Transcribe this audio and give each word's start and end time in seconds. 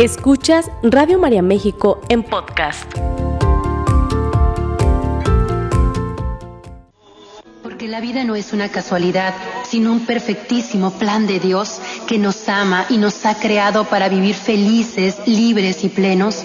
Escuchas 0.00 0.70
Radio 0.82 1.18
María 1.18 1.42
México 1.42 2.00
en 2.08 2.22
podcast. 2.22 2.90
Porque 7.62 7.86
la 7.86 8.00
vida 8.00 8.24
no 8.24 8.34
es 8.34 8.54
una 8.54 8.70
casualidad, 8.70 9.34
sino 9.62 9.92
un 9.92 10.06
perfectísimo 10.06 10.92
plan 10.92 11.26
de 11.26 11.38
Dios 11.38 11.82
que 12.08 12.16
nos 12.16 12.48
ama 12.48 12.86
y 12.88 12.96
nos 12.96 13.26
ha 13.26 13.38
creado 13.38 13.84
para 13.84 14.08
vivir 14.08 14.34
felices, 14.34 15.18
libres 15.26 15.84
y 15.84 15.90
plenos. 15.90 16.44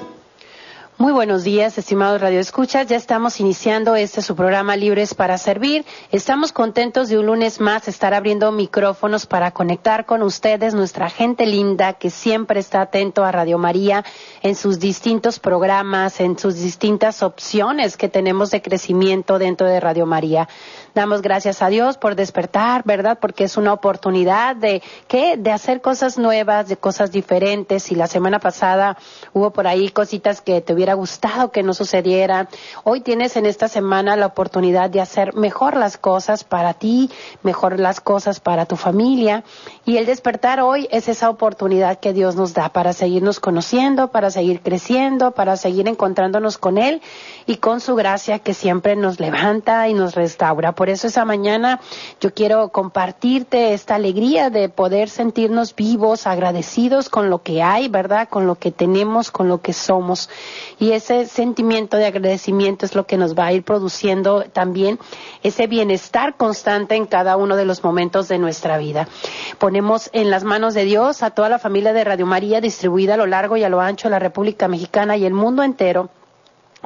Muy 1.01 1.13
buenos 1.13 1.43
días, 1.43 1.79
estimados 1.79 2.21
Radio 2.21 2.39
Escuchas. 2.39 2.85
Ya 2.85 2.95
estamos 2.95 3.39
iniciando 3.39 3.95
este 3.95 4.21
su 4.21 4.35
programa 4.35 4.75
Libres 4.75 5.15
para 5.15 5.39
Servir. 5.39 5.83
Estamos 6.11 6.51
contentos 6.51 7.09
de 7.09 7.17
un 7.17 7.25
lunes 7.25 7.59
más 7.59 7.87
estar 7.87 8.13
abriendo 8.13 8.51
micrófonos 8.51 9.25
para 9.25 9.49
conectar 9.49 10.05
con 10.05 10.21
ustedes, 10.21 10.75
nuestra 10.75 11.09
gente 11.09 11.47
linda 11.47 11.93
que 11.93 12.11
siempre 12.11 12.59
está 12.59 12.81
atento 12.81 13.23
a 13.23 13.31
Radio 13.31 13.57
María 13.57 14.05
en 14.43 14.53
sus 14.53 14.79
distintos 14.79 15.39
programas, 15.39 16.19
en 16.21 16.37
sus 16.37 16.53
distintas 16.61 17.23
opciones 17.23 17.97
que 17.97 18.07
tenemos 18.07 18.51
de 18.51 18.61
crecimiento 18.61 19.39
dentro 19.39 19.65
de 19.65 19.79
Radio 19.79 20.05
María. 20.05 20.47
Damos 20.93 21.21
gracias 21.21 21.61
a 21.61 21.69
Dios 21.69 21.97
por 21.97 22.15
despertar, 22.15 22.83
¿verdad? 22.83 23.17
Porque 23.19 23.45
es 23.45 23.55
una 23.55 23.71
oportunidad 23.71 24.57
de 24.57 24.83
¿qué? 25.07 25.37
de 25.37 25.51
hacer 25.51 25.79
cosas 25.79 26.17
nuevas, 26.17 26.67
de 26.67 26.75
cosas 26.75 27.11
diferentes. 27.11 27.91
Y 27.91 27.95
la 27.95 28.07
semana 28.07 28.39
pasada 28.39 28.97
hubo 29.33 29.51
por 29.51 29.67
ahí 29.67 29.89
cositas 29.89 30.41
que 30.41 30.59
te 30.59 30.73
hubiera 30.73 30.93
gustado 30.93 31.51
que 31.51 31.63
no 31.63 31.73
sucedieran. 31.73 32.49
Hoy 32.83 32.99
tienes 32.99 33.37
en 33.37 33.45
esta 33.45 33.69
semana 33.69 34.17
la 34.17 34.25
oportunidad 34.25 34.89
de 34.89 34.99
hacer 34.99 35.33
mejor 35.33 35.77
las 35.77 35.97
cosas 35.97 36.43
para 36.43 36.73
ti, 36.73 37.09
mejor 37.41 37.79
las 37.79 38.01
cosas 38.01 38.41
para 38.41 38.65
tu 38.65 38.75
familia. 38.75 39.45
Y 39.85 39.95
el 39.95 40.05
despertar 40.05 40.59
hoy 40.59 40.89
es 40.91 41.07
esa 41.07 41.29
oportunidad 41.29 41.99
que 41.99 42.11
Dios 42.11 42.35
nos 42.35 42.53
da 42.53 42.69
para 42.69 42.91
seguirnos 42.91 43.39
conociendo, 43.39 44.09
para 44.09 44.29
seguir 44.29 44.61
creciendo, 44.61 45.31
para 45.31 45.55
seguir 45.55 45.87
encontrándonos 45.87 46.57
con 46.57 46.77
Él 46.77 47.01
y 47.45 47.57
con 47.57 47.79
su 47.79 47.95
gracia 47.95 48.39
que 48.39 48.53
siempre 48.53 48.97
nos 48.97 49.19
levanta 49.21 49.87
y 49.87 49.93
nos 49.93 50.15
restaura. 50.15 50.73
Por 50.81 50.89
eso 50.89 51.05
esa 51.05 51.25
mañana 51.25 51.79
yo 52.19 52.33
quiero 52.33 52.69
compartirte 52.69 53.75
esta 53.75 53.93
alegría 53.93 54.49
de 54.49 54.67
poder 54.67 55.09
sentirnos 55.09 55.75
vivos, 55.75 56.25
agradecidos 56.25 57.07
con 57.07 57.29
lo 57.29 57.43
que 57.43 57.61
hay, 57.61 57.87
¿verdad? 57.87 58.27
Con 58.27 58.47
lo 58.47 58.55
que 58.55 58.71
tenemos, 58.71 59.29
con 59.29 59.47
lo 59.47 59.61
que 59.61 59.73
somos. 59.73 60.27
Y 60.79 60.93
ese 60.93 61.27
sentimiento 61.27 61.97
de 61.97 62.07
agradecimiento 62.07 62.87
es 62.87 62.95
lo 62.95 63.05
que 63.05 63.17
nos 63.17 63.37
va 63.37 63.45
a 63.45 63.53
ir 63.53 63.63
produciendo 63.63 64.45
también 64.51 64.97
ese 65.43 65.67
bienestar 65.67 66.35
constante 66.35 66.95
en 66.95 67.05
cada 67.05 67.37
uno 67.37 67.57
de 67.57 67.65
los 67.65 67.83
momentos 67.83 68.27
de 68.27 68.39
nuestra 68.39 68.79
vida. 68.79 69.07
Ponemos 69.59 70.09
en 70.13 70.31
las 70.31 70.43
manos 70.43 70.73
de 70.73 70.85
Dios 70.85 71.21
a 71.21 71.29
toda 71.29 71.47
la 71.47 71.59
familia 71.59 71.93
de 71.93 72.05
Radio 72.05 72.25
María 72.25 72.59
distribuida 72.59 73.13
a 73.13 73.17
lo 73.17 73.27
largo 73.27 73.55
y 73.55 73.63
a 73.63 73.69
lo 73.69 73.81
ancho 73.81 74.07
de 74.07 74.13
la 74.13 74.19
República 74.19 74.67
Mexicana 74.67 75.15
y 75.15 75.25
el 75.25 75.33
mundo 75.35 75.61
entero 75.61 76.09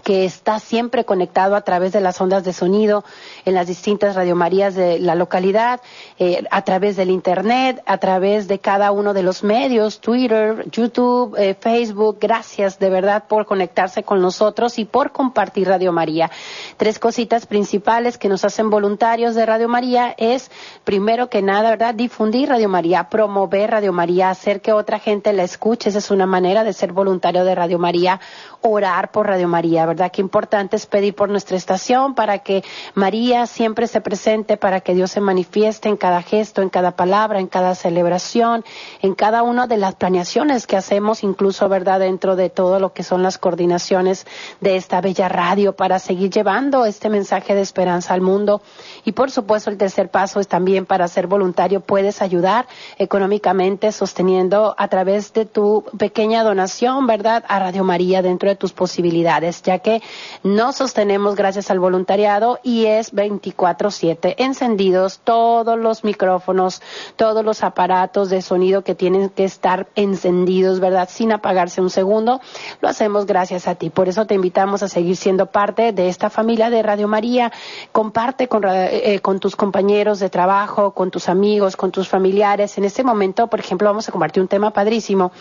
que 0.03 0.25
está 0.25 0.59
siempre 0.59 1.05
conectado 1.05 1.55
a 1.55 1.61
través 1.61 1.93
de 1.93 2.01
las 2.01 2.19
ondas 2.19 2.43
de 2.43 2.53
sonido 2.53 3.03
en 3.45 3.53
las 3.53 3.67
distintas 3.67 4.15
radiomarías 4.15 4.75
de 4.75 4.99
la 4.99 5.15
localidad, 5.15 5.81
eh, 6.19 6.43
a 6.51 6.63
través 6.63 6.95
del 6.95 7.09
Internet, 7.09 7.81
a 7.85 7.97
través 7.97 8.47
de 8.47 8.59
cada 8.59 8.91
uno 8.91 9.13
de 9.13 9.23
los 9.23 9.43
medios, 9.43 10.01
Twitter, 10.01 10.69
YouTube, 10.69 11.35
eh, 11.37 11.55
Facebook. 11.59 12.17
Gracias 12.19 12.77
de 12.79 12.89
verdad 12.89 13.25
por 13.27 13.45
conectarse 13.45 14.03
con 14.03 14.21
nosotros 14.21 14.77
y 14.79 14.85
por 14.85 15.11
compartir 15.11 15.67
Radio 15.67 15.91
María. 15.91 16.29
Tres 16.77 16.99
cositas 16.99 17.45
principales 17.45 18.17
que 18.17 18.29
nos 18.29 18.43
hacen 18.43 18.69
voluntarios 18.69 19.35
de 19.35 19.45
Radio 19.45 19.69
María 19.69 20.13
es, 20.17 20.51
primero 20.83 21.29
que 21.29 21.41
nada, 21.41 21.69
¿verdad? 21.69 21.95
Difundir 21.95 22.49
Radio 22.49 22.69
María, 22.69 23.09
promover 23.09 23.71
Radio 23.71 23.93
María, 23.93 24.29
hacer 24.29 24.61
que 24.61 24.73
otra 24.73 24.99
gente 24.99 25.31
la 25.33 25.43
escuche. 25.43 25.89
Esa 25.89 25.99
es 25.99 26.11
una 26.11 26.25
manera 26.25 26.63
de 26.63 26.73
ser 26.73 26.91
voluntario 26.91 27.45
de 27.45 27.55
Radio 27.55 27.79
María, 27.79 28.19
orar 28.61 29.11
por 29.11 29.27
Radio 29.27 29.47
María 29.47 29.84
¿verdad? 29.85 30.11
Qué 30.11 30.21
importante 30.21 30.75
es 30.75 30.85
pedir 30.85 31.15
por 31.15 31.29
nuestra 31.29 31.57
estación 31.57 32.15
para 32.15 32.39
que 32.39 32.63
María 32.93 33.45
siempre 33.47 33.87
se 33.87 34.01
presente, 34.01 34.57
para 34.57 34.81
que 34.81 34.93
Dios 34.93 35.11
se 35.11 35.21
manifieste 35.21 35.89
en 35.89 35.97
cada 35.97 36.21
gesto, 36.21 36.61
en 36.61 36.69
cada 36.69 36.95
palabra, 36.95 37.39
en 37.39 37.47
cada 37.47 37.75
celebración, 37.75 38.63
en 39.01 39.15
cada 39.15 39.43
una 39.43 39.67
de 39.67 39.77
las 39.77 39.95
planeaciones 39.95 40.67
que 40.67 40.77
hacemos, 40.77 41.23
incluso, 41.23 41.69
¿verdad? 41.69 41.99
Dentro 41.99 42.35
de 42.35 42.49
todo 42.49 42.79
lo 42.79 42.93
que 42.93 43.03
son 43.03 43.23
las 43.23 43.37
coordinaciones 43.37 44.25
de 44.61 44.75
esta 44.75 45.01
bella 45.01 45.29
radio 45.29 45.75
para 45.75 45.99
seguir 45.99 46.29
llevando 46.29 46.85
este 46.85 47.09
mensaje 47.09 47.55
de 47.55 47.61
esperanza 47.61 48.13
al 48.13 48.21
mundo. 48.21 48.61
Y 49.03 49.11
por 49.11 49.31
supuesto, 49.31 49.69
el 49.69 49.77
tercer 49.77 50.09
paso 50.09 50.39
es 50.39 50.47
también 50.47 50.85
para 50.85 51.07
ser 51.07 51.27
voluntario, 51.27 51.81
puedes 51.81 52.21
ayudar 52.21 52.67
económicamente 52.97 53.91
sosteniendo 53.91 54.75
a 54.77 54.87
través 54.87 55.33
de 55.33 55.45
tu 55.45 55.83
pequeña 55.97 56.43
donación, 56.43 57.07
¿verdad? 57.07 57.43
A 57.47 57.59
Radio 57.59 57.83
María 57.83 58.21
dentro 58.21 58.49
de 58.49 58.55
tus 58.55 58.73
posibilidades, 58.73 59.61
que 59.79 60.01
no 60.43 60.73
sostenemos 60.73 61.35
gracias 61.35 61.71
al 61.71 61.79
voluntariado 61.79 62.59
y 62.63 62.85
es 62.85 63.13
24/7 63.13 64.35
encendidos 64.37 65.19
todos 65.23 65.77
los 65.77 66.03
micrófonos, 66.03 66.81
todos 67.15 67.43
los 67.43 67.63
aparatos 67.63 68.29
de 68.29 68.41
sonido 68.41 68.83
que 68.83 68.95
tienen 68.95 69.29
que 69.29 69.43
estar 69.43 69.87
encendidos, 69.95 70.79
¿verdad? 70.79 71.09
Sin 71.11 71.31
apagarse 71.31 71.81
un 71.81 71.89
segundo. 71.89 72.41
Lo 72.81 72.89
hacemos 72.89 73.25
gracias 73.25 73.67
a 73.67 73.75
ti. 73.75 73.89
Por 73.89 74.07
eso 74.07 74.25
te 74.25 74.35
invitamos 74.35 74.83
a 74.83 74.87
seguir 74.87 75.15
siendo 75.15 75.47
parte 75.47 75.91
de 75.91 76.09
esta 76.09 76.29
familia 76.29 76.69
de 76.69 76.81
Radio 76.81 77.07
María. 77.07 77.51
Comparte 77.91 78.47
con, 78.47 78.63
eh, 78.67 79.19
con 79.21 79.39
tus 79.39 79.55
compañeros 79.55 80.19
de 80.19 80.29
trabajo, 80.29 80.91
con 80.91 81.11
tus 81.11 81.29
amigos, 81.29 81.75
con 81.75 81.91
tus 81.91 82.07
familiares. 82.07 82.77
En 82.77 82.85
este 82.85 83.03
momento, 83.03 83.47
por 83.47 83.59
ejemplo, 83.59 83.87
vamos 83.87 84.07
a 84.07 84.11
compartir 84.11 84.41
un 84.41 84.47
tema 84.47 84.71
padrísimo 84.71 85.31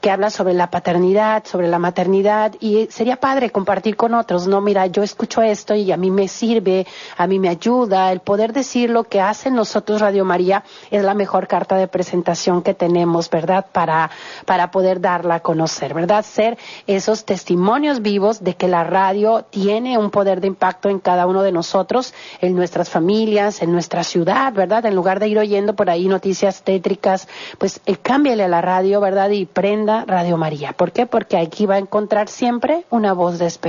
que 0.00 0.10
habla 0.10 0.30
sobre 0.30 0.54
la 0.54 0.70
paternidad, 0.70 1.44
sobre 1.44 1.68
la 1.68 1.78
maternidad 1.78 2.54
y 2.60 2.86
sería 2.90 3.16
padre 3.16 3.50
compartir 3.50 3.73
compartir 3.74 3.96
con 3.96 4.14
otros, 4.14 4.46
no, 4.46 4.60
mira, 4.60 4.86
yo 4.86 5.02
escucho 5.02 5.42
esto 5.42 5.74
y 5.74 5.90
a 5.90 5.96
mí 5.96 6.08
me 6.08 6.28
sirve, 6.28 6.86
a 7.16 7.26
mí 7.26 7.40
me 7.40 7.48
ayuda, 7.48 8.12
el 8.12 8.20
poder 8.20 8.52
decir 8.52 8.88
lo 8.88 9.02
que 9.02 9.20
hace 9.20 9.50
nosotros 9.50 10.00
Radio 10.00 10.24
María 10.24 10.62
es 10.92 11.02
la 11.02 11.12
mejor 11.12 11.48
carta 11.48 11.76
de 11.76 11.88
presentación 11.88 12.62
que 12.62 12.72
tenemos, 12.72 13.28
¿verdad? 13.28 13.66
Para, 13.72 14.12
para 14.46 14.70
poder 14.70 15.00
darla 15.00 15.36
a 15.36 15.40
conocer, 15.40 15.92
¿verdad? 15.92 16.24
Ser 16.24 16.56
esos 16.86 17.24
testimonios 17.24 18.00
vivos 18.00 18.44
de 18.44 18.54
que 18.54 18.68
la 18.68 18.84
radio 18.84 19.44
tiene 19.50 19.98
un 19.98 20.12
poder 20.12 20.40
de 20.40 20.46
impacto 20.46 20.88
en 20.88 21.00
cada 21.00 21.26
uno 21.26 21.42
de 21.42 21.50
nosotros, 21.50 22.14
en 22.40 22.54
nuestras 22.54 22.90
familias, 22.90 23.60
en 23.60 23.72
nuestra 23.72 24.04
ciudad, 24.04 24.52
¿verdad? 24.52 24.86
En 24.86 24.94
lugar 24.94 25.18
de 25.18 25.26
ir 25.26 25.38
oyendo 25.40 25.74
por 25.74 25.90
ahí 25.90 26.06
noticias 26.06 26.62
tétricas, 26.62 27.26
pues 27.58 27.80
eh, 27.86 27.96
cámbiale 27.96 28.44
a 28.44 28.48
la 28.48 28.60
radio, 28.60 29.00
¿verdad? 29.00 29.30
Y 29.30 29.46
prenda 29.46 30.04
Radio 30.06 30.36
María. 30.36 30.74
¿Por 30.74 30.92
qué? 30.92 31.06
Porque 31.06 31.38
aquí 31.38 31.66
va 31.66 31.74
a 31.74 31.78
encontrar 31.78 32.28
siempre 32.28 32.84
una 32.90 33.14
voz 33.14 33.40
de 33.40 33.46
esperanza 33.46 33.63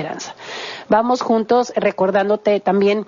Vamos 0.90 1.22
juntos 1.22 1.74
recordándote 1.76 2.60
también 2.60 3.08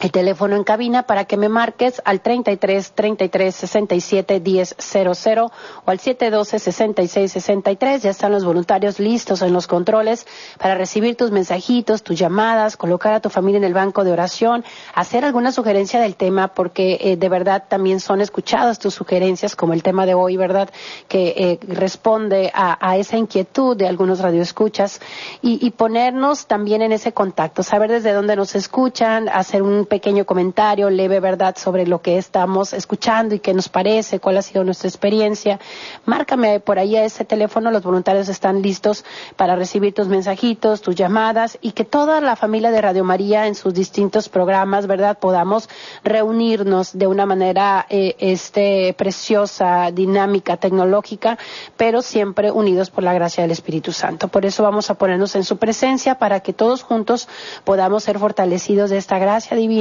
el 0.00 0.12
teléfono 0.12 0.54
en 0.54 0.64
cabina 0.64 1.04
para 1.04 1.24
que 1.24 1.36
me 1.36 1.48
marques 1.48 2.00
al 2.04 2.20
33 2.20 2.92
33 2.92 3.54
67 3.54 4.40
10 4.40 4.76
00 4.78 5.50
o 5.84 5.90
al 5.90 5.98
712 5.98 6.58
66 6.58 7.32
63. 7.32 8.02
Ya 8.02 8.10
están 8.10 8.32
los 8.32 8.44
voluntarios 8.44 9.00
listos 9.00 9.42
en 9.42 9.52
los 9.52 9.66
controles 9.66 10.26
para 10.58 10.76
recibir 10.76 11.16
tus 11.16 11.30
mensajitos, 11.30 12.02
tus 12.02 12.18
llamadas, 12.18 12.76
colocar 12.76 13.14
a 13.14 13.20
tu 13.20 13.28
familia 13.28 13.58
en 13.58 13.64
el 13.64 13.74
banco 13.74 14.04
de 14.04 14.12
oración, 14.12 14.64
hacer 14.94 15.24
alguna 15.24 15.50
sugerencia 15.50 16.00
del 16.00 16.14
tema, 16.14 16.48
porque 16.48 16.98
eh, 17.00 17.16
de 17.16 17.28
verdad 17.28 17.64
también 17.68 18.00
son 18.00 18.20
escuchadas 18.20 18.78
tus 18.78 18.94
sugerencias, 18.94 19.56
como 19.56 19.72
el 19.72 19.82
tema 19.82 20.06
de 20.06 20.14
hoy, 20.14 20.36
¿verdad? 20.36 20.70
Que 21.08 21.34
eh, 21.36 21.58
responde 21.66 22.52
a, 22.54 22.76
esa 22.98 23.16
inquietud 23.16 23.76
de 23.76 23.86
algunos 23.86 24.20
radioescuchas 24.20 25.00
y, 25.42 25.64
y 25.64 25.70
ponernos 25.70 26.46
también 26.46 26.82
en 26.82 26.92
ese 26.92 27.12
contacto, 27.12 27.62
saber 27.62 27.90
desde 27.90 28.12
dónde 28.12 28.34
nos 28.34 28.54
escuchan, 28.54 29.28
hacer 29.28 29.62
un 29.62 29.87
pequeño 29.88 30.24
comentario, 30.24 30.90
leve 30.90 31.18
verdad 31.20 31.56
sobre 31.58 31.86
lo 31.86 32.00
que 32.00 32.18
estamos 32.18 32.72
escuchando 32.72 33.34
y 33.34 33.40
qué 33.40 33.52
nos 33.54 33.68
parece, 33.68 34.20
cuál 34.20 34.36
ha 34.36 34.42
sido 34.42 34.62
nuestra 34.62 34.88
experiencia. 34.88 35.58
Márcame 36.04 36.60
por 36.60 36.78
ahí 36.78 36.96
a 36.96 37.04
ese 37.04 37.24
teléfono, 37.24 37.70
los 37.70 37.82
voluntarios 37.82 38.28
están 38.28 38.62
listos 38.62 39.04
para 39.36 39.56
recibir 39.56 39.94
tus 39.94 40.08
mensajitos, 40.08 40.82
tus 40.82 40.94
llamadas 40.94 41.58
y 41.60 41.72
que 41.72 41.84
toda 41.84 42.20
la 42.20 42.36
familia 42.36 42.70
de 42.70 42.80
Radio 42.80 43.04
María 43.04 43.46
en 43.46 43.54
sus 43.54 43.74
distintos 43.74 44.28
programas, 44.28 44.86
¿verdad?, 44.86 45.18
podamos 45.18 45.68
reunirnos 46.04 46.96
de 46.96 47.06
una 47.06 47.26
manera 47.26 47.86
eh, 47.88 48.14
este, 48.18 48.94
preciosa, 48.94 49.90
dinámica, 49.90 50.56
tecnológica, 50.56 51.38
pero 51.76 52.02
siempre 52.02 52.50
unidos 52.50 52.90
por 52.90 53.04
la 53.04 53.14
gracia 53.14 53.42
del 53.42 53.50
Espíritu 53.50 53.92
Santo. 53.92 54.28
Por 54.28 54.44
eso 54.44 54.62
vamos 54.62 54.90
a 54.90 54.94
ponernos 54.94 55.34
en 55.34 55.44
su 55.44 55.56
presencia 55.56 56.18
para 56.18 56.40
que 56.40 56.52
todos 56.52 56.82
juntos 56.82 57.28
podamos 57.64 58.04
ser 58.04 58.18
fortalecidos 58.18 58.90
de 58.90 58.98
esta 58.98 59.18
gracia 59.18 59.56
divina 59.56 59.77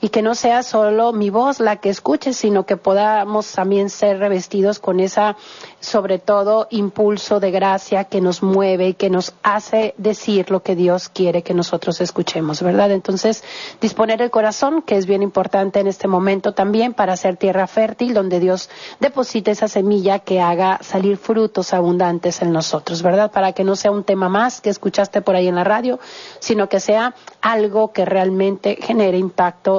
y 0.00 0.08
que 0.08 0.22
no 0.22 0.34
sea 0.34 0.62
solo 0.62 1.12
mi 1.12 1.30
voz 1.30 1.60
la 1.60 1.76
que 1.76 1.88
escuche, 1.88 2.32
sino 2.32 2.64
que 2.64 2.76
podamos 2.76 3.50
también 3.52 3.90
ser 3.90 4.18
revestidos 4.18 4.78
con 4.78 5.00
esa, 5.00 5.36
sobre 5.80 6.18
todo, 6.18 6.68
impulso 6.70 7.40
de 7.40 7.50
gracia 7.50 8.04
que 8.04 8.20
nos 8.20 8.42
mueve 8.42 8.88
y 8.88 8.94
que 8.94 9.10
nos 9.10 9.34
hace 9.42 9.94
decir 9.98 10.50
lo 10.50 10.62
que 10.62 10.76
Dios 10.76 11.08
quiere 11.08 11.42
que 11.42 11.54
nosotros 11.54 12.00
escuchemos, 12.00 12.62
¿verdad? 12.62 12.92
Entonces, 12.92 13.42
disponer 13.80 14.22
el 14.22 14.30
corazón, 14.30 14.82
que 14.82 14.96
es 14.96 15.06
bien 15.06 15.22
importante 15.22 15.80
en 15.80 15.86
este 15.86 16.08
momento 16.08 16.52
también 16.52 16.94
para 16.94 17.14
hacer 17.14 17.36
tierra 17.36 17.66
fértil, 17.66 18.14
donde 18.14 18.38
Dios 18.38 18.70
deposite 19.00 19.50
esa 19.50 19.68
semilla 19.68 20.20
que 20.20 20.40
haga 20.40 20.78
salir 20.82 21.16
frutos 21.16 21.74
abundantes 21.74 22.42
en 22.42 22.52
nosotros, 22.52 23.02
¿verdad? 23.02 23.32
Para 23.32 23.52
que 23.52 23.64
no 23.64 23.76
sea 23.76 23.90
un 23.90 24.04
tema 24.04 24.28
más 24.28 24.60
que 24.60 24.70
escuchaste 24.70 25.20
por 25.20 25.34
ahí 25.34 25.48
en 25.48 25.56
la 25.56 25.64
radio, 25.64 25.98
sino 26.38 26.68
que 26.68 26.80
sea 26.80 27.14
algo 27.40 27.92
que 27.92 28.04
realmente 28.04 28.78
genere 28.80 29.18
impacto 29.18 29.31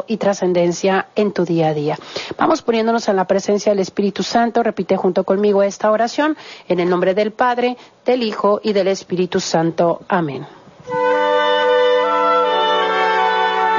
y 0.07 0.17
trascendencia 0.17 1.07
en 1.15 1.31
tu 1.31 1.45
día 1.45 1.69
a 1.69 1.73
día. 1.73 1.97
Vamos 2.37 2.61
poniéndonos 2.61 3.07
en 3.07 3.15
la 3.15 3.25
presencia 3.25 3.71
del 3.71 3.79
Espíritu 3.79 4.23
Santo. 4.23 4.63
Repite 4.63 4.97
junto 4.97 5.23
conmigo 5.23 5.63
esta 5.63 5.91
oración 5.91 6.35
en 6.67 6.79
el 6.79 6.89
nombre 6.89 7.13
del 7.13 7.31
Padre, 7.31 7.77
del 8.05 8.23
Hijo 8.23 8.59
y 8.63 8.73
del 8.73 8.87
Espíritu 8.87 9.39
Santo. 9.39 10.01
Amén. 10.07 10.45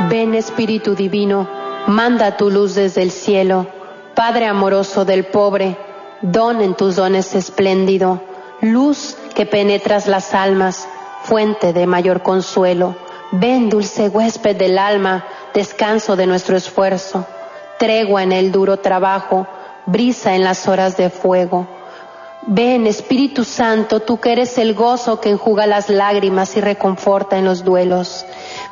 Ven 0.08 0.34
Espíritu 0.34 0.94
Divino, 0.94 1.48
manda 1.86 2.36
tu 2.36 2.50
luz 2.50 2.74
desde 2.74 3.02
el 3.02 3.10
cielo, 3.10 3.66
Padre 4.14 4.46
amoroso 4.46 5.04
del 5.04 5.24
pobre, 5.24 5.76
don 6.22 6.60
en 6.60 6.74
tus 6.74 6.96
dones 6.96 7.34
espléndido, 7.34 8.22
luz 8.60 9.16
que 9.34 9.46
penetras 9.46 10.06
las 10.06 10.34
almas, 10.34 10.88
fuente 11.22 11.72
de 11.72 11.86
mayor 11.86 12.22
consuelo. 12.22 12.94
Ven, 13.32 13.68
dulce 13.68 14.08
huésped 14.08 14.56
del 14.56 14.78
alma, 14.78 15.24
descanso 15.52 16.16
de 16.16 16.26
nuestro 16.26 16.56
esfuerzo, 16.56 17.26
tregua 17.78 18.22
en 18.22 18.32
el 18.32 18.52
duro 18.52 18.78
trabajo, 18.78 19.46
brisa 19.86 20.34
en 20.34 20.44
las 20.44 20.68
horas 20.68 20.96
de 20.96 21.10
fuego. 21.10 21.66
Ven, 22.46 22.86
Espíritu 22.86 23.42
Santo, 23.42 24.00
tú 24.00 24.20
que 24.20 24.32
eres 24.32 24.58
el 24.58 24.74
gozo 24.74 25.18
que 25.18 25.30
enjuga 25.30 25.66
las 25.66 25.88
lágrimas 25.88 26.54
y 26.56 26.60
reconforta 26.60 27.38
en 27.38 27.46
los 27.46 27.64
duelos. 27.64 28.26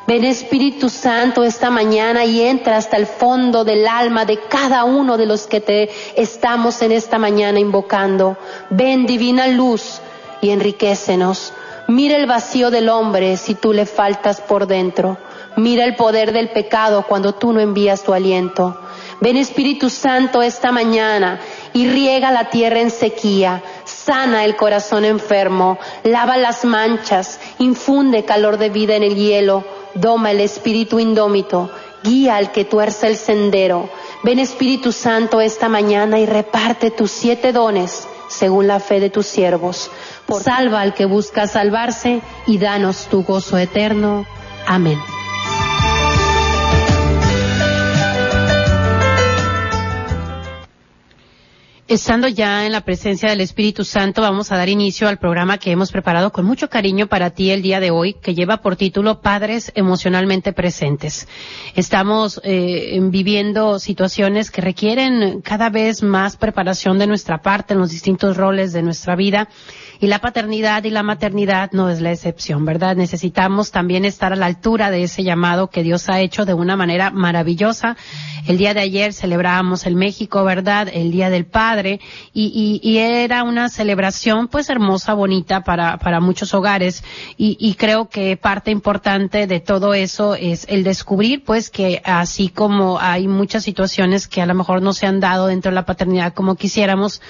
Ven 0.07 0.25
Espíritu 0.25 0.91
Santo 0.91 1.43
esta 1.43 1.71
mañana 1.71 2.27
y 2.27 2.43
entra 2.43 2.77
hasta 2.77 2.99
el 2.99 3.07
fondo 3.07 3.65
del 3.65 3.89
alma 3.89 4.27
de 4.27 4.41
cada 4.49 4.85
uno 4.85 5.17
de 5.17 5.25
los 5.25 5.47
que 5.47 5.63
te 5.63 5.89
estamos 6.17 6.83
en 6.83 6.93
esta 6.93 7.19
mañana 7.19 7.59
invocando. 7.59 8.37
Ven 8.69 9.07
divina 9.07 9.47
luz 9.47 10.03
y 10.43 10.51
enriquecenos. 10.51 11.55
Mira 11.89 12.17
el 12.17 12.27
vacío 12.27 12.71
del 12.71 12.89
hombre 12.89 13.37
si 13.37 13.55
tú 13.55 13.73
le 13.73 13.87
faltas 13.87 14.41
por 14.41 14.67
dentro. 14.67 15.19
Mira 15.57 15.85
el 15.85 15.97
poder 15.97 16.33
del 16.33 16.51
pecado 16.51 17.05
cuando 17.07 17.35
tú 17.35 17.53
no 17.53 17.61
envías 17.61 18.03
tu 18.03 18.13
aliento. 18.13 18.79
Ven 19.21 19.37
Espíritu 19.37 19.91
Santo 19.91 20.43
esta 20.43 20.73
mañana 20.73 21.41
y 21.73 21.89
riega 21.89 22.31
la 22.31 22.51
tierra 22.51 22.81
en 22.81 22.91
sequía, 22.91 23.63
sana 23.85 24.45
el 24.45 24.57
corazón 24.57 25.05
enfermo, 25.05 25.79
lava 26.03 26.37
las 26.37 26.65
manchas, 26.65 27.39
infunde 27.59 28.25
calor 28.25 28.59
de 28.59 28.71
vida 28.71 28.97
en 28.97 29.03
el 29.03 29.15
hielo, 29.15 29.65
doma 29.95 30.31
el 30.31 30.41
espíritu 30.41 30.99
indómito, 30.99 31.71
guía 32.03 32.37
al 32.37 32.51
que 32.51 32.65
tuerce 32.65 33.07
el 33.07 33.17
sendero. 33.17 33.89
Ven 34.25 34.39
Espíritu 34.39 34.93
Santo 34.93 35.41
esta 35.41 35.69
mañana 35.69 36.19
y 36.19 36.27
reparte 36.27 36.91
tus 36.91 37.11
siete 37.11 37.53
dones 37.53 38.09
según 38.33 38.67
la 38.67 38.81
fe 38.81 39.01
de 39.01 39.11
tus 39.11 39.27
siervos. 39.27 39.91
Salva 40.43 40.81
al 40.81 40.95
que 40.95 41.05
busca 41.05 41.47
salvarse 41.47 42.23
y 42.47 42.59
danos 42.59 43.07
tu 43.09 43.23
gozo 43.23 43.59
eterno. 43.59 44.27
Amén. 44.67 44.99
Estando 51.89 52.29
ya 52.29 52.65
en 52.65 52.71
la 52.71 52.83
presencia 52.83 53.29
del 53.29 53.41
Espíritu 53.41 53.85
Santo, 53.85 54.23
vamos 54.23 54.53
a 54.53 54.57
dar 54.57 54.69
inicio 54.69 55.09
al 55.09 55.19
programa 55.19 55.59
que 55.59 55.73
hemos 55.73 55.91
preparado 55.91 56.31
con 56.31 56.45
mucho 56.45 56.71
cariño 56.71 57.09
para 57.09 57.31
ti 57.31 57.51
el 57.51 57.61
día 57.61 57.81
de 57.81 57.91
hoy, 57.91 58.15
que 58.15 58.37
lleva 58.37 58.59
por 58.59 58.77
título 58.77 59.21
Padres 59.21 59.73
emocionalmente 59.75 60.53
presentes. 60.53 61.27
Estamos 61.75 62.41
eh, 62.45 62.99
viviendo 63.03 63.81
situaciones 63.81 64.53
que 64.53 64.63
requieren 64.63 65.41
cada 65.43 65.71
vez 65.71 66.05
más 66.05 66.37
preparación 66.37 67.01
de 67.01 67.09
nuestra 67.09 67.43
parte 67.43 67.75
en 67.75 67.81
los 67.81 67.91
distintos 67.91 68.37
roles 68.37 68.73
de 68.73 68.83
nuestra 68.83 69.17
vida 69.17 69.49
y 70.03 70.09
la 70.09 70.19
paternidad 70.19 70.83
y 70.83 70.91
la 70.91 71.05
maternidad 71.05 71.71
no 71.71 71.89
es 71.89 72.01
la 72.01 72.11
excepción, 72.11 72.65
¿verdad? 72.65 72.97
Necesitamos 72.97 73.71
también 73.71 74.05
estar 74.05 74.33
a 74.33 74.37
la 74.37 74.47
altura 74.47 74.91
de 74.91 75.05
ese 75.05 75.23
llamado 75.23 75.71
que 75.71 75.85
Dios 75.85 76.09
ha 76.09 76.19
hecho 76.19 76.45
de 76.45 76.55
una 76.55 76.75
manera 76.75 77.13
maravillosa. 77.13 77.97
El 78.49 78.59
día 78.59 78.75
de 78.75 78.81
ayer 78.81 79.13
celebrábamos 79.13 79.87
el 79.87 79.95
México, 79.95 80.43
¿verdad? 80.43 80.89
El 80.93 81.13
Día 81.13 81.31
del 81.31 81.47
Padre 81.47 82.01
y, 82.35 82.81
y, 82.83 82.91
y 82.91 82.99
era 82.99 83.45
una 83.45 83.69
celebración 83.69 84.49
pues 84.49 84.71
hermosa, 84.71 85.15
bonita 85.15 85.63
para, 85.63 85.99
para 85.99 86.19
muchos 86.19 86.53
hogares 86.53 87.05
y, 87.37 87.57
y 87.61 87.75
creo 87.75 88.09
que 88.09 88.37
parte 88.37 88.73
importante 88.73 89.47
de 89.47 89.61
todo 89.61 89.95
eso 89.95 90.35
es 90.35 90.67
el 90.69 90.83
descubrir 90.83 91.45
pues 91.45 91.71
que 91.71 92.03
así 92.05 92.49
como 92.49 92.99
hay 92.99 93.29
muchas 93.29 93.63
situaciones 93.63 94.27
que 94.27 94.43
a 94.43 94.47
lo 94.47 94.55
mejor 94.55 94.83
no 94.83 94.95
se 94.95 95.07
han 95.07 95.21
dado 95.21 95.47
dentro 95.47 95.71
de 95.71 95.77
la 95.77 95.87
paternidad 95.87 96.35
como 96.35 96.57
quisiéramos, 96.57 97.23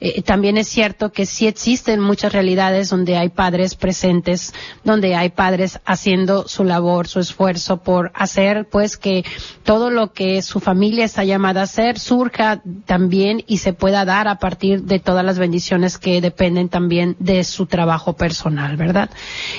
eh, 0.00 0.22
también 0.22 0.56
es 0.56 0.68
cierto 0.68 1.12
que 1.12 1.26
sí 1.26 1.46
existen 1.46 2.00
realidades 2.22 2.90
donde 2.90 3.16
hay 3.16 3.28
padres 3.28 3.74
presentes, 3.74 4.54
donde 4.84 5.14
hay 5.14 5.30
padres 5.30 5.80
haciendo 5.84 6.46
su 6.48 6.64
labor, 6.64 7.08
su 7.08 7.20
esfuerzo 7.20 7.82
por 7.82 8.12
hacer 8.14 8.68
pues 8.70 8.96
que 8.96 9.24
todo 9.62 9.90
lo 9.90 10.12
que 10.12 10.42
su 10.42 10.60
familia 10.60 11.04
está 11.04 11.24
llamada 11.24 11.60
a 11.60 11.64
hacer 11.64 11.98
surja 11.98 12.62
también 12.86 13.42
y 13.46 13.58
se 13.58 13.72
pueda 13.72 14.04
dar 14.04 14.28
a 14.28 14.38
partir 14.38 14.82
de 14.82 14.98
todas 14.98 15.24
las 15.24 15.38
bendiciones 15.38 15.98
que 15.98 16.20
dependen 16.20 16.68
también 16.68 17.16
de 17.18 17.44
su 17.44 17.66
trabajo 17.66 18.14
personal, 18.14 18.76
¿verdad? 18.76 19.10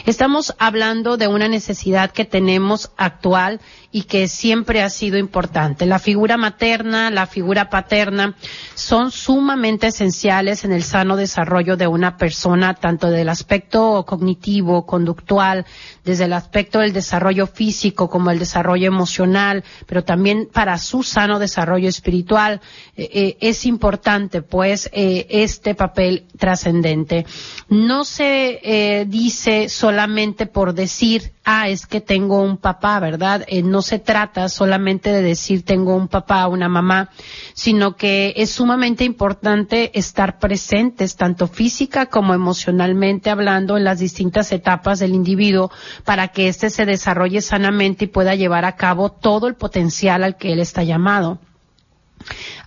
Estamos 0.06 0.56
hablando 0.60 1.18
de 1.18 1.28
una 1.28 1.48
necesidad 1.48 2.12
que 2.12 2.25
tenemos 2.25 2.92
actual 2.98 3.60
y 3.92 4.04
que 4.04 4.28
siempre 4.28 4.81
ha 4.81 4.90
sido 4.90 5.18
importante. 5.18 5.86
La 5.86 6.00
figura 6.00 6.36
materna, 6.36 7.10
la 7.10 7.28
figura 7.28 7.69
paterna 7.69 8.36
son 8.74 9.10
sumamente 9.10 9.88
esenciales 9.88 10.66
en 10.66 10.74
el 10.74 10.84
sano 10.84 11.16
desarrollo 11.16 11.78
de 11.78 11.88
una 11.88 12.18
persona, 12.18 12.34
tanto 12.79 13.09
del 13.09 13.29
aspecto 13.29 14.05
cognitivo, 14.05 14.85
conductual, 14.85 15.65
desde 16.03 16.25
el 16.25 16.33
aspecto 16.33 16.79
del 16.79 16.93
desarrollo 16.93 17.47
físico 17.47 18.09
como 18.09 18.31
el 18.31 18.39
desarrollo 18.39 18.87
emocional, 18.87 19.63
pero 19.85 20.04
también 20.04 20.47
para 20.51 20.77
su 20.77 21.04
sano 21.04 21.39
desarrollo 21.39 21.89
espiritual. 21.89 22.61
Eh, 22.95 23.09
eh, 23.13 23.37
es 23.42 23.65
importante, 23.65 24.42
pues, 24.42 24.89
eh, 24.94 25.27
este 25.30 25.75
papel 25.75 26.25
trascendente. 26.37 27.25
No 27.68 28.06
se 28.06 29.06
dice 29.07 29.69
solamente 29.69 30.45
por 30.45 30.74
decir, 30.74 31.34
ah, 31.44 31.68
es 31.68 31.88
que 31.88 32.00
tengo 32.00 32.42
un 32.42 32.57
papá, 32.57 33.00
¿verdad? 33.00 33.45
no 33.64 33.81
se 33.81 33.98
trata 33.98 34.50
solamente 34.50 35.12
de 35.12 35.24
decir 35.24 35.66
tengo 35.66 35.95
un 35.95 36.07
papá, 36.07 36.48
una 36.48 36.69
mamá, 36.69 37.10
sino 37.54 37.95
que 37.95 38.34
es 38.38 38.52
sumamente 38.52 39.04
importante 39.04 39.98
estar 39.98 40.38
presentes, 40.38 41.16
tanto 41.16 41.48
física 41.48 42.06
como 42.06 42.36
emocionalmente 42.36 43.31
hablando, 43.31 43.78
en 43.78 43.84
las 43.84 43.98
distintas 43.98 44.52
etapas 44.52 45.00
del 45.00 45.16
individuo, 45.16 45.72
para 46.04 46.28
que 46.28 46.48
éste 46.48 46.69
se 46.69 46.86
desarrolle 46.86 47.42
sanamente 47.42 48.06
y 48.06 48.10
pueda 48.10 48.36
llevar 48.36 48.66
a 48.66 48.76
cabo 48.76 49.12
todo 49.12 49.48
el 49.48 49.56
potencial 49.56 50.24
al 50.24 50.38
que 50.38 50.54
él 50.54 50.60
está 50.60 50.84
llamado. 50.84 51.40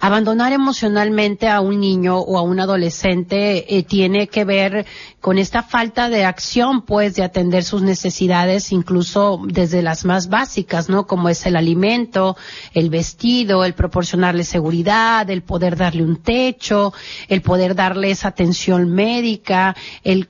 Abandonar 0.01 0.53
emocionalmente 0.53 1.49
a 1.49 1.61
un 1.61 1.81
niño 1.81 2.19
o 2.19 2.39
a 2.39 2.43
un 2.43 2.61
adolescente 2.61 3.77
eh, 3.77 3.83
tiene 3.83 4.29
que 4.29 4.45
ver 4.45 4.87
con 5.21 5.39
esta 5.39 5.63
falta 5.63 6.09
de 6.09 6.25
acción, 6.25 6.83
pues, 6.83 7.17
de 7.17 7.25
atender 7.25 7.65
sus 7.65 7.83
necesidades, 7.83 8.71
incluso 8.71 9.41
desde 9.45 9.83
las 9.83 10.05
más 10.05 10.29
básicas, 10.29 10.89
¿no? 10.89 11.07
Como 11.07 11.29
es 11.29 11.45
el 11.47 11.57
alimento, 11.57 12.37
el 12.73 12.91
vestido, 12.91 13.65
el 13.65 13.75
proporcionarle 13.75 14.45
seguridad, 14.45 15.29
el 15.29 15.43
poder 15.43 15.77
darle 15.77 16.05
un 16.05 16.23
techo, 16.23 16.93
el 17.29 17.43
poder 17.43 17.75
darle 17.75 18.11
esa 18.11 18.29
atención 18.29 18.89
médica, 18.91 19.75
el, 20.05 20.29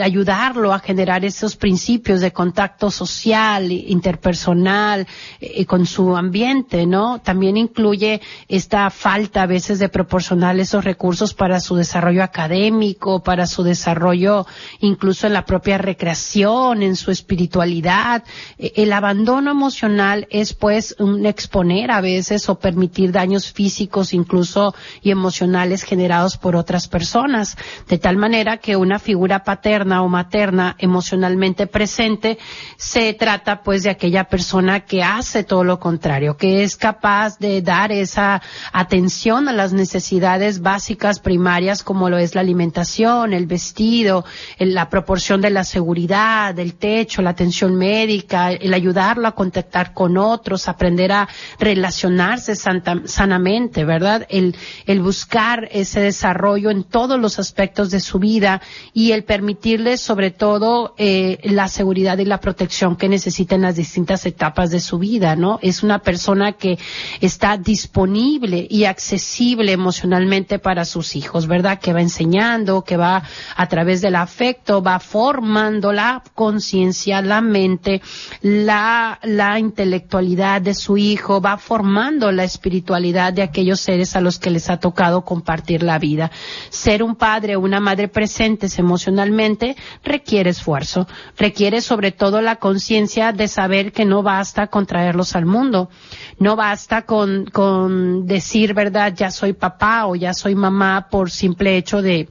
ayudarlo 0.00 0.72
a 0.72 0.78
generar 0.78 1.24
esos 1.24 1.56
principios 1.56 2.20
de 2.20 2.32
contacto 2.32 2.90
social, 2.90 3.72
interpersonal, 3.72 5.06
eh, 5.40 5.66
con 5.66 5.86
su 5.86 6.16
ambiente, 6.16 6.86
¿no? 6.86 7.20
También 7.20 7.56
incluye 7.56 8.20
esta 8.46 8.90
a 9.08 9.46
veces 9.46 9.78
de 9.78 9.88
proporcionar 9.88 10.58
esos 10.60 10.84
recursos 10.84 11.32
para 11.32 11.60
su 11.60 11.74
desarrollo 11.76 12.22
académico, 12.22 13.22
para 13.22 13.46
su 13.46 13.62
desarrollo 13.62 14.46
incluso 14.80 15.26
en 15.26 15.32
la 15.32 15.46
propia 15.46 15.78
recreación, 15.78 16.82
en 16.82 16.94
su 16.94 17.10
espiritualidad. 17.10 18.22
E, 18.58 18.72
el 18.76 18.92
abandono 18.92 19.50
emocional 19.50 20.26
es 20.30 20.52
pues 20.52 20.94
un 20.98 21.24
exponer 21.24 21.90
a 21.90 22.02
veces 22.02 22.50
o 22.50 22.58
permitir 22.58 23.10
daños 23.10 23.50
físicos 23.50 24.12
incluso 24.12 24.74
y 25.00 25.10
emocionales 25.10 25.84
generados 25.84 26.36
por 26.36 26.54
otras 26.54 26.86
personas, 26.86 27.56
de 27.88 27.96
tal 27.96 28.18
manera 28.18 28.58
que 28.58 28.76
una 28.76 28.98
figura 28.98 29.42
paterna 29.42 30.02
o 30.02 30.08
materna 30.08 30.76
emocionalmente 30.78 31.66
presente 31.66 32.38
se 32.76 33.14
trata 33.14 33.62
pues 33.62 33.84
de 33.84 33.90
aquella 33.90 34.24
persona 34.24 34.80
que 34.80 35.02
hace 35.02 35.44
todo 35.44 35.64
lo 35.64 35.80
contrario, 35.80 36.36
que 36.36 36.62
es 36.62 36.76
capaz 36.76 37.38
de 37.38 37.62
dar 37.62 37.90
esa 37.90 38.42
atención 38.70 38.97
a 38.98 39.52
las 39.52 39.72
necesidades 39.72 40.60
básicas 40.60 41.20
primarias 41.20 41.84
como 41.84 42.10
lo 42.10 42.18
es 42.18 42.34
la 42.34 42.40
alimentación, 42.40 43.32
el 43.32 43.46
vestido, 43.46 44.24
la 44.58 44.90
proporción 44.90 45.40
de 45.40 45.50
la 45.50 45.62
seguridad, 45.62 46.52
del 46.54 46.74
techo, 46.74 47.22
la 47.22 47.30
atención 47.30 47.76
médica, 47.76 48.50
el 48.50 48.74
ayudarlo 48.74 49.28
a 49.28 49.36
contactar 49.36 49.94
con 49.94 50.16
otros, 50.16 50.68
aprender 50.68 51.12
a 51.12 51.28
relacionarse 51.60 52.56
sanamente, 52.56 53.84
¿verdad? 53.84 54.26
El, 54.28 54.56
el 54.86 55.00
buscar 55.00 55.68
ese 55.70 56.00
desarrollo 56.00 56.70
en 56.70 56.82
todos 56.82 57.20
los 57.20 57.38
aspectos 57.38 57.90
de 57.90 58.00
su 58.00 58.18
vida 58.18 58.60
y 58.92 59.12
el 59.12 59.22
permitirle 59.22 59.96
sobre 59.96 60.32
todo 60.32 60.94
eh, 60.98 61.38
la 61.44 61.68
seguridad 61.68 62.18
y 62.18 62.24
la 62.24 62.40
protección 62.40 62.96
que 62.96 63.08
necesita 63.08 63.54
en 63.54 63.62
las 63.62 63.76
distintas 63.76 64.26
etapas 64.26 64.70
de 64.70 64.80
su 64.80 64.98
vida, 64.98 65.36
¿no? 65.36 65.60
Es 65.62 65.84
una 65.84 66.00
persona 66.00 66.54
que 66.54 66.78
está 67.20 67.56
disponible 67.56 68.66
y 68.68 68.87
accesible 68.88 69.72
emocionalmente 69.72 70.58
para 70.58 70.84
sus 70.84 71.16
hijos, 71.16 71.46
¿verdad? 71.46 71.78
Que 71.78 71.92
va 71.92 72.00
enseñando, 72.00 72.82
que 72.82 72.96
va 72.96 73.22
a 73.56 73.68
través 73.68 74.00
del 74.00 74.16
afecto, 74.16 74.82
va 74.82 74.98
formando 74.98 75.92
la 75.92 76.22
conciencia, 76.34 77.22
la 77.22 77.40
mente, 77.40 78.02
la, 78.42 79.18
la 79.22 79.58
intelectualidad 79.58 80.62
de 80.62 80.74
su 80.74 80.96
hijo, 80.96 81.40
va 81.40 81.58
formando 81.58 82.32
la 82.32 82.44
espiritualidad 82.44 83.32
de 83.32 83.42
aquellos 83.42 83.80
seres 83.80 84.16
a 84.16 84.20
los 84.20 84.38
que 84.38 84.50
les 84.50 84.70
ha 84.70 84.78
tocado 84.78 85.24
compartir 85.24 85.82
la 85.82 85.98
vida. 85.98 86.30
Ser 86.70 87.02
un 87.02 87.16
padre 87.16 87.56
o 87.56 87.60
una 87.60 87.80
madre 87.80 88.08
presentes 88.08 88.78
emocionalmente 88.78 89.76
requiere 90.02 90.50
esfuerzo, 90.50 91.06
requiere 91.36 91.80
sobre 91.80 92.12
todo 92.12 92.40
la 92.40 92.56
conciencia 92.56 93.32
de 93.32 93.48
saber 93.48 93.92
que 93.92 94.04
no 94.04 94.22
basta 94.22 94.68
con 94.68 94.86
traerlos 94.86 95.36
al 95.36 95.46
mundo, 95.46 95.90
no 96.38 96.56
basta 96.56 97.02
con, 97.02 97.46
con 97.46 98.26
decir 98.26 98.74
verdad, 98.78 99.12
ya 99.16 99.30
soy 99.30 99.52
papá 99.52 100.06
o 100.06 100.14
ya 100.14 100.32
soy 100.32 100.54
mamá 100.54 101.08
por 101.10 101.30
simple 101.30 101.76
hecho 101.76 102.00
de 102.00 102.28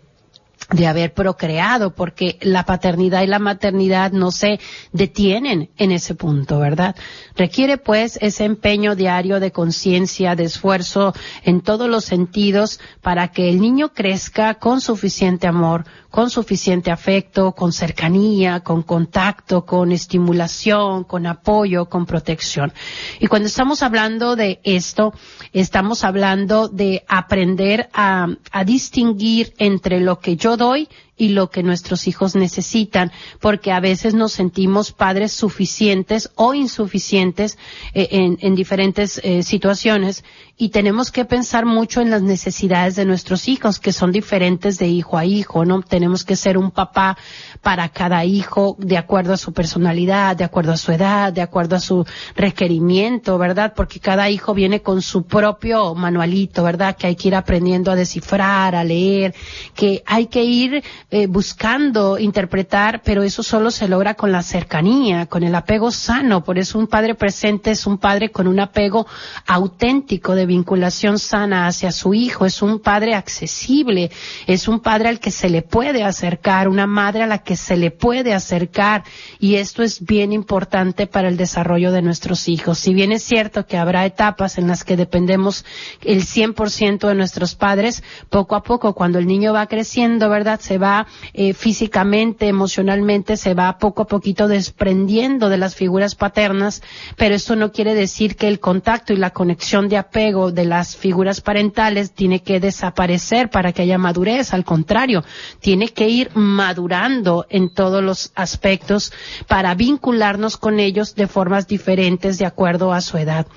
de 0.72 0.86
haber 0.86 1.14
procreado, 1.14 1.96
porque 1.96 2.38
la 2.42 2.66
paternidad 2.66 3.22
y 3.24 3.28
la 3.28 3.40
maternidad 3.40 4.12
no 4.12 4.32
se 4.32 4.60
detienen 4.92 5.70
en 5.78 5.92
ese 5.94 6.14
punto, 6.14 6.60
¿verdad? 6.60 6.96
Requiere 7.38 7.78
pues 7.78 8.20
ese 8.22 8.44
empeño 8.44 8.96
diario 8.96 9.40
de 9.40 9.52
conciencia, 9.52 10.36
de 10.36 10.44
esfuerzo 10.44 11.14
en 11.44 11.62
todos 11.62 11.90
los 11.90 12.04
sentidos 12.04 12.82
para 13.02 13.30
que 13.30 13.48
el 13.50 13.62
niño 13.62 13.94
crezca 13.94 14.56
con 14.56 14.82
suficiente 14.82 15.48
amor, 15.48 15.86
con 16.18 16.32
suficiente 16.32 16.90
afecto, 16.90 17.52
con 17.52 17.72
cercanía, 17.72 18.62
con 18.62 18.82
contacto, 18.82 19.68
con 19.68 19.92
estimulación, 19.92 21.04
con 21.04 21.28
apoyo, 21.28 21.90
con 21.90 22.08
protección. 22.08 22.74
Y 23.20 23.28
cuando 23.28 23.46
estamos 23.46 23.84
hablando 23.84 24.36
de 24.36 24.60
esto, 24.64 25.14
estamos 25.54 26.04
hablando 26.04 26.70
de 26.70 27.06
aprender 27.08 27.90
a, 27.94 28.30
a 28.52 28.64
distinguir 28.64 29.54
entre 29.60 30.00
lo 30.00 30.18
que 30.18 30.38
yo 30.38 30.58
doy 30.58 30.90
y 31.18 31.30
lo 31.30 31.50
que 31.50 31.64
nuestros 31.64 32.08
hijos 32.08 32.36
necesitan, 32.36 33.12
porque 33.42 33.72
a 33.72 33.80
veces 33.80 34.14
nos 34.14 34.32
sentimos 34.32 34.92
padres 34.92 35.32
suficientes 35.34 36.30
o 36.36 36.54
insuficientes 36.54 37.58
eh, 37.94 38.08
en, 38.12 38.38
en, 38.42 38.56
diferentes 38.56 39.20
eh, 39.24 39.44
situaciones 39.44 40.24
y 40.60 40.70
tenemos 40.70 41.12
que 41.12 41.26
pensar 41.26 41.66
mucho 41.66 42.02
en 42.02 42.10
las 42.10 42.22
necesidades 42.22 42.96
de 42.96 43.06
nuestros 43.06 43.48
hijos, 43.48 43.80
que 43.80 43.94
son 43.94 44.12
diferentes 44.12 44.80
de 44.80 44.88
hijo 44.88 45.18
a 45.18 45.26
hijo, 45.26 45.66
¿no? 45.66 45.82
Tenemos 45.84 46.24
que 46.24 46.36
ser 46.36 46.58
un 46.58 46.72
papá 46.72 47.18
para 47.62 47.90
cada 47.90 48.26
hijo 48.26 48.76
de 48.80 48.98
acuerdo 48.98 49.34
a 49.34 49.38
su 49.38 49.54
personalidad, 49.54 50.36
de 50.36 50.44
acuerdo 50.44 50.72
a 50.72 50.78
su 50.78 50.92
edad, 50.92 51.32
de 51.32 51.42
acuerdo 51.42 51.76
a 51.76 51.80
su 51.80 52.06
requerimiento, 52.36 53.38
¿verdad? 53.38 53.74
Porque 53.76 54.00
cada 54.00 54.30
hijo 54.32 54.56
viene 54.56 54.82
con 54.82 55.04
su 55.04 55.28
propio 55.28 55.94
manualito, 55.94 56.64
¿verdad? 56.64 56.98
Que 56.98 57.08
hay 57.08 57.16
que 57.16 57.28
ir 57.28 57.36
aprendiendo 57.36 57.92
a 57.92 57.96
descifrar, 57.96 58.76
a 58.76 58.84
leer, 58.84 59.36
que 59.76 60.02
hay 60.08 60.26
que 60.26 60.44
ir 60.44 60.84
eh, 61.10 61.26
buscando 61.28 62.20
interpretar, 62.20 63.02
pero 63.02 63.24
eso 63.24 63.42
solo 63.42 63.72
se 63.72 63.88
logra 63.88 64.16
con 64.16 64.30
la 64.30 64.42
cercanía, 64.44 65.28
con 65.28 65.44
el 65.44 65.56
apego 65.56 65.90
sano. 65.90 66.44
Por 66.44 66.58
eso 66.58 66.78
un 66.78 66.88
padre 66.88 67.16
presente 67.16 67.72
es 67.72 67.88
un 67.88 67.98
padre 67.98 68.30
con 68.30 68.46
un 68.46 68.60
apego 68.60 69.08
auténtico 69.46 70.36
de 70.36 70.46
vinculación 70.46 71.18
sana 71.18 71.68
hacia 71.68 71.94
su 71.94 72.14
hijo. 72.14 72.46
Es 72.46 72.62
un 72.62 72.80
padre 72.80 73.16
accesible, 73.16 74.12
es 74.48 74.68
un 74.68 74.82
padre 74.82 75.08
al 75.08 75.22
que 75.22 75.32
se 75.32 75.48
le 75.50 75.62
puede 75.62 76.04
acercar, 76.04 76.68
una 76.68 76.88
madre 76.88 77.24
a 77.24 77.28
la 77.28 77.38
que 77.38 77.56
se 77.56 77.78
le 77.78 77.90
puede 77.90 78.34
acercar. 78.34 79.06
Y 79.40 79.56
esto 79.56 79.84
es 79.84 80.04
bien 80.06 80.34
importante 80.34 81.08
para 81.08 81.30
el 81.30 81.38
desarrollo 81.38 81.94
de 81.94 82.02
nuestros 82.02 82.50
hijos. 82.50 82.80
Si 82.80 82.94
bien 82.94 83.14
es 83.14 83.24
cierto 83.24 83.66
que 83.66 83.78
habrá 83.78 84.06
etapas 84.06 84.58
en 84.58 84.68
las 84.68 84.84
que 84.84 84.98
dependemos 84.98 85.64
el 86.02 86.24
100% 86.24 87.08
de 87.08 87.16
nuestros 87.16 87.56
padres, 87.56 88.04
poco 88.30 88.58
a 88.58 88.64
poco 88.64 88.94
cuando 88.94 89.20
el 89.20 89.26
niño 89.26 89.54
va 89.54 89.68
creciendo, 89.68 90.30
¿verdad? 90.30 90.60
Se 90.60 90.78
va 90.78 90.97
eh, 91.34 91.54
físicamente, 91.54 92.48
emocionalmente, 92.48 93.38
se 93.38 93.54
va 93.54 93.78
poco 93.78 94.04
a 94.04 94.08
poquito 94.08 94.48
desprendiendo 94.48 95.50
de 95.50 95.58
las 95.58 95.76
figuras 95.76 96.16
paternas, 96.16 96.82
pero 97.18 97.36
esto 97.36 97.56
no 97.56 97.72
quiere 97.72 97.94
decir 97.94 98.36
que 98.36 98.48
el 98.48 98.60
contacto 98.60 99.14
y 99.14 99.18
la 99.18 99.32
conexión 99.32 99.90
de 99.90 99.98
apego 99.98 100.52
de 100.52 100.66
las 100.66 100.96
figuras 100.96 101.42
parentales 101.42 102.12
tiene 102.12 102.42
que 102.42 102.60
desaparecer 102.60 103.50
para 103.50 103.74
que 103.74 103.84
haya 103.84 103.98
madurez, 103.98 104.54
al 104.54 104.64
contrario, 104.64 105.24
tiene 105.60 105.90
que 105.90 106.10
ir 106.10 106.32
madurando 106.34 107.46
en 107.50 107.70
todos 107.70 108.04
los 108.04 108.32
aspectos 108.36 109.12
para 109.48 109.76
vincularnos 109.76 110.58
con 110.58 110.80
ellos 110.80 111.16
de 111.16 111.28
formas 111.28 111.68
diferentes 111.68 112.38
de 112.38 112.46
acuerdo 112.46 112.94
a 112.94 113.02
su 113.02 113.18
edad 113.18 113.48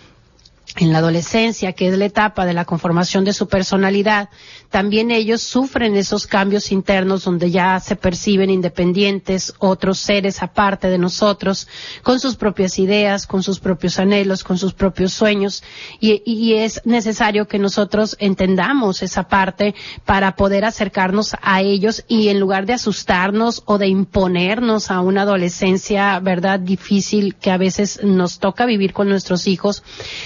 en 0.77 0.93
la 0.93 0.99
adolescencia, 0.99 1.73
que 1.73 1.89
es 1.89 1.99
la 1.99 2.05
etapa 2.05 2.47
de 2.47 2.53
la 2.53 2.65
conformación 2.65 3.25
de 3.25 3.33
su 3.33 3.49
personalidad, 3.49 4.29
también 4.71 5.11
ellos 5.11 5.43
sufren 5.43 5.97
esos 5.97 6.29
cambios 6.29 6.71
internos 6.71 7.25
donde 7.25 7.51
ya 7.51 7.81
se 7.81 7.97
perciben 7.97 8.51
independientes, 8.51 9.53
otros 9.59 9.99
seres 9.99 10.43
aparte 10.43 10.89
de 10.89 10.99
nosotros, 10.99 11.67
con 12.05 12.21
sus 12.21 12.37
propias 12.37 12.79
ideas, 12.79 13.27
con 13.27 13.43
sus 13.43 13.59
propios 13.59 13.99
anhelos, 13.99 14.45
con 14.45 14.59
sus 14.59 14.73
propios 14.73 15.13
sueños, 15.13 15.65
y, 15.99 16.55
es 16.55 16.83
necesario 16.85 17.49
que 17.49 17.59
nosotros 17.59 18.17
entendamos 18.21 19.03
esa 19.03 19.29
parte 19.29 19.75
para 20.05 20.37
poder 20.37 20.65
acercarnos 20.65 21.35
a 21.43 21.63
ellos 21.63 22.05
y 22.07 22.29
en 22.29 22.39
lugar 22.39 22.67
de 22.67 22.75
asustarnos 22.75 23.63
o 23.67 23.79
de 23.79 23.89
imponernos 23.89 24.91
a 24.91 25.01
una 25.01 25.23
adolescencia, 25.23 26.19
verdad, 26.21 26.61
difícil 26.61 27.35
que 27.35 27.51
a 27.51 27.57
veces 27.57 28.01
nos 28.05 28.39
toca 28.39 28.67
vivir 28.67 28.93
con 28.93 29.09
nuestros 29.09 29.47
hijos, 29.47 29.83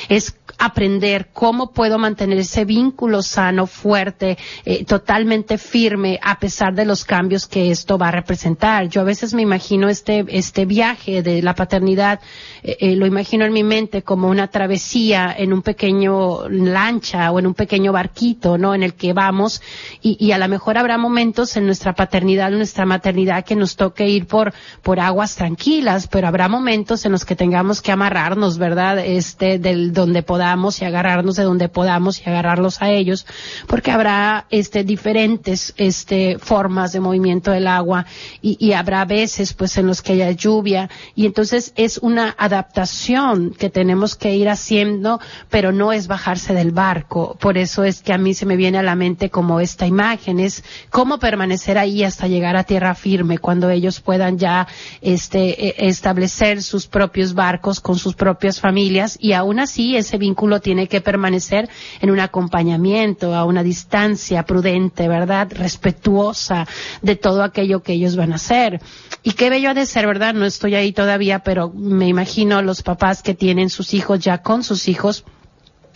es 0.09 0.34
aprender 0.59 1.29
cómo 1.33 1.73
puedo 1.73 1.99
mantener 1.99 2.39
ese 2.39 2.65
vínculo 2.65 3.23
sano, 3.23 3.67
fuerte, 3.67 4.39
eh, 4.65 4.85
totalmente 4.85 5.59
firme, 5.59 6.19
a 6.23 6.39
pesar 6.39 6.75
de 6.75 6.85
los 6.85 7.05
cambios 7.05 7.47
que 7.47 7.71
esto 7.71 7.99
va 7.99 8.09
a 8.09 8.13
representar. 8.13 8.89
Yo 8.89 9.01
a 9.01 9.05
veces 9.05 9.35
me 9.35 9.43
imagino 9.43 9.89
este, 9.89 10.25
este 10.29 10.65
viaje 10.65 11.23
de 11.23 11.43
la 11.43 11.55
paternidad, 11.55 12.21
eh, 12.63 12.77
eh, 12.81 12.97
lo 12.97 13.07
imagino 13.07 13.45
en 13.45 13.53
mi 13.53 13.63
mente 13.63 14.03
como 14.03 14.29
una 14.29 14.49
travesía 14.49 15.35
en 15.37 15.53
un 15.53 15.63
pequeño 15.63 16.49
lancha 16.49 17.31
o 17.33 17.39
en 17.39 17.47
un 17.47 17.55
pequeño 17.55 17.93
barquito, 17.93 18.59
¿no? 18.59 18.75
En 18.75 18.83
el 18.83 18.95
que 18.95 19.13
vamos 19.13 19.63
y, 20.01 20.33
a 20.33 20.39
lo 20.39 20.49
mejor 20.49 20.79
habrá 20.79 20.99
momentos 20.99 21.57
en 21.57 21.67
nuestra 21.67 21.95
paternidad, 21.95 22.49
en 22.49 22.59
nuestra 22.59 22.87
maternidad 22.87 23.45
que 23.45 23.57
nos 23.57 23.77
toque 23.77 24.09
ir 24.09 24.27
por, 24.27 24.53
por 24.83 25.01
aguas 25.01 25.37
tranquilas, 25.37 26.09
pero 26.09 26.29
habrá 26.29 26.49
momentos 26.49 27.05
en 27.05 27.13
los 27.13 27.25
que 27.25 27.37
tengamos 27.37 27.83
que 27.83 27.93
amarrarnos, 27.93 28.59
¿verdad? 28.59 28.99
Este, 28.99 29.59
del, 29.59 29.93
donde 29.93 30.23
podamos 30.23 30.44
podamos 30.45 30.83
y 30.83 30.85
agarrarnos 30.85 31.37
de 31.37 31.45
donde 31.45 31.71
podamos 31.71 32.21
y 32.21 32.29
agarrarlos 32.29 32.83
a 32.83 32.91
ellos, 32.91 33.27
porque 33.67 33.91
habrá 33.91 34.45
este 34.51 34.85
diferentes 34.85 35.73
este 35.79 36.39
formas 36.39 36.93
de 36.93 37.01
movimiento 37.01 37.51
del 37.51 37.67
agua 37.67 38.05
y, 38.43 38.59
y 38.61 38.75
habrá 38.75 39.07
veces 39.07 39.55
pues 39.55 39.79
en 39.79 39.87
los 39.87 40.03
que 40.03 40.13
haya 40.13 40.31
lluvia 40.33 40.91
y 41.15 41.25
entonces 41.25 41.73
es 41.77 41.97
una 41.97 42.35
adaptación 42.37 43.55
que 43.59 43.71
tenemos 43.71 44.17
que 44.17 44.37
ir 44.37 44.51
haciendo, 44.51 45.19
pero 45.49 45.73
no 45.73 45.93
es 45.93 46.09
bajarse 46.09 46.53
del 46.53 46.73
barco. 46.73 47.39
Por 47.41 47.57
eso 47.57 47.83
es 47.83 48.03
que 48.03 48.13
a 48.13 48.19
mí 48.19 48.35
se 48.35 48.45
me 48.45 48.57
viene 48.57 48.77
a 48.77 48.83
la 48.83 48.97
mente 48.97 49.31
como 49.31 49.61
esta 49.61 49.87
imagen, 49.87 50.41
es 50.41 50.63
cómo 50.91 51.19
permanecer 51.19 51.79
ahí 51.79 52.05
hasta 52.05 52.29
llegar 52.29 52.57
a 52.57 52.65
tierra 52.65 52.95
firme 52.95 53.39
cuando 53.39 53.71
ellos 53.71 54.01
puedan 54.01 54.37
ya 54.37 54.69
este 55.01 55.69
e, 55.69 55.89
establecer 55.89 56.63
sus 56.63 56.87
propios 56.87 57.33
barcos 57.33 57.81
con 57.81 57.97
sus 57.97 58.15
propias 58.15 58.61
familias 58.61 59.17
y 59.19 59.33
aún 59.33 59.59
así 59.59 59.97
ese 59.97 60.19
vínculo 60.19 60.34
tiene 60.61 60.89
que 60.89 61.01
permanecer 61.01 61.69
en 62.01 62.11
un 62.11 62.21
acompañamiento 62.21 63.35
a 63.35 63.45
una 63.45 63.63
distancia 63.63 64.45
prudente, 64.45 65.09
¿verdad? 65.09 65.49
Respetuosa 65.55 66.67
de 67.03 67.17
todo 67.17 67.43
aquello 67.43 67.83
que 67.83 67.95
ellos 67.95 68.17
van 68.17 68.33
a 68.33 68.37
hacer. 68.37 68.81
Y 69.23 69.33
qué 69.33 69.51
bello 69.51 69.71
ha 69.71 69.75
de 69.75 69.87
ser, 69.87 70.07
¿verdad? 70.07 70.35
No 70.35 70.45
estoy 70.45 70.75
ahí 70.75 70.93
todavía, 70.93 71.41
pero 71.41 71.71
me 71.71 72.09
imagino 72.09 72.63
los 72.63 72.83
papás 72.83 73.23
que 73.23 73.35
tienen 73.35 73.71
sus 73.71 73.95
hijos 73.95 74.21
ya 74.21 74.39
con 74.39 74.63
sus 74.63 74.89
hijos 74.89 75.25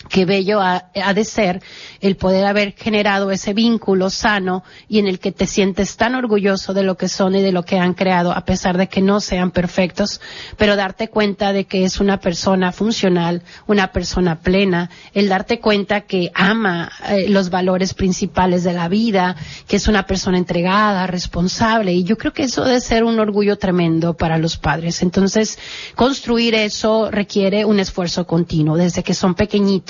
qué 0.09 0.25
bello 0.25 0.61
ha, 0.61 0.91
de 1.15 1.25
ser 1.25 1.63
el 2.01 2.17
poder 2.17 2.45
haber 2.45 2.73
generado 2.73 3.31
ese 3.31 3.53
vínculo 3.53 4.11
sano 4.11 4.63
y 4.89 4.99
en 4.99 5.07
el 5.07 5.19
que 5.19 5.33
te 5.33 5.47
sientes 5.47 5.97
tan 5.97 6.15
orgulloso 6.15 6.75
de 6.75 6.83
lo 6.83 6.97
que 6.97 7.09
son 7.09 7.35
y 7.35 7.43
de 7.43 7.53
lo 7.53 7.65
que 7.65 7.79
han 7.79 7.95
creado, 7.95 8.33
a 8.33 8.45
pesar 8.45 8.79
de 8.79 8.89
que 8.89 9.01
no 9.01 9.21
sean 9.21 9.51
perfectos, 9.51 10.21
pero 10.57 10.77
darte 10.77 11.09
cuenta 11.09 11.53
de 11.53 11.65
que 11.65 11.85
es 11.85 12.01
una 12.01 12.21
persona 12.21 12.73
funcional, 12.73 13.43
una 13.67 13.93
persona 13.93 14.41
plena, 14.41 14.91
el 15.15 15.29
darte 15.29 15.61
cuenta 15.61 16.03
que 16.03 16.31
ama 16.35 16.91
eh, 17.09 17.29
los 17.29 17.51
valores 17.51 17.95
principales 17.95 18.65
de 18.65 18.73
la 18.73 18.89
vida, 18.89 19.37
que 19.67 19.77
es 19.77 19.89
una 19.89 20.07
persona 20.07 20.39
entregada, 20.39 21.07
responsable, 21.07 21.93
y 21.93 22.05
yo 22.05 22.17
creo 22.17 22.33
que 22.33 22.45
eso 22.45 22.65
debe 22.65 22.81
ser 22.81 23.05
un 23.05 23.19
orgullo 23.19 23.59
tremendo 23.59 24.15
para 24.15 24.39
los 24.39 24.57
padres. 24.57 25.03
Entonces, 25.03 25.59
construir 25.95 26.55
eso 26.55 27.11
requiere 27.11 27.65
un 27.65 27.81
esfuerzo 27.81 28.27
continuo, 28.27 28.77
desde 28.77 29.03
que 29.03 29.15
son 29.15 29.35
pequeñitos, 29.35 29.88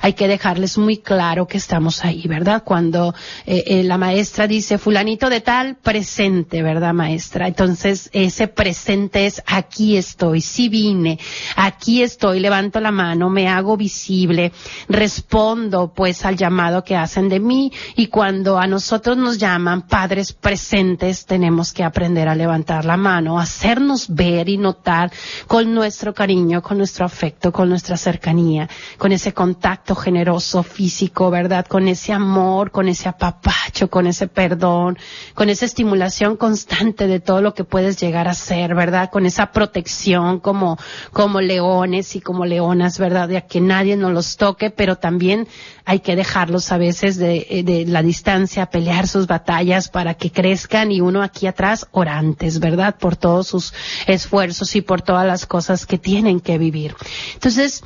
hay 0.00 0.12
que 0.12 0.28
dejarles 0.28 0.78
muy 0.78 0.98
claro 0.98 1.46
que 1.46 1.58
estamos 1.58 2.04
ahí, 2.04 2.26
¿verdad? 2.28 2.62
Cuando 2.64 3.14
eh, 3.46 3.64
eh, 3.66 3.82
la 3.82 3.98
maestra 3.98 4.46
dice 4.46 4.78
fulanito 4.78 5.28
de 5.28 5.40
tal, 5.40 5.76
presente, 5.76 6.62
¿verdad, 6.62 6.94
maestra? 6.94 7.48
Entonces, 7.48 8.08
ese 8.12 8.48
presente 8.48 9.26
es 9.26 9.42
aquí 9.46 9.96
estoy, 9.96 10.40
sí 10.40 10.68
vine, 10.68 11.18
aquí 11.56 12.02
estoy, 12.02 12.40
levanto 12.40 12.80
la 12.80 12.90
mano, 12.90 13.30
me 13.30 13.48
hago 13.48 13.76
visible, 13.76 14.52
respondo 14.88 15.92
pues 15.94 16.24
al 16.24 16.36
llamado 16.36 16.84
que 16.84 16.96
hacen 16.96 17.28
de 17.28 17.40
mí 17.40 17.72
y 17.96 18.06
cuando 18.06 18.58
a 18.58 18.66
nosotros 18.66 19.16
nos 19.16 19.38
llaman 19.38 19.82
padres 19.82 20.32
presentes, 20.32 21.26
tenemos 21.26 21.72
que 21.72 21.84
aprender 21.84 22.28
a 22.28 22.34
levantar 22.34 22.84
la 22.84 22.96
mano, 22.96 23.38
hacernos 23.38 24.14
ver 24.14 24.48
y 24.48 24.58
notar 24.58 25.10
con 25.46 25.74
nuestro 25.74 26.14
cariño, 26.14 26.62
con 26.62 26.78
nuestro 26.78 27.04
afecto, 27.04 27.52
con 27.52 27.68
nuestra 27.68 27.96
cercanía, 27.96 28.68
con 28.98 29.12
ese 29.12 29.31
contacto 29.34 29.94
generoso 29.94 30.62
físico, 30.62 31.30
¿verdad? 31.30 31.66
Con 31.66 31.88
ese 31.88 32.12
amor, 32.12 32.70
con 32.70 32.88
ese 32.88 33.08
apapacho, 33.08 33.88
con 33.90 34.06
ese 34.06 34.26
perdón, 34.26 34.98
con 35.34 35.48
esa 35.48 35.64
estimulación 35.64 36.36
constante 36.36 37.06
de 37.06 37.20
todo 37.20 37.42
lo 37.42 37.54
que 37.54 37.64
puedes 37.64 38.00
llegar 38.00 38.28
a 38.28 38.34
ser, 38.34 38.74
¿verdad? 38.74 39.10
Con 39.10 39.26
esa 39.26 39.52
protección 39.52 40.40
como, 40.40 40.78
como 41.12 41.40
leones 41.40 42.16
y 42.16 42.20
como 42.20 42.44
leonas, 42.44 42.98
¿verdad? 42.98 43.28
De 43.28 43.44
que 43.46 43.60
nadie 43.60 43.96
nos 43.96 44.12
los 44.12 44.36
toque, 44.36 44.70
pero 44.70 44.96
también 44.96 45.48
hay 45.84 46.00
que 46.00 46.16
dejarlos 46.16 46.70
a 46.72 46.78
veces 46.78 47.16
de, 47.16 47.62
de 47.64 47.84
la 47.86 48.02
distancia, 48.02 48.66
pelear 48.66 49.08
sus 49.08 49.26
batallas 49.26 49.88
para 49.88 50.14
que 50.14 50.30
crezcan 50.30 50.92
y 50.92 51.00
uno 51.00 51.22
aquí 51.22 51.46
atrás 51.46 51.86
orantes, 51.90 52.60
¿verdad? 52.60 52.96
Por 52.98 53.16
todos 53.16 53.48
sus 53.48 53.74
esfuerzos 54.06 54.76
y 54.76 54.80
por 54.80 55.02
todas 55.02 55.26
las 55.26 55.46
cosas 55.46 55.86
que 55.86 55.98
tienen 55.98 56.40
que 56.40 56.58
vivir. 56.58 56.94
Entonces, 57.34 57.82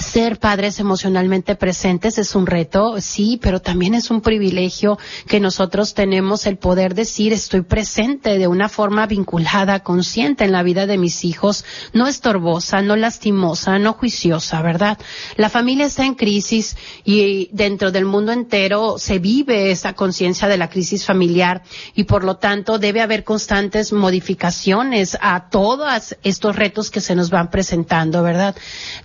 ser 0.00 0.38
padres 0.38 0.80
emocionalmente 0.80 1.54
presentes 1.54 2.18
es 2.18 2.34
un 2.34 2.46
reto, 2.46 3.00
sí, 3.00 3.38
pero 3.42 3.60
también 3.60 3.94
es 3.94 4.10
un 4.10 4.20
privilegio 4.20 4.98
que 5.26 5.40
nosotros 5.40 5.94
tenemos 5.94 6.46
el 6.46 6.56
poder 6.56 6.94
decir 6.94 7.32
estoy 7.32 7.62
presente 7.62 8.38
de 8.38 8.46
una 8.46 8.68
forma 8.68 9.06
vinculada, 9.06 9.80
consciente 9.80 10.44
en 10.44 10.52
la 10.52 10.62
vida 10.62 10.86
de 10.86 10.98
mis 10.98 11.24
hijos, 11.24 11.64
no 11.92 12.06
estorbosa, 12.06 12.82
no 12.82 12.96
lastimosa, 12.96 13.78
no 13.78 13.92
juiciosa, 13.92 14.62
¿verdad? 14.62 14.98
La 15.36 15.48
familia 15.48 15.86
está 15.86 16.04
en 16.04 16.14
crisis 16.14 16.76
y 17.04 17.48
dentro 17.52 17.90
del 17.90 18.04
mundo 18.04 18.32
entero 18.32 18.96
se 18.98 19.18
vive 19.18 19.70
esa 19.70 19.94
conciencia 19.94 20.48
de 20.48 20.58
la 20.58 20.70
crisis 20.70 21.04
familiar 21.04 21.62
y 21.94 22.04
por 22.04 22.24
lo 22.24 22.36
tanto 22.36 22.78
debe 22.78 23.00
haber 23.00 23.24
constantes 23.24 23.92
modificaciones 23.92 25.18
a 25.20 25.48
todos 25.50 26.16
estos 26.22 26.56
retos 26.56 26.90
que 26.90 27.00
se 27.00 27.14
nos 27.14 27.30
van 27.30 27.50
presentando, 27.50 28.22
¿verdad? 28.22 28.54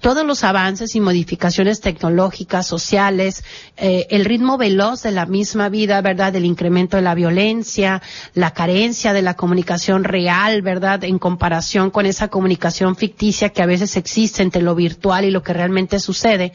Todos 0.01 0.25
los 0.25 0.43
avances 0.43 0.84
y 0.93 0.99
modificaciones 0.99 1.81
tecnológicas, 1.81 2.67
sociales, 2.67 3.43
eh, 3.77 4.05
el 4.09 4.25
ritmo 4.25 4.57
veloz 4.57 5.01
de 5.01 5.11
la 5.11 5.25
misma 5.25 5.69
vida, 5.69 6.01
¿verdad? 6.01 6.35
El 6.35 6.45
incremento 6.45 6.97
de 6.97 7.03
la 7.03 7.15
violencia, 7.15 8.01
la 8.33 8.51
carencia 8.51 9.13
de 9.13 9.21
la 9.21 9.35
comunicación 9.35 10.03
real, 10.03 10.61
¿verdad? 10.61 11.03
En 11.05 11.17
comparación 11.17 11.89
con 11.89 12.05
esa 12.05 12.27
comunicación 12.27 12.95
ficticia 12.95 13.49
que 13.49 13.63
a 13.63 13.65
veces 13.65 13.95
existe 13.95 14.43
entre 14.43 14.61
lo 14.61 14.75
virtual 14.75 15.25
y 15.25 15.31
lo 15.31 15.41
que 15.41 15.53
realmente 15.53 15.99
sucede 15.99 16.51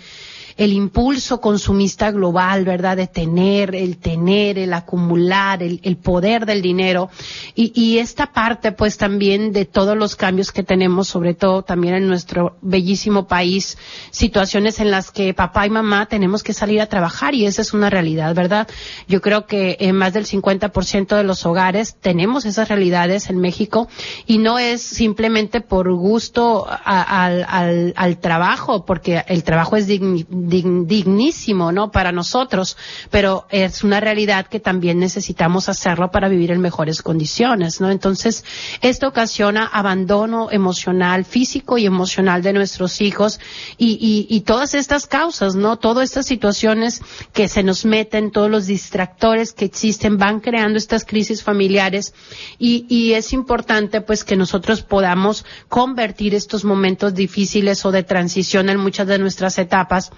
el 0.60 0.74
impulso 0.74 1.40
consumista 1.40 2.10
global, 2.10 2.66
¿verdad? 2.66 2.98
De 2.98 3.06
tener, 3.06 3.74
el 3.74 3.96
tener, 3.96 4.58
el 4.58 4.74
acumular, 4.74 5.62
el, 5.62 5.96
poder 5.96 6.44
del 6.44 6.60
dinero. 6.60 7.08
Y, 7.54 7.72
y, 7.74 7.96
esta 7.96 8.26
parte, 8.26 8.70
pues 8.70 8.98
también 8.98 9.52
de 9.52 9.64
todos 9.64 9.96
los 9.96 10.16
cambios 10.16 10.52
que 10.52 10.62
tenemos, 10.62 11.08
sobre 11.08 11.32
todo 11.32 11.62
también 11.62 11.94
en 11.94 12.08
nuestro 12.08 12.58
bellísimo 12.60 13.26
país, 13.26 13.78
situaciones 14.10 14.80
en 14.80 14.90
las 14.90 15.10
que 15.10 15.32
papá 15.32 15.66
y 15.66 15.70
mamá 15.70 16.04
tenemos 16.04 16.42
que 16.42 16.52
salir 16.52 16.82
a 16.82 16.86
trabajar 16.88 17.34
y 17.34 17.46
esa 17.46 17.62
es 17.62 17.72
una 17.72 17.88
realidad, 17.88 18.34
¿verdad? 18.34 18.68
Yo 19.08 19.22
creo 19.22 19.46
que 19.46 19.78
en 19.80 19.96
más 19.96 20.12
del 20.12 20.26
50% 20.26 21.16
de 21.16 21.24
los 21.24 21.46
hogares 21.46 21.96
tenemos 21.98 22.44
esas 22.44 22.68
realidades 22.68 23.30
en 23.30 23.38
México 23.38 23.88
y 24.26 24.36
no 24.36 24.58
es 24.58 24.82
simplemente 24.82 25.62
por 25.62 25.90
gusto 25.90 26.66
al, 26.68 27.46
al, 27.48 27.94
al 27.96 28.18
trabajo, 28.18 28.84
porque 28.84 29.24
el 29.26 29.42
trabajo 29.42 29.78
es 29.78 29.86
digno 29.86 30.49
dignísimo, 30.50 31.72
¿no? 31.72 31.90
Para 31.90 32.12
nosotros, 32.12 32.76
pero 33.10 33.46
es 33.50 33.84
una 33.84 34.00
realidad 34.00 34.46
que 34.48 34.60
también 34.60 34.98
necesitamos 34.98 35.68
hacerlo 35.68 36.10
para 36.10 36.28
vivir 36.28 36.50
en 36.50 36.60
mejores 36.60 37.02
condiciones, 37.02 37.80
¿no? 37.80 37.90
Entonces, 37.90 38.44
esto 38.82 39.08
ocasiona 39.08 39.66
abandono 39.66 40.48
emocional, 40.50 41.24
físico 41.24 41.78
y 41.78 41.86
emocional 41.86 42.42
de 42.42 42.52
nuestros 42.52 43.00
hijos 43.00 43.40
y, 43.78 44.40
todas 44.46 44.74
estas 44.74 45.06
causas, 45.06 45.54
¿no? 45.54 45.78
Todas 45.78 46.08
estas 46.08 46.26
situaciones 46.26 47.02
que 47.32 47.46
se 47.46 47.62
nos 47.62 47.84
meten, 47.84 48.32
todos 48.32 48.50
los 48.50 48.66
distractores 48.66 49.52
que 49.52 49.66
existen 49.66 50.18
van 50.18 50.40
creando 50.40 50.78
estas 50.78 51.04
crisis 51.04 51.42
familiares 51.42 52.14
y, 52.58 52.86
y 52.88 53.12
es 53.12 53.32
importante 53.32 54.00
pues 54.00 54.24
que 54.24 54.36
nosotros 54.36 54.82
podamos 54.82 55.44
convertir 55.68 56.34
estos 56.34 56.64
momentos 56.64 57.14
difíciles 57.14 57.84
o 57.84 57.92
de 57.92 58.02
transición 58.02 58.68
en 58.68 58.78
muchas 58.78 59.06
de 59.06 59.18
nuestras 59.18 59.58
etapas 59.58 60.10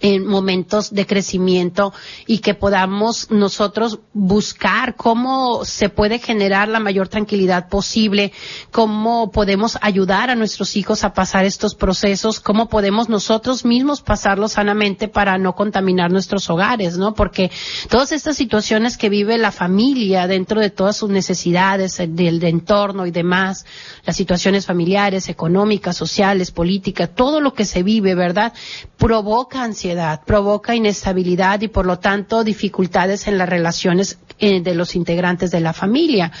en 0.00 0.26
momentos 0.26 0.92
de 0.92 1.06
crecimiento 1.06 1.92
y 2.26 2.38
que 2.38 2.54
podamos 2.54 3.30
nosotros 3.30 4.00
buscar 4.12 4.96
cómo 4.96 5.64
se 5.64 5.88
puede 5.90 6.18
generar 6.18 6.68
la 6.68 6.80
mayor 6.80 7.08
tranquilidad 7.08 7.68
posible, 7.68 8.32
cómo 8.70 9.30
podemos 9.30 9.78
ayudar 9.82 10.30
a 10.30 10.36
nuestros 10.36 10.76
hijos 10.76 11.04
a 11.04 11.12
pasar 11.12 11.44
estos 11.44 11.74
procesos, 11.74 12.40
cómo 12.40 12.68
podemos 12.68 13.08
nosotros 13.08 13.64
mismos 13.64 14.00
pasarlos 14.00 14.52
sanamente 14.52 15.08
para 15.08 15.36
no 15.36 15.54
contaminar 15.54 16.10
nuestros 16.10 16.48
hogares, 16.48 16.96
¿no? 16.96 17.14
Porque 17.14 17.50
todas 17.88 18.12
estas 18.12 18.36
situaciones 18.36 18.96
que 18.96 19.10
vive 19.10 19.36
la 19.36 19.52
familia 19.52 20.26
dentro 20.26 20.60
de 20.60 20.70
todas 20.70 20.96
sus 20.96 21.10
necesidades, 21.10 21.98
del 21.98 22.42
entorno 22.42 23.06
y 23.06 23.10
demás, 23.10 23.66
las 24.06 24.16
situaciones 24.16 24.66
familiares, 24.66 25.28
económicas, 25.28 25.96
sociales, 25.96 26.50
políticas, 26.50 27.10
todo 27.14 27.40
lo 27.40 27.52
que 27.52 27.66
se 27.66 27.82
vive, 27.82 28.14
¿verdad? 28.14 28.54
Provoca 28.96 29.62
ansiedad 29.62 29.89
provoca 30.24 30.74
inestabilidad 30.74 31.60
y 31.60 31.68
por 31.68 31.86
lo 31.86 31.98
tanto 31.98 32.44
dificultades 32.44 33.26
en 33.26 33.38
las 33.38 33.48
relaciones 33.48 34.18
eh, 34.38 34.60
de 34.60 34.74
los 34.74 34.96
integrantes 34.96 35.50
de 35.50 35.60
la 35.60 35.72
familia. 35.72 36.32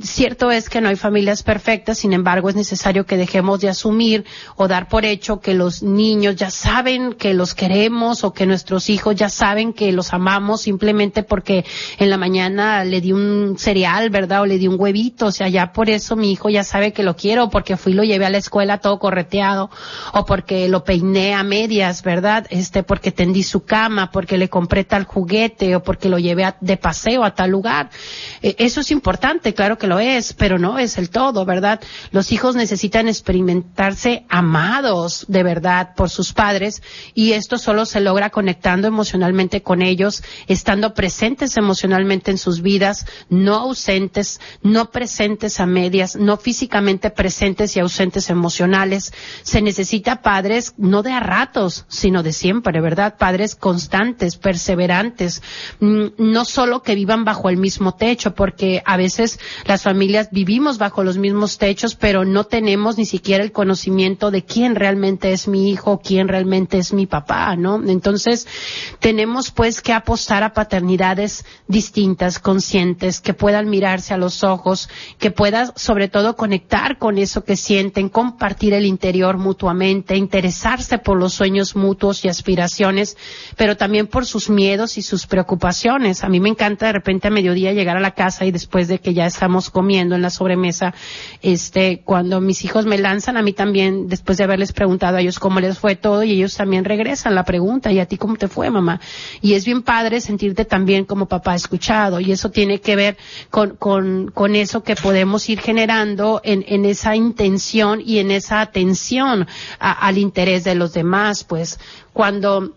Cierto 0.00 0.50
es 0.50 0.68
que 0.68 0.80
no 0.80 0.88
hay 0.88 0.96
familias 0.96 1.42
perfectas, 1.42 1.98
sin 1.98 2.12
embargo 2.12 2.48
es 2.48 2.54
necesario 2.54 3.04
que 3.04 3.16
dejemos 3.16 3.60
de 3.60 3.68
asumir 3.68 4.24
o 4.56 4.68
dar 4.68 4.88
por 4.88 5.04
hecho 5.04 5.40
que 5.40 5.54
los 5.54 5.82
niños 5.82 6.36
ya 6.36 6.50
saben 6.50 7.14
que 7.14 7.34
los 7.34 7.54
queremos 7.54 8.22
o 8.22 8.32
que 8.32 8.46
nuestros 8.46 8.88
hijos 8.90 9.16
ya 9.16 9.28
saben 9.28 9.72
que 9.72 9.90
los 9.92 10.12
amamos 10.12 10.62
simplemente 10.62 11.22
porque 11.22 11.64
en 11.98 12.10
la 12.10 12.16
mañana 12.16 12.84
le 12.84 13.00
di 13.00 13.12
un 13.12 13.56
cereal, 13.58 14.10
¿verdad? 14.10 14.42
O 14.42 14.46
le 14.46 14.58
di 14.58 14.68
un 14.68 14.76
huevito, 14.78 15.26
o 15.26 15.32
sea, 15.32 15.48
ya 15.48 15.72
por 15.72 15.90
eso 15.90 16.16
mi 16.16 16.30
hijo 16.32 16.48
ya 16.50 16.64
sabe 16.64 16.92
que 16.92 17.02
lo 17.02 17.16
quiero, 17.16 17.50
porque 17.50 17.76
fui 17.76 17.92
y 17.92 17.94
lo 17.94 18.04
llevé 18.04 18.26
a 18.26 18.30
la 18.30 18.38
escuela 18.38 18.78
todo 18.78 18.98
correteado, 18.98 19.70
o 20.12 20.24
porque 20.24 20.68
lo 20.68 20.84
peiné 20.84 21.34
a 21.34 21.42
medias, 21.42 22.02
¿verdad? 22.02 22.46
Este, 22.50 22.82
porque 22.82 22.97
tendí 23.12 23.42
su 23.42 23.64
cama, 23.64 24.10
porque 24.10 24.38
le 24.38 24.48
compré 24.48 24.84
tal 24.84 25.04
juguete, 25.04 25.76
o 25.76 25.82
porque 25.82 26.08
lo 26.08 26.18
llevé 26.18 26.54
de 26.60 26.76
paseo 26.76 27.24
a 27.24 27.34
tal 27.34 27.50
lugar. 27.50 27.90
Eh, 28.42 28.56
eso 28.58 28.80
es 28.80 28.90
importante, 28.90 29.54
claro 29.54 29.78
que 29.78 29.86
lo 29.86 29.98
es, 29.98 30.32
pero 30.32 30.58
no 30.58 30.78
es 30.78 30.98
el 30.98 31.10
todo, 31.10 31.44
¿verdad? 31.44 31.80
Los 32.10 32.32
hijos 32.32 32.56
necesitan 32.56 33.08
experimentarse 33.08 34.24
amados 34.28 35.24
de 35.28 35.42
verdad 35.42 35.94
por 35.96 36.10
sus 36.10 36.32
padres 36.32 36.82
y 37.14 37.32
esto 37.32 37.58
solo 37.58 37.84
se 37.84 38.00
logra 38.00 38.30
conectando 38.30 38.88
emocionalmente 38.88 39.62
con 39.62 39.82
ellos, 39.82 40.22
estando 40.46 40.94
presentes 40.94 41.56
emocionalmente 41.56 42.30
en 42.30 42.38
sus 42.38 42.62
vidas, 42.62 43.06
no 43.28 43.54
ausentes, 43.56 44.40
no 44.62 44.90
presentes 44.90 45.60
a 45.60 45.66
medias, 45.66 46.16
no 46.16 46.36
físicamente 46.36 47.10
presentes 47.10 47.76
y 47.76 47.80
ausentes 47.80 48.30
emocionales. 48.30 49.12
Se 49.42 49.62
necesita 49.62 50.22
padres 50.22 50.74
no 50.76 51.02
de 51.02 51.12
a 51.12 51.20
ratos, 51.20 51.84
sino 51.88 52.22
de 52.22 52.32
siempre, 52.32 52.80
¿verdad? 52.80 52.87
Padres 52.96 53.54
constantes, 53.54 54.36
perseverantes, 54.36 55.42
mm, 55.80 56.06
no 56.18 56.44
solo 56.44 56.82
que 56.82 56.94
vivan 56.94 57.24
bajo 57.24 57.48
el 57.48 57.56
mismo 57.56 57.94
techo, 57.94 58.34
porque 58.34 58.82
a 58.84 58.96
veces 58.96 59.38
las 59.64 59.82
familias 59.82 60.28
vivimos 60.30 60.78
bajo 60.78 61.04
los 61.04 61.18
mismos 61.18 61.58
techos, 61.58 61.94
pero 61.94 62.24
no 62.24 62.44
tenemos 62.44 62.98
ni 62.98 63.06
siquiera 63.06 63.44
el 63.44 63.52
conocimiento 63.52 64.30
de 64.30 64.44
quién 64.44 64.74
realmente 64.74 65.32
es 65.32 65.48
mi 65.48 65.70
hijo, 65.70 66.00
quién 66.02 66.28
realmente 66.28 66.78
es 66.78 66.92
mi 66.92 67.06
papá, 67.06 67.56
¿no? 67.56 67.82
Entonces, 67.86 68.46
tenemos 69.00 69.50
pues 69.50 69.80
que 69.80 69.92
apostar 69.92 70.42
a 70.42 70.52
paternidades 70.52 71.44
distintas, 71.66 72.38
conscientes, 72.38 73.20
que 73.20 73.34
puedan 73.34 73.68
mirarse 73.68 74.14
a 74.14 74.18
los 74.18 74.44
ojos, 74.44 74.88
que 75.18 75.30
puedan 75.30 75.72
sobre 75.76 76.08
todo 76.08 76.36
conectar 76.36 76.98
con 76.98 77.18
eso 77.18 77.44
que 77.44 77.56
sienten, 77.56 78.08
compartir 78.08 78.74
el 78.74 78.86
interior 78.86 79.38
mutuamente, 79.38 80.16
interesarse 80.16 80.98
por 80.98 81.18
los 81.18 81.34
sueños 81.34 81.76
mutuos 81.76 82.24
y 82.24 82.28
aspiraciones, 82.28 82.77
pero 83.56 83.76
también 83.76 84.06
por 84.06 84.26
sus 84.26 84.50
miedos 84.50 84.98
y 84.98 85.02
sus 85.02 85.26
preocupaciones. 85.26 86.24
A 86.24 86.28
mí 86.28 86.40
me 86.40 86.48
encanta 86.48 86.86
de 86.86 86.92
repente 86.92 87.28
a 87.28 87.30
mediodía 87.30 87.72
llegar 87.72 87.96
a 87.96 88.00
la 88.00 88.12
casa 88.12 88.44
y 88.44 88.50
después 88.50 88.88
de 88.88 88.98
que 89.00 89.14
ya 89.14 89.26
estamos 89.26 89.70
comiendo 89.70 90.14
en 90.14 90.22
la 90.22 90.30
sobremesa, 90.30 90.94
este, 91.42 92.02
cuando 92.04 92.40
mis 92.40 92.64
hijos 92.64 92.86
me 92.86 92.98
lanzan 92.98 93.36
a 93.36 93.42
mí 93.42 93.52
también, 93.52 94.08
después 94.08 94.38
de 94.38 94.44
haberles 94.44 94.72
preguntado 94.72 95.16
a 95.16 95.20
ellos 95.20 95.38
cómo 95.38 95.60
les 95.60 95.78
fue 95.78 95.96
todo, 95.96 96.22
y 96.22 96.32
ellos 96.32 96.56
también 96.56 96.84
regresan 96.84 97.34
la 97.34 97.44
pregunta, 97.44 97.92
¿y 97.92 97.98
a 97.98 98.06
ti 98.06 98.16
cómo 98.16 98.36
te 98.36 98.48
fue, 98.48 98.70
mamá? 98.70 99.00
Y 99.40 99.54
es 99.54 99.64
bien 99.64 99.82
padre 99.82 100.20
sentirte 100.20 100.64
también 100.64 101.04
como 101.04 101.26
papá 101.26 101.54
escuchado, 101.54 102.20
y 102.20 102.32
eso 102.32 102.50
tiene 102.50 102.80
que 102.80 102.96
ver 102.96 103.16
con, 103.50 103.76
con, 103.76 104.30
con 104.32 104.54
eso 104.54 104.82
que 104.82 104.96
podemos 104.96 105.48
ir 105.48 105.60
generando 105.60 106.40
en, 106.44 106.64
en 106.68 106.84
esa 106.84 107.16
intención 107.16 108.00
y 108.04 108.18
en 108.18 108.30
esa 108.30 108.60
atención 108.60 109.46
al 109.78 110.18
interés 110.18 110.64
de 110.64 110.74
los 110.74 110.92
demás, 110.92 111.44
pues 111.44 111.78
cuando 112.18 112.74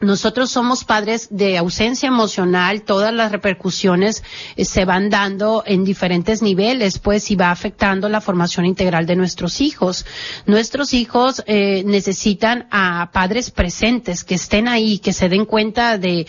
nosotros 0.00 0.50
somos 0.50 0.84
padres 0.84 1.28
de 1.30 1.58
ausencia 1.58 2.08
emocional, 2.08 2.82
todas 2.82 3.12
las 3.12 3.32
repercusiones 3.32 4.24
eh, 4.56 4.64
se 4.64 4.86
van 4.86 5.10
dando 5.10 5.62
en 5.66 5.84
diferentes 5.84 6.40
niveles, 6.40 6.98
pues 6.98 7.30
y 7.30 7.36
va 7.36 7.50
afectando 7.50 8.08
la 8.08 8.22
formación 8.22 8.64
integral 8.64 9.06
de 9.06 9.16
nuestros 9.16 9.60
hijos. 9.60 10.06
Nuestros 10.46 10.94
hijos 10.94 11.42
eh, 11.46 11.82
necesitan 11.84 12.66
a 12.70 13.10
padres 13.12 13.50
presentes, 13.50 14.24
que 14.24 14.36
estén 14.36 14.68
ahí, 14.68 14.98
que 14.98 15.12
se 15.12 15.28
den 15.28 15.44
cuenta 15.44 15.98
de, 15.98 16.26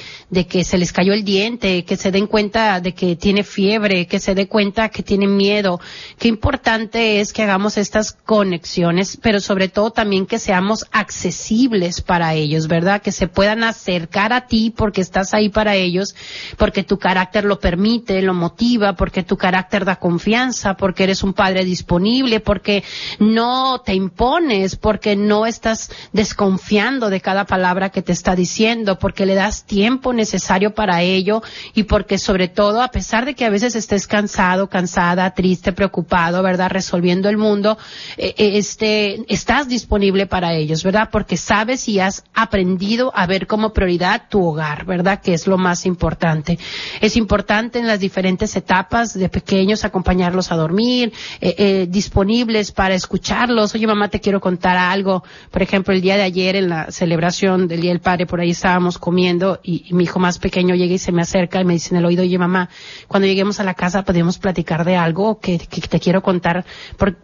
que 0.50 0.64
se 0.66 0.78
les 0.78 0.92
cayó 0.92 1.14
el 1.14 1.24
diente, 1.24 1.86
que 1.86 1.96
se 1.96 2.12
den 2.12 2.28
cuenta 2.28 2.82
de 2.82 2.94
que 2.94 3.16
tiene 3.16 3.44
fiebre, 3.44 4.06
que 4.06 4.20
se 4.20 4.36
dé 4.36 4.48
cuenta 4.48 4.90
que 4.90 5.02
tiene 5.02 5.28
miedo. 5.28 5.80
Qué 6.20 6.28
importante 6.28 7.22
es 7.22 7.32
que 7.32 7.44
hagamos 7.44 7.78
estas 7.78 8.12
conexiones, 8.12 9.18
pero 9.22 9.40
sobre 9.40 9.70
todo 9.70 9.92
también 9.92 10.26
que 10.26 10.40
seamos 10.40 10.86
accesibles 10.92 12.02
para 12.02 12.34
ellos, 12.34 12.68
¿verdad? 12.68 13.02
Que 13.02 13.14
se 13.14 13.28
puedan 13.28 13.61
acercar 13.64 14.34
a 14.34 14.48
ti 14.48 14.74
porque 14.76 15.02
estás 15.02 15.34
ahí 15.34 15.50
para 15.50 15.76
ellos, 15.76 16.16
porque 16.58 16.84
tu 16.84 16.98
carácter 16.98 17.46
lo 17.46 17.60
permite, 17.60 18.22
lo 18.22 18.34
motiva, 18.34 18.94
porque 18.94 19.24
tu 19.24 19.38
carácter 19.38 19.86
da 19.86 19.98
confianza, 19.98 20.76
porque 20.76 21.04
eres 21.04 21.24
un 21.24 21.34
padre 21.34 21.66
disponible, 21.66 22.40
porque 22.40 22.84
no 23.20 23.82
te 23.82 23.94
impones, 23.94 24.76
porque 24.76 25.16
no 25.16 25.46
estás 25.46 25.92
desconfiando 26.14 27.10
de 27.10 27.22
cada 27.22 27.46
palabra 27.46 27.90
que 27.90 28.02
te 28.02 28.12
está 28.12 28.36
diciendo, 28.36 29.00
porque 29.00 29.26
le 29.26 29.36
das 29.36 29.66
tiempo 29.66 30.14
necesario 30.14 30.74
para 30.74 31.02
ello 31.02 31.42
y 31.74 31.84
porque 31.84 32.18
sobre 32.18 32.48
todo, 32.48 32.82
a 32.82 32.90
pesar 32.90 33.26
de 33.26 33.36
que 33.36 33.46
a 33.46 33.50
veces 33.50 33.76
estés 33.76 34.08
cansado, 34.08 34.70
cansada, 34.70 35.32
triste, 35.32 35.72
preocupado, 35.72 36.44
¿verdad? 36.44 36.70
Resolviendo 36.70 37.30
el 37.30 37.38
mundo, 37.38 37.78
eh, 38.18 38.34
eh, 38.38 38.52
este, 38.58 39.24
estás 39.34 39.68
disponible 39.68 40.28
para 40.28 40.54
ellos, 40.54 40.84
¿verdad? 40.84 41.10
Porque 41.12 41.38
sabes 41.38 41.88
y 41.88 42.00
has 42.00 42.24
aprendido 42.34 43.12
a 43.16 43.26
ver 43.28 43.48
como 43.52 43.74
prioridad 43.74 44.30
tu 44.30 44.46
hogar, 44.46 44.86
¿verdad? 44.86 45.20
Que 45.22 45.34
es 45.34 45.46
lo 45.46 45.58
más 45.58 45.86
importante. 45.86 46.58
Es 47.02 47.18
importante 47.18 47.80
en 47.80 47.86
las 47.86 48.00
diferentes 48.00 48.56
etapas 48.56 49.14
de 49.14 49.28
pequeños 49.28 49.84
acompañarlos 49.84 50.54
a 50.54 50.56
dormir, 50.56 51.12
eh, 51.42 51.56
eh, 51.58 51.88
disponibles 51.90 52.72
para 52.72 52.96
escucharlos. 52.96 53.76
Oye, 53.76 53.86
mamá, 53.86 54.08
te 54.08 54.22
quiero 54.22 54.40
contar 54.40 54.78
algo. 54.78 55.26
Por 55.52 55.62
ejemplo, 55.62 55.94
el 55.94 56.00
día 56.00 56.16
de 56.16 56.22
ayer 56.22 56.56
en 56.56 56.70
la 56.70 56.92
celebración 56.92 57.68
del 57.68 57.82
Día 57.82 57.92
del 57.92 58.00
Padre, 58.00 58.26
por 58.26 58.40
ahí 58.40 58.52
estábamos 58.52 58.98
comiendo 58.98 59.60
y, 59.64 59.84
mi 59.92 60.06
hijo 60.06 60.18
más 60.18 60.40
pequeño 60.40 60.74
llega 60.74 60.94
y 60.94 60.98
se 60.98 61.12
me 61.12 61.22
acerca 61.22 61.60
y 61.60 61.66
me 61.66 61.74
dice 61.74 61.94
en 61.94 61.98
el 61.98 62.06
oído, 62.06 62.24
oye, 62.24 62.38
mamá, 62.38 62.70
cuando 63.10 63.28
lleguemos 63.28 63.60
a 63.60 63.66
la 63.66 63.74
casa 63.74 64.06
podemos 64.06 64.38
platicar 64.38 64.86
de 64.86 64.96
algo 64.96 65.42
que, 65.42 65.58
te 65.58 66.00
quiero 66.00 66.22
contar, 66.22 66.64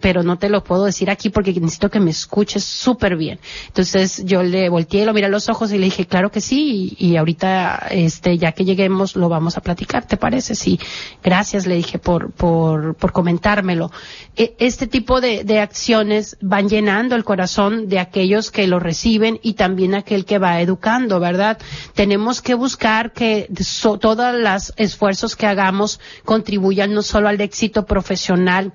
pero 0.02 0.24
no 0.24 0.38
te 0.38 0.50
lo 0.50 0.62
puedo 0.62 0.84
decir 0.84 1.10
aquí 1.10 1.30
porque 1.30 1.54
necesito 1.54 1.90
que 1.90 2.02
me 2.02 2.12
escuches 2.12 2.66
súper 2.66 3.16
bien. 3.16 3.40
Entonces 3.68 4.26
yo 4.26 4.44
le 4.44 4.68
volteé, 4.68 5.06
lo 5.06 5.14
miré 5.14 5.28
a 5.28 5.30
los 5.30 5.48
ojos 5.48 5.72
y 5.72 5.78
le 5.78 5.86
dije, 5.86 6.06
claro 6.06 6.17
que 6.32 6.42
sí, 6.42 6.96
y, 6.98 7.16
ahorita, 7.16 7.88
este, 7.92 8.38
ya 8.38 8.52
que 8.52 8.66
lleguemos, 8.66 9.16
lo 9.16 9.30
vamos 9.30 9.58
a 9.58 9.62
platicar, 9.62 10.06
¿te 10.06 10.18
parece? 10.18 10.56
Sí, 10.56 10.80
gracias, 11.24 11.66
le 11.66 11.76
dije 11.76 12.00
por, 12.00 12.32
por, 12.32 12.96
por 12.96 13.12
comentármelo. 13.12 13.92
E, 14.36 14.56
este 14.60 14.88
tipo 14.88 15.22
de, 15.22 15.44
de 15.44 15.60
acciones 15.60 16.38
van 16.42 16.70
llenando 16.70 17.16
el 17.16 17.24
corazón 17.24 17.88
de 17.88 18.00
aquellos 18.00 18.52
que 18.52 18.68
lo 18.68 18.80
reciben 18.80 19.40
y 19.42 19.54
también 19.54 19.96
aquel 19.96 20.26
que 20.26 20.40
va 20.40 20.62
educando, 20.62 21.20
¿verdad? 21.20 21.58
Tenemos 21.94 22.42
que 22.42 22.54
buscar 22.56 23.14
que 23.14 23.50
todos 24.02 24.36
los 24.36 24.74
esfuerzos 24.78 25.36
que 25.36 25.46
hagamos 25.46 26.00
contribuyan 26.26 26.94
no 26.94 27.02
solo 27.02 27.30
al 27.30 27.40
éxito 27.42 27.86
profesional, 27.86 28.74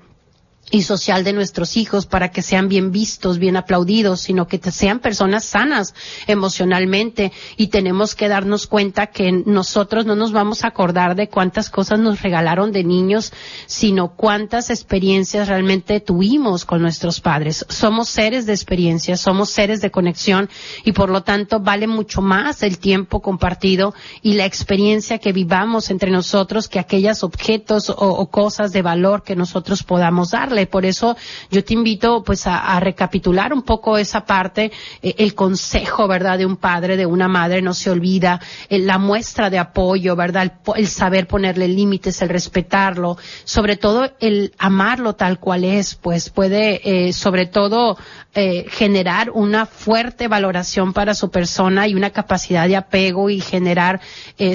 y 0.70 0.83
social 0.83 1.25
de 1.25 1.33
nuestros 1.33 1.77
hijos 1.77 2.07
para 2.07 2.31
que 2.31 2.40
sean 2.40 2.68
bien 2.68 2.92
vistos, 2.92 3.38
bien 3.38 3.57
aplaudidos, 3.57 4.20
sino 4.20 4.46
que 4.46 4.59
sean 4.70 5.01
personas 5.01 5.44
sanas 5.44 5.94
emocionalmente 6.27 7.33
y 7.57 7.66
tenemos 7.66 8.14
que 8.14 8.29
darnos 8.29 8.66
cuenta 8.66 9.09
que 9.09 9.33
nosotros 9.33 10.07
no 10.07 10.14
nos 10.16 10.33
vamos 10.33 10.64
a 10.64 10.68
acordar 10.68 11.14
de 11.14 11.29
cuántas 11.29 11.68
cosas 11.68 11.98
nos 11.98 12.22
regalaron 12.22 12.72
de 12.72 12.85
niños, 12.85 13.33
sino 13.66 14.14
cuántas 14.14 14.70
experiencias 14.70 15.48
realmente 15.48 16.01
tuvimos 16.01 16.64
con 16.64 16.81
nuestros 16.81 17.20
padres. 17.20 17.66
Somos 17.68 18.09
seres 18.09 18.46
de 18.46 18.53
experiencias, 18.53 19.20
somos 19.20 19.51
seres 19.51 19.81
de 19.81 19.90
conexión 19.90 20.48
y 20.85 20.92
por 20.92 21.11
lo 21.11 21.22
tanto 21.22 21.61
vale 21.61 21.87
mucho 21.87 22.22
más 22.22 22.62
el 22.62 22.79
tiempo 22.79 23.20
compartido 23.20 23.94
y 24.22 24.35
la 24.35 24.46
experiencia 24.46 25.18
que 25.18 25.33
vivamos 25.33 25.90
entre 25.90 26.11
nosotros 26.11 26.68
que 26.68 26.79
aquellos 26.79 27.25
objetos 27.25 27.90
o, 27.90 27.94
o 27.94 28.31
cosas 28.31 28.72
de 28.72 28.81
valor 28.81 29.22
que 29.22 29.37
nosotros 29.37 29.83
podamos 29.83 30.31
dar 30.31 30.52
por 30.67 30.85
eso 30.85 31.17
yo 31.51 31.65
te 31.65 31.75
invito 31.75 32.23
pues 32.23 32.47
a, 32.47 32.79
recapitular 32.81 33.53
un 33.53 33.62
poco 33.62 33.99
esa 33.99 34.25
parte, 34.25 34.73
eh, 35.03 35.15
el 35.19 35.35
consejo, 35.35 36.07
¿verdad? 36.09 36.38
De 36.38 36.47
un 36.47 36.57
padre, 36.57 36.97
de 36.97 37.07
una 37.07 37.29
madre, 37.29 37.62
no 37.62 37.75
se 37.75 37.91
olvida, 37.91 38.41
eh, 38.69 38.79
la 38.79 38.99
muestra 38.99 39.51
de 39.51 39.59
apoyo, 39.59 40.17
¿verdad? 40.17 40.53
El, 40.77 40.88
saber 40.88 41.27
ponerle 41.27 41.69
límites, 41.69 42.23
el 42.23 42.29
respetarlo, 42.29 43.17
sobre 43.45 43.77
todo 43.77 44.11
el 44.21 44.53
amarlo 44.59 45.15
tal 45.15 45.38
cual 45.38 45.65
es, 45.65 45.95
pues 45.95 46.31
puede 46.31 47.09
eh, 47.09 47.12
sobre 47.12 47.47
todo 47.47 47.97
generar 48.35 49.29
una 49.29 49.67
fuerte 49.67 50.27
valoración 50.27 50.95
para 50.95 51.12
su 51.12 51.31
persona 51.31 51.87
y 51.87 51.95
una 51.95 52.09
capacidad 52.09 52.67
de 52.67 52.77
apego 52.77 53.29
y 53.29 53.43
generar 53.43 54.01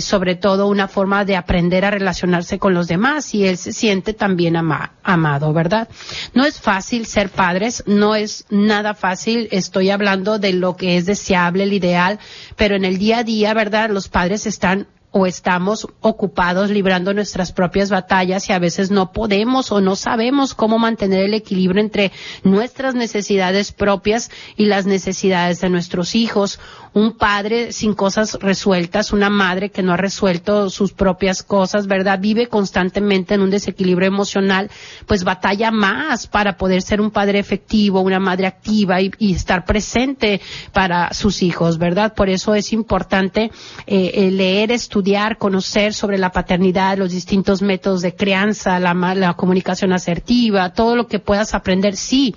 sobre 0.01 0.33
todo 0.33 0.65
una 0.65 0.87
forma 0.87 1.25
de 1.25 1.35
aprender 1.35 1.85
a 1.85 1.91
relacionarse 1.91 2.57
con 2.57 2.73
los 2.73 2.87
demás 2.87 3.35
y 3.35 3.45
él 3.45 3.55
se 3.55 3.73
siente 3.73 4.13
también 4.13 4.55
amado, 4.55 5.53
¿verdad? 5.53 5.86
No 6.33 6.45
es 6.45 6.59
fácil 6.59 7.05
ser 7.05 7.29
padres, 7.29 7.83
no 7.85 8.15
es 8.15 8.45
nada 8.49 8.93
fácil, 8.93 9.47
estoy 9.51 9.89
hablando 9.89 10.39
de 10.39 10.53
lo 10.53 10.75
que 10.75 10.97
es 10.97 11.05
deseable, 11.05 11.63
el 11.63 11.73
ideal, 11.73 12.19
pero 12.55 12.75
en 12.75 12.85
el 12.85 12.97
día 12.97 13.19
a 13.19 13.23
día, 13.23 13.53
¿verdad? 13.53 13.89
Los 13.89 14.07
padres 14.07 14.45
están 14.45 14.87
o 15.11 15.25
estamos 15.25 15.87
ocupados 16.01 16.69
librando 16.69 17.13
nuestras 17.13 17.53
propias 17.53 17.89
batallas 17.89 18.49
y 18.49 18.53
a 18.53 18.59
veces 18.59 18.91
no 18.91 19.13
podemos 19.13 19.71
o 19.71 19.79
no 19.79 19.95
sabemos 19.95 20.53
cómo 20.53 20.79
mantener 20.79 21.25
el 21.25 21.33
equilibrio 21.33 21.81
entre 21.81 22.11
nuestras 22.43 22.93
necesidades 22.93 23.71
propias 23.71 24.29
y 24.57 24.65
las 24.65 24.85
necesidades 24.85 25.61
de 25.61 25.69
nuestros 25.69 26.13
hijos. 26.13 26.59
Un 26.93 27.15
padre 27.15 27.71
sin 27.71 27.93
cosas 27.93 28.37
resueltas, 28.41 29.13
una 29.13 29.29
madre 29.29 29.69
que 29.69 29.83
no 29.83 29.93
ha 29.93 29.97
resuelto 29.97 30.69
sus 30.69 30.93
propias 30.93 31.43
cosas, 31.43 31.87
¿verdad? 31.87 32.19
Vive 32.19 32.47
constantemente 32.47 33.35
en 33.35 33.41
un 33.41 33.49
desequilibrio 33.49 34.07
emocional, 34.07 34.69
pues 35.05 35.23
batalla 35.23 35.71
más 35.71 36.27
para 36.27 36.57
poder 36.57 36.81
ser 36.81 36.99
un 36.99 37.11
padre 37.11 37.39
efectivo, 37.39 38.01
una 38.01 38.19
madre 38.19 38.47
activa 38.47 38.99
y, 39.01 39.11
estar 39.37 39.65
presente 39.65 40.41
para 40.73 41.13
sus 41.13 41.43
hijos, 41.43 41.77
¿verdad? 41.77 42.15
Por 42.15 42.29
eso 42.29 42.55
es 42.55 42.73
importante 42.73 43.51
eh, 43.85 44.11
eh 44.15 44.31
leer, 44.31 44.71
estudiar, 44.71 44.96
conocer 45.37 45.93
sobre 45.93 46.17
la 46.17 46.31
paternidad, 46.31 46.97
los 46.97 47.11
distintos 47.11 47.61
métodos 47.61 48.01
de 48.01 48.15
crianza, 48.15 48.79
la, 48.79 48.93
la 48.93 49.33
comunicación 49.35 49.93
asertiva, 49.93 50.73
todo 50.73 50.95
lo 50.95 51.07
que 51.07 51.19
puedas 51.19 51.53
aprender, 51.53 51.95
sí, 51.95 52.35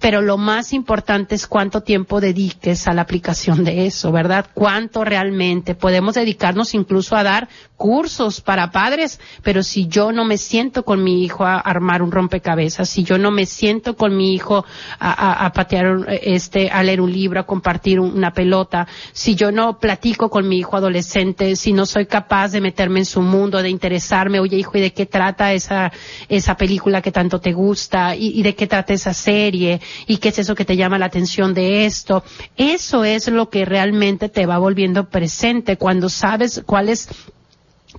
pero 0.00 0.20
lo 0.20 0.36
más 0.36 0.72
importante 0.72 1.34
es 1.34 1.46
cuánto 1.46 1.82
tiempo 1.82 2.20
dediques 2.20 2.86
a 2.86 2.94
la 2.94 3.02
aplicación 3.02 3.64
de 3.64 3.86
eso, 3.86 4.12
¿verdad? 4.12 4.46
Cuánto 4.54 5.04
realmente 5.04 5.74
podemos 5.74 6.14
dedicarnos 6.14 6.74
incluso 6.74 7.16
a 7.16 7.22
dar 7.22 7.48
cursos 7.76 8.40
para 8.40 8.70
padres, 8.70 9.20
pero 9.42 9.62
si 9.62 9.86
yo 9.86 10.12
no 10.12 10.24
me 10.24 10.36
siento 10.36 10.84
con 10.84 11.02
mi 11.02 11.24
hijo 11.24 11.44
a 11.44 11.58
armar 11.58 12.02
un 12.02 12.10
rompecabezas, 12.10 12.88
si 12.88 13.04
yo 13.04 13.18
no 13.18 13.30
me 13.30 13.46
siento 13.46 13.96
con 13.96 14.16
mi 14.16 14.34
hijo 14.34 14.64
a, 14.98 15.52
patear 15.54 16.06
este, 16.22 16.70
a 16.70 16.82
leer 16.82 17.00
un 17.00 17.12
libro, 17.12 17.40
a 17.40 17.46
compartir 17.46 18.00
una 18.00 18.32
pelota, 18.32 18.86
si 19.12 19.34
yo 19.34 19.52
no 19.52 19.78
platico 19.78 20.28
con 20.28 20.48
mi 20.48 20.58
hijo 20.58 20.76
adolescente, 20.76 21.54
si 21.56 21.72
no 21.72 21.86
soy 21.86 22.06
capaz 22.06 22.48
de 22.48 22.60
meterme 22.60 23.00
en 23.00 23.06
su 23.06 23.22
mundo, 23.22 23.62
de 23.62 23.70
interesarme, 23.70 24.40
oye 24.40 24.56
hijo, 24.56 24.76
¿y 24.76 24.80
de 24.80 24.92
qué 24.92 25.06
trata 25.06 25.52
esa, 25.52 25.92
esa 26.28 26.56
película 26.56 27.00
que 27.00 27.12
tanto 27.12 27.40
te 27.40 27.52
gusta? 27.52 28.16
¿Y, 28.16 28.38
y 28.38 28.42
de 28.42 28.54
qué 28.56 28.66
trata 28.66 28.92
esa 28.92 29.14
serie? 29.14 29.77
Y 30.06 30.18
qué 30.18 30.30
es 30.30 30.38
eso 30.38 30.54
que 30.54 30.64
te 30.64 30.76
llama 30.76 30.98
la 30.98 31.06
atención 31.06 31.54
de 31.54 31.86
esto. 31.86 32.24
Eso 32.56 33.04
es 33.04 33.28
lo 33.28 33.50
que 33.50 33.64
realmente 33.64 34.28
te 34.28 34.46
va 34.46 34.58
volviendo 34.58 35.08
presente 35.08 35.76
cuando 35.76 36.08
sabes 36.08 36.62
cuál 36.66 36.88
es 36.88 37.08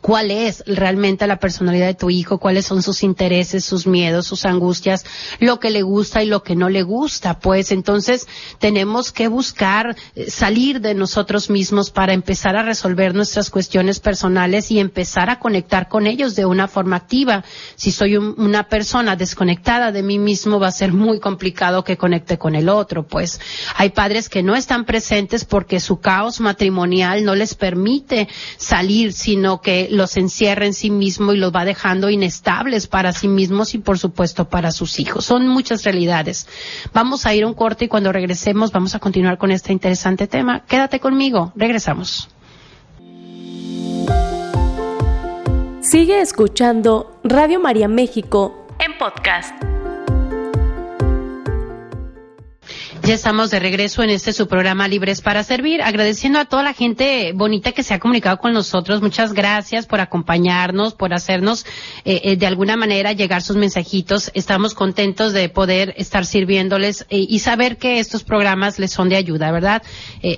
cuál 0.01 0.29
es 0.29 0.63
realmente 0.67 1.25
la 1.25 1.39
personalidad 1.39 1.87
de 1.87 1.95
tu 1.95 2.09
hijo, 2.09 2.37
cuáles 2.37 2.65
son 2.65 2.83
sus 2.83 3.01
intereses, 3.03 3.65
sus 3.65 3.87
miedos, 3.87 4.27
sus 4.27 4.45
angustias, 4.45 5.03
lo 5.39 5.59
que 5.59 5.71
le 5.71 5.81
gusta 5.81 6.21
y 6.21 6.27
lo 6.27 6.43
que 6.43 6.55
no 6.55 6.69
le 6.69 6.83
gusta. 6.83 7.39
Pues 7.39 7.71
entonces 7.71 8.27
tenemos 8.59 9.11
que 9.11 9.27
buscar 9.27 9.95
eh, 10.15 10.29
salir 10.29 10.79
de 10.79 10.93
nosotros 10.93 11.49
mismos 11.49 11.89
para 11.89 12.13
empezar 12.13 12.55
a 12.55 12.63
resolver 12.63 13.15
nuestras 13.15 13.49
cuestiones 13.49 13.99
personales 13.99 14.69
y 14.69 14.79
empezar 14.79 15.29
a 15.29 15.39
conectar 15.39 15.89
con 15.89 16.05
ellos 16.05 16.35
de 16.35 16.45
una 16.45 16.67
forma 16.67 16.95
activa. 16.95 17.43
Si 17.75 17.91
soy 17.91 18.15
una 18.17 18.69
persona 18.69 19.15
desconectada 19.15 19.91
de 19.91 20.03
mí 20.03 20.19
mismo, 20.19 20.59
va 20.59 20.67
a 20.67 20.71
ser 20.71 20.93
muy 20.93 21.19
complicado 21.19 21.83
que 21.83 21.97
conecte 21.97 22.37
con 22.37 22.55
el 22.55 22.69
otro. 22.69 23.07
Pues 23.07 23.39
hay 23.75 23.89
padres 23.89 24.29
que 24.29 24.43
no 24.43 24.55
están 24.55 24.85
presentes 24.85 25.45
porque 25.45 25.79
su 25.79 25.99
caos 25.99 26.39
matrimonial 26.39 27.25
no 27.25 27.33
les 27.33 27.55
permite 27.55 28.27
salir, 28.57 29.13
sino 29.13 29.61
que 29.61 29.78
los 29.91 30.17
encierra 30.17 30.65
en 30.65 30.73
sí 30.73 30.89
mismo 30.89 31.33
y 31.33 31.37
los 31.37 31.53
va 31.53 31.65
dejando 31.65 32.09
inestables 32.09 32.87
para 32.87 33.13
sí 33.13 33.27
mismos 33.27 33.73
y 33.73 33.77
por 33.77 33.97
supuesto 33.97 34.49
para 34.49 34.71
sus 34.71 34.99
hijos. 34.99 35.25
Son 35.25 35.47
muchas 35.47 35.83
realidades. 35.83 36.47
Vamos 36.93 37.25
a 37.25 37.33
ir 37.33 37.43
a 37.43 37.47
un 37.47 37.53
corte 37.53 37.85
y 37.85 37.87
cuando 37.87 38.11
regresemos 38.11 38.71
vamos 38.71 38.95
a 38.95 38.99
continuar 38.99 39.37
con 39.37 39.51
este 39.51 39.71
interesante 39.71 40.27
tema. 40.27 40.65
Quédate 40.65 40.99
conmigo, 40.99 41.53
regresamos. 41.55 42.29
Sigue 45.81 46.21
escuchando 46.21 47.19
Radio 47.23 47.59
María 47.59 47.87
México 47.87 48.67
en 48.79 48.97
podcast. 48.97 49.78
Ya 53.09 53.15
estamos 53.15 53.49
de 53.49 53.59
regreso 53.59 54.03
en 54.03 54.11
este 54.11 54.33
su 54.33 54.47
programa 54.47 54.87
Libres 54.87 55.21
para 55.21 55.43
Servir, 55.43 55.81
agradeciendo 55.81 56.37
a 56.37 56.45
toda 56.45 56.61
la 56.61 56.73
gente 56.73 57.31
bonita 57.33 57.71
que 57.71 57.81
se 57.81 57.95
ha 57.95 57.99
comunicado 57.99 58.37
con 58.37 58.53
nosotros. 58.53 59.01
Muchas 59.01 59.33
gracias 59.33 59.87
por 59.87 59.99
acompañarnos, 59.99 60.93
por 60.93 61.15
hacernos 61.15 61.65
eh, 62.05 62.21
eh, 62.23 62.35
de 62.37 62.45
alguna 62.45 62.77
manera 62.77 63.11
llegar 63.13 63.41
sus 63.41 63.55
mensajitos. 63.55 64.29
Estamos 64.35 64.75
contentos 64.75 65.33
de 65.33 65.49
poder 65.49 65.95
estar 65.97 66.23
sirviéndoles 66.23 67.07
eh, 67.09 67.25
y 67.27 67.39
saber 67.39 67.77
que 67.77 67.97
estos 67.97 68.23
programas 68.23 68.77
les 68.77 68.91
son 68.91 69.09
de 69.09 69.15
ayuda, 69.15 69.51
¿verdad? 69.51 69.81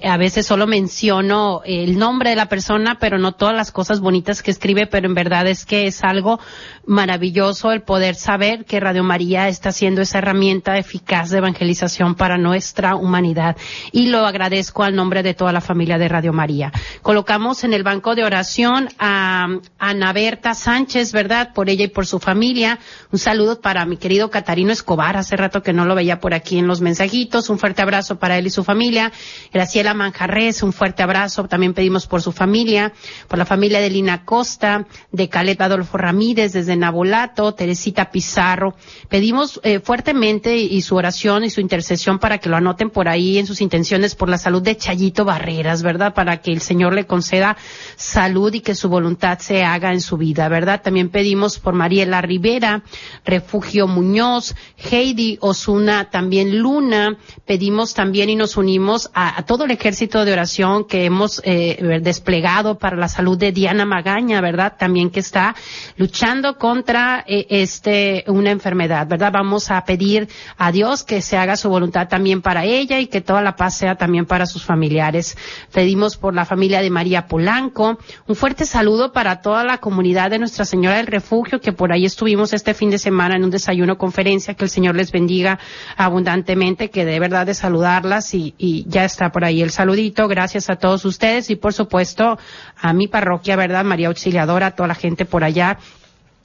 a 0.04 0.16
veces 0.16 0.46
solo 0.46 0.66
menciono 0.66 1.64
el 1.66 1.98
nombre 1.98 2.30
de 2.30 2.36
la 2.38 2.48
persona, 2.48 2.98
pero 3.02 3.18
no 3.18 3.34
todas 3.34 3.54
las 3.54 3.74
cosas 3.74 4.00
bonitas 4.00 4.42
que 4.42 4.52
escribe, 4.52 4.88
pero 4.88 5.08
en 5.08 5.14
verdad 5.14 5.46
es 5.48 5.66
que 5.66 5.88
es 5.88 6.06
algo 6.06 6.40
maravilloso 6.86 7.74
el 7.74 7.82
poder 7.82 8.16
saber 8.16 8.64
que 8.64 8.80
Radio 8.80 9.04
María 9.04 9.50
está 9.50 9.70
haciendo 9.70 10.02
esa 10.02 10.20
herramienta 10.20 10.78
eficaz 10.78 11.32
de 11.32 11.40
evangelización 11.40 12.16
para 12.16 12.38
nuestra 12.62 12.96
humanidad. 12.96 13.58
Y 13.92 14.06
lo 14.06 14.24
agradezco 14.24 14.84
al 14.84 14.96
nombre 14.96 15.24
de 15.24 15.34
toda 15.34 15.52
la 15.52 15.62
familia 15.62 15.98
de 15.98 16.08
Radio 16.08 16.32
María. 16.32 16.72
Colocamos 17.02 17.64
en 17.64 17.74
el 17.74 17.82
banco 17.82 18.14
de 18.14 18.24
oración 18.24 18.88
a 19.00 19.48
Ana 19.80 20.14
Berta 20.14 20.54
Sánchez, 20.54 21.12
¿verdad? 21.12 21.54
Por 21.56 21.72
ella 21.72 21.86
y 21.86 21.88
por 21.88 22.06
su 22.06 22.20
familia. 22.20 22.78
Un 23.12 23.18
saludo 23.18 23.62
para 23.62 23.84
mi 23.88 23.98
querido 23.98 24.30
Catarino 24.30 24.72
Escobar. 24.72 25.18
Hace 25.18 25.38
rato 25.38 25.64
que 25.64 25.74
no 25.74 25.86
lo 25.86 25.96
veía 25.96 26.20
por 26.20 26.36
aquí 26.36 26.60
en 26.60 26.68
los 26.68 26.82
mensajitos. 26.82 27.50
Un 27.50 27.58
fuerte 27.58 27.82
abrazo 27.82 28.20
para 28.20 28.38
él 28.38 28.46
y 28.46 28.52
su 28.52 28.64
familia. 28.64 29.12
Graciela 29.52 29.96
Manjarres, 29.96 30.62
un 30.62 30.72
fuerte 30.72 31.02
abrazo. 31.02 31.48
También 31.48 31.74
pedimos 31.74 32.06
por 32.06 32.22
su 32.22 32.32
familia, 32.32 32.94
por 33.28 33.40
la 33.40 33.46
familia 33.46 33.80
de 33.80 33.90
Lina 33.90 34.24
Costa, 34.24 34.86
de 35.12 35.30
Caleb 35.30 35.60
Adolfo 35.64 35.98
Ramírez, 35.98 36.54
desde 36.54 36.76
Nabolato, 36.76 37.56
Teresita 37.56 38.12
Pizarro. 38.12 38.76
Pedimos 39.10 39.60
eh, 39.64 39.80
fuertemente 39.80 40.58
y 40.58 40.80
su 40.84 40.96
oración 40.96 41.44
y 41.44 41.50
su 41.50 41.60
intercesión 41.60 42.20
para 42.20 42.38
que 42.38 42.51
lo 42.52 42.58
anoten 42.58 42.92
por 42.92 43.10
ahí 43.10 43.40
en 43.40 43.48
sus 43.48 43.62
intenciones 43.62 44.14
por 44.14 44.30
la 44.30 44.38
salud 44.38 44.62
de 44.62 44.78
Chayito 44.78 45.26
Barreras, 45.26 45.82
¿verdad? 45.82 46.14
Para 46.14 46.42
que 46.42 46.52
el 46.52 46.62
Señor 46.62 46.94
le 46.94 47.08
conceda 47.08 47.58
salud 47.96 48.54
y 48.54 48.62
que 48.62 48.76
su 48.76 48.90
voluntad 48.90 49.40
se 49.40 49.64
haga 49.64 49.94
en 49.94 50.02
su 50.02 50.18
vida, 50.18 50.48
¿verdad? 50.50 50.82
También 50.84 51.10
pedimos 51.10 51.58
por 51.58 51.74
Mariela 51.74 52.22
Rivera, 52.22 52.84
Refugio 53.26 53.88
Muñoz, 53.88 54.56
Heidi 54.78 55.38
Osuna, 55.42 56.10
también 56.10 56.60
Luna. 56.60 57.18
Pedimos 57.46 57.94
también 57.94 58.30
y 58.30 58.36
nos 58.36 58.58
unimos 58.58 59.10
a, 59.14 59.44
todo 59.44 59.66
el 59.66 59.72
ejército 59.72 60.26
de 60.26 60.34
oración 60.34 60.86
que 60.86 61.06
hemos 61.06 61.42
eh, 61.44 62.00
desplegado 62.02 62.78
para 62.78 62.98
la 62.98 63.08
salud 63.08 63.38
de 63.38 63.52
Diana 63.52 63.86
Magaña, 63.86 64.42
¿verdad? 64.42 64.76
También 64.78 65.10
que 65.10 65.22
está 65.22 65.56
luchando 65.98 66.58
contra 66.58 67.24
eh, 67.28 67.48
este 67.50 68.24
una 68.28 68.52
enfermedad, 68.52 69.08
¿verdad? 69.08 69.32
Vamos 69.32 69.72
a 69.72 69.84
pedir 69.86 70.28
a 70.58 70.72
Dios 70.72 71.04
que 71.04 71.22
se 71.22 71.38
haga 71.38 71.56
su 71.56 71.70
voluntad 71.70 72.08
también 72.08 72.31
para 72.40 72.64
ella 72.64 73.00
y 73.00 73.08
que 73.08 73.20
toda 73.20 73.42
la 73.42 73.58
paz 73.58 73.76
sea 73.76 73.96
también 73.96 74.26
para 74.26 74.46
sus 74.46 74.64
familiares. 74.64 75.36
Pedimos 75.74 76.16
por 76.16 76.34
la 76.34 76.46
familia 76.46 76.82
de 76.82 76.90
María 76.90 77.28
Polanco. 77.28 77.98
Un 78.28 78.36
fuerte 78.36 78.66
saludo 78.66 79.12
para 79.12 79.42
toda 79.42 79.66
la 79.66 79.80
comunidad 79.80 80.30
de 80.30 80.40
Nuestra 80.40 80.64
Señora 80.64 80.96
del 80.96 81.08
Refugio, 81.08 81.60
que 81.60 81.74
por 81.74 81.92
ahí 81.92 82.06
estuvimos 82.06 82.54
este 82.54 82.74
fin 82.74 82.90
de 82.90 82.98
semana 82.98 83.36
en 83.36 83.44
un 83.44 83.50
desayuno 83.50 83.98
conferencia. 83.98 84.54
Que 84.54 84.64
el 84.64 84.70
Señor 84.70 84.96
les 84.96 85.12
bendiga 85.12 85.60
abundantemente, 85.98 86.90
que 86.90 87.04
de 87.04 87.20
verdad 87.20 87.46
de 87.46 87.54
saludarlas 87.54 88.34
y, 88.34 88.56
y 88.58 88.86
ya 88.88 89.04
está 89.04 89.34
por 89.34 89.44
ahí 89.44 89.62
el 89.62 89.72
saludito. 89.72 90.30
Gracias 90.30 90.70
a 90.70 90.78
todos 90.78 91.04
ustedes 91.04 91.50
y 91.50 91.56
por 91.58 91.74
supuesto 91.74 92.38
a 92.80 92.94
mi 92.94 93.08
parroquia, 93.08 93.56
¿verdad? 93.58 93.84
María 93.84 94.08
Auxiliadora, 94.08 94.68
a 94.68 94.72
toda 94.76 94.88
la 94.88 94.96
gente 94.96 95.26
por 95.26 95.44
allá 95.44 95.80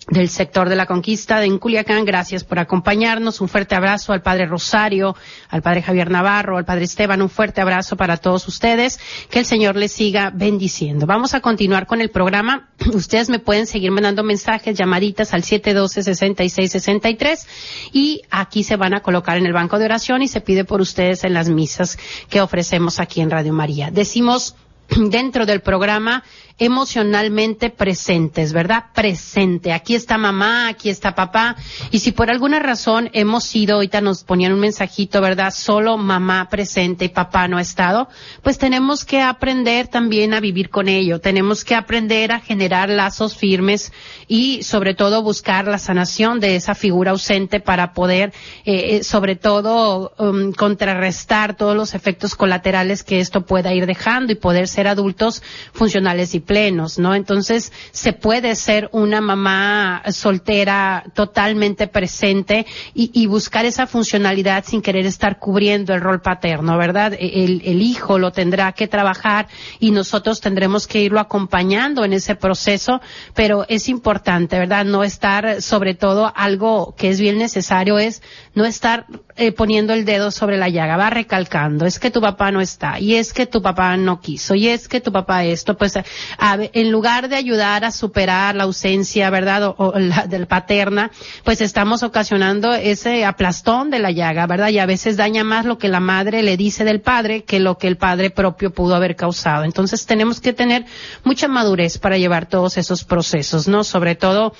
del 0.08 0.28
sector 0.28 0.68
de 0.68 0.76
la 0.76 0.86
conquista 0.86 1.40
de 1.40 1.58
Culiacán. 1.58 2.04
Gracias 2.04 2.44
por 2.44 2.58
acompañarnos. 2.58 3.40
Un 3.40 3.48
fuerte 3.48 3.74
abrazo 3.74 4.12
al 4.12 4.22
padre 4.22 4.46
Rosario, 4.46 5.16
al 5.48 5.62
padre 5.62 5.82
Javier 5.82 6.10
Navarro, 6.10 6.58
al 6.58 6.64
padre 6.64 6.84
Esteban. 6.84 7.22
Un 7.22 7.28
fuerte 7.28 7.60
abrazo 7.60 7.96
para 7.96 8.16
todos 8.16 8.46
ustedes. 8.46 9.00
Que 9.30 9.40
el 9.40 9.44
Señor 9.44 9.76
les 9.76 9.92
siga 9.92 10.30
bendiciendo. 10.32 11.06
Vamos 11.06 11.34
a 11.34 11.40
continuar 11.40 11.86
con 11.86 12.00
el 12.00 12.10
programa. 12.10 12.68
Ustedes 12.94 13.28
me 13.28 13.40
pueden 13.40 13.66
seguir 13.66 13.90
mandando 13.90 14.22
mensajes, 14.22 14.78
llamaditas 14.78 15.34
al 15.34 15.42
712-6663 15.42 17.46
y 17.92 18.22
aquí 18.30 18.62
se 18.62 18.76
van 18.76 18.94
a 18.94 19.00
colocar 19.00 19.38
en 19.38 19.46
el 19.46 19.52
banco 19.52 19.78
de 19.78 19.86
oración 19.86 20.22
y 20.22 20.28
se 20.28 20.40
pide 20.40 20.64
por 20.64 20.80
ustedes 20.80 21.24
en 21.24 21.34
las 21.34 21.48
misas 21.48 21.98
que 22.28 22.40
ofrecemos 22.40 23.00
aquí 23.00 23.20
en 23.20 23.30
Radio 23.30 23.52
María. 23.52 23.90
Decimos 23.90 24.54
dentro 25.10 25.46
del 25.46 25.62
programa 25.62 26.22
emocionalmente 26.58 27.68
presentes, 27.68 28.52
¿verdad? 28.52 28.86
Presente. 28.94 29.72
Aquí 29.72 29.94
está 29.94 30.16
mamá, 30.16 30.68
aquí 30.68 30.88
está 30.88 31.14
papá. 31.14 31.56
Y 31.90 31.98
si 31.98 32.12
por 32.12 32.30
alguna 32.30 32.58
razón 32.60 33.10
hemos 33.12 33.44
sido, 33.44 33.76
ahorita 33.76 34.00
nos 34.00 34.24
ponían 34.24 34.52
un 34.52 34.60
mensajito, 34.60 35.20
¿verdad? 35.20 35.52
Solo 35.52 35.98
mamá 35.98 36.48
presente 36.48 37.04
y 37.04 37.08
papá 37.08 37.46
no 37.46 37.58
ha 37.58 37.60
estado, 37.60 38.08
pues 38.42 38.56
tenemos 38.56 39.04
que 39.04 39.20
aprender 39.20 39.88
también 39.88 40.32
a 40.32 40.40
vivir 40.40 40.70
con 40.70 40.88
ello. 40.88 41.20
Tenemos 41.20 41.64
que 41.64 41.74
aprender 41.74 42.32
a 42.32 42.40
generar 42.40 42.88
lazos 42.88 43.36
firmes 43.36 43.92
y 44.26 44.62
sobre 44.62 44.94
todo 44.94 45.22
buscar 45.22 45.66
la 45.66 45.78
sanación 45.78 46.40
de 46.40 46.56
esa 46.56 46.74
figura 46.74 47.10
ausente 47.10 47.60
para 47.60 47.92
poder, 47.92 48.32
eh, 48.64 48.96
eh, 48.96 49.04
sobre 49.04 49.36
todo, 49.36 50.12
um, 50.18 50.52
contrarrestar 50.52 51.56
todos 51.56 51.76
los 51.76 51.94
efectos 51.94 52.34
colaterales 52.34 53.02
que 53.02 53.20
esto 53.20 53.44
pueda 53.44 53.74
ir 53.74 53.84
dejando 53.86 54.32
y 54.32 54.36
poder 54.36 54.68
ser 54.68 54.88
adultos 54.88 55.42
funcionales 55.72 56.34
y 56.34 56.45
plenos, 56.46 56.98
¿no? 56.98 57.14
Entonces, 57.14 57.72
se 57.90 58.12
puede 58.12 58.54
ser 58.54 58.88
una 58.92 59.20
mamá 59.20 60.02
soltera 60.10 61.04
totalmente 61.14 61.86
presente 61.88 62.66
y, 62.94 63.26
buscar 63.26 63.66
esa 63.66 63.86
funcionalidad 63.86 64.64
sin 64.64 64.80
querer 64.80 65.04
estar 65.04 65.38
cubriendo 65.38 65.92
el 65.92 66.00
rol 66.00 66.22
paterno, 66.22 66.78
¿verdad? 66.78 67.12
E, 67.14 67.44
el, 67.44 67.60
el 67.64 67.82
hijo 67.82 68.18
lo 68.18 68.30
tendrá 68.30 68.72
que 68.72 68.86
trabajar 68.86 69.48
y 69.80 69.90
nosotros 69.90 70.40
tendremos 70.40 70.86
que 70.86 71.02
irlo 71.02 71.20
acompañando 71.20 72.04
en 72.04 72.12
ese 72.12 72.36
proceso, 72.36 73.00
pero 73.34 73.66
es 73.68 73.88
importante, 73.88 74.58
¿verdad? 74.58 74.84
No 74.84 75.02
estar, 75.02 75.60
sobre 75.60 75.94
todo, 75.94 76.32
algo 76.34 76.94
que 76.96 77.10
es 77.10 77.20
bien 77.20 77.38
necesario 77.38 77.98
es 77.98 78.22
no 78.56 78.64
estar 78.64 79.04
eh, 79.36 79.52
poniendo 79.52 79.92
el 79.92 80.06
dedo 80.06 80.30
sobre 80.30 80.56
la 80.56 80.70
llaga, 80.70 80.96
va 80.96 81.10
recalcando, 81.10 81.84
es 81.84 81.98
que 81.98 82.10
tu 82.10 82.22
papá 82.22 82.50
no 82.50 82.62
está, 82.62 82.98
y 82.98 83.16
es 83.16 83.34
que 83.34 83.44
tu 83.44 83.60
papá 83.60 83.98
no 83.98 84.18
quiso, 84.18 84.54
y 84.54 84.68
es 84.68 84.88
que 84.88 85.02
tu 85.02 85.12
papá 85.12 85.44
esto, 85.44 85.76
pues 85.76 85.92
en 86.40 86.90
lugar 86.90 87.28
de 87.28 87.36
ayudar 87.36 87.84
a 87.84 87.90
superar 87.90 88.56
la 88.56 88.64
ausencia, 88.64 89.28
¿verdad? 89.28 89.74
O, 89.76 89.92
la 89.98 90.26
del 90.26 90.46
paterna, 90.46 91.10
pues 91.44 91.60
estamos 91.60 92.02
ocasionando 92.02 92.72
ese 92.72 93.26
aplastón 93.26 93.90
de 93.90 93.98
la 93.98 94.10
llaga, 94.10 94.46
¿verdad? 94.46 94.70
Y 94.70 94.78
a 94.78 94.86
veces 94.86 95.18
daña 95.18 95.44
más 95.44 95.66
lo 95.66 95.76
que 95.76 95.88
la 95.88 96.00
madre 96.00 96.42
le 96.42 96.56
dice 96.56 96.84
del 96.84 97.02
padre 97.02 97.44
que 97.44 97.60
lo 97.60 97.76
que 97.76 97.88
el 97.88 97.98
padre 97.98 98.30
propio 98.30 98.72
pudo 98.72 98.94
haber 98.94 99.16
causado. 99.16 99.64
Entonces 99.64 100.06
tenemos 100.06 100.40
que 100.40 100.54
tener 100.54 100.86
mucha 101.24 101.46
madurez 101.46 101.98
para 101.98 102.16
llevar 102.16 102.46
todos 102.46 102.78
esos 102.78 103.04
procesos, 103.04 103.68
¿no? 103.68 103.84
Sobre 103.84 104.14
todo 104.14 104.54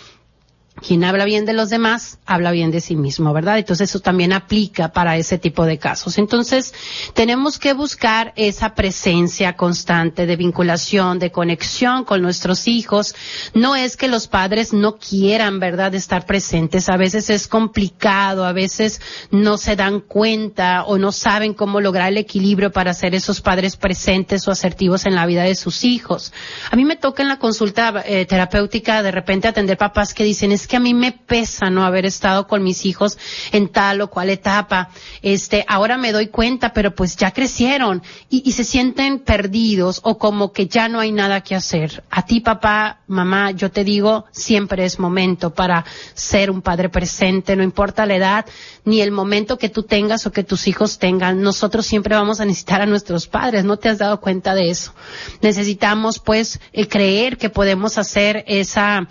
quien 0.80 1.04
habla 1.04 1.24
bien 1.24 1.46
de 1.46 1.54
los 1.54 1.70
demás, 1.70 2.18
habla 2.26 2.50
bien 2.50 2.70
de 2.70 2.80
sí 2.80 2.96
mismo, 2.96 3.32
¿verdad? 3.32 3.58
Entonces 3.58 3.88
eso 3.88 4.00
también 4.00 4.32
aplica 4.32 4.92
para 4.92 5.16
ese 5.16 5.38
tipo 5.38 5.64
de 5.64 5.78
casos. 5.78 6.18
Entonces, 6.18 6.74
tenemos 7.14 7.58
que 7.58 7.72
buscar 7.72 8.32
esa 8.36 8.74
presencia 8.74 9.56
constante 9.56 10.26
de 10.26 10.36
vinculación, 10.36 11.18
de 11.18 11.32
conexión 11.32 12.04
con 12.04 12.20
nuestros 12.20 12.68
hijos. 12.68 13.14
No 13.54 13.74
es 13.74 13.96
que 13.96 14.08
los 14.08 14.28
padres 14.28 14.72
no 14.72 14.98
quieran, 14.98 15.60
¿verdad?, 15.60 15.94
estar 15.94 16.26
presentes. 16.26 16.88
A 16.88 16.96
veces 16.96 17.30
es 17.30 17.48
complicado, 17.48 18.44
a 18.44 18.52
veces 18.52 19.00
no 19.30 19.56
se 19.56 19.76
dan 19.76 20.00
cuenta 20.00 20.84
o 20.84 20.98
no 20.98 21.10
saben 21.10 21.54
cómo 21.54 21.80
lograr 21.80 22.08
el 22.08 22.18
equilibrio 22.18 22.70
para 22.70 22.92
ser 22.92 23.14
esos 23.14 23.40
padres 23.40 23.76
presentes 23.76 24.46
o 24.46 24.50
asertivos 24.50 25.06
en 25.06 25.14
la 25.14 25.26
vida 25.26 25.44
de 25.44 25.54
sus 25.54 25.84
hijos. 25.84 26.32
A 26.70 26.76
mí 26.76 26.84
me 26.84 26.96
toca 26.96 27.22
en 27.22 27.28
la 27.28 27.38
consulta 27.38 28.02
eh, 28.04 28.26
terapéutica 28.26 29.02
de 29.02 29.10
repente 29.10 29.48
atender 29.48 29.78
papás 29.78 30.12
que 30.12 30.24
dicen, 30.24 30.52
que 30.66 30.76
a 30.76 30.81
mí 30.81 30.94
me 30.94 31.12
pesa 31.12 31.70
no 31.70 31.85
haber 31.85 32.07
estado 32.07 32.46
con 32.46 32.62
mis 32.62 32.87
hijos 32.87 33.18
en 33.52 33.68
tal 33.68 34.00
o 34.00 34.11
cual 34.11 34.31
etapa. 34.31 34.90
Este, 35.22 35.64
ahora 35.68 35.96
me 35.96 36.12
doy 36.12 36.29
cuenta, 36.29 36.72
pero 36.72 36.94
pues 36.94 37.16
ya 37.16 37.33
crecieron 37.33 38.02
y, 38.31 38.52
se 38.52 38.64
sienten 38.64 39.18
perdidos 39.18 40.00
o 40.02 40.16
como 40.16 40.52
que 40.52 40.66
ya 40.66 40.88
no 40.88 41.00
hay 41.00 41.12
nada 41.12 41.42
que 41.42 41.55
hacer. 41.55 42.05
A 42.11 42.24
ti, 42.24 42.40
papá, 42.40 43.00
mamá, 43.07 43.50
yo 43.50 43.70
te 43.70 43.85
digo, 43.85 44.24
siempre 44.31 44.85
es 44.85 44.98
momento 44.98 45.52
para 45.52 45.85
ser 46.14 46.50
un 46.50 46.62
padre 46.62 46.88
presente, 46.88 47.55
no 47.55 47.62
importa 47.62 48.07
la 48.07 48.16
edad 48.16 48.46
ni 48.85 49.02
el 49.02 49.11
momento 49.11 49.59
que 49.59 49.68
tú 49.68 49.83
tengas 49.83 50.26
o 50.26 50.33
que 50.33 50.44
tus 50.44 50.68
hijos 50.68 50.98
tengan. 50.98 51.42
Nosotros 51.42 51.85
siempre 51.87 52.14
vamos 52.14 52.40
a 52.40 52.44
necesitar 52.44 52.81
a 52.81 52.87
nuestros 52.87 53.26
padres. 53.26 53.64
¿No 53.64 53.76
te 53.76 53.88
has 53.88 53.98
dado 53.98 54.20
cuenta 54.20 54.55
de 54.55 54.70
eso? 54.70 54.94
Necesitamos, 55.42 56.18
pues, 56.18 56.61
creer 56.88 57.37
que 57.37 57.50
podemos 57.50 57.98
hacer 57.98 58.44
esa 58.46 59.09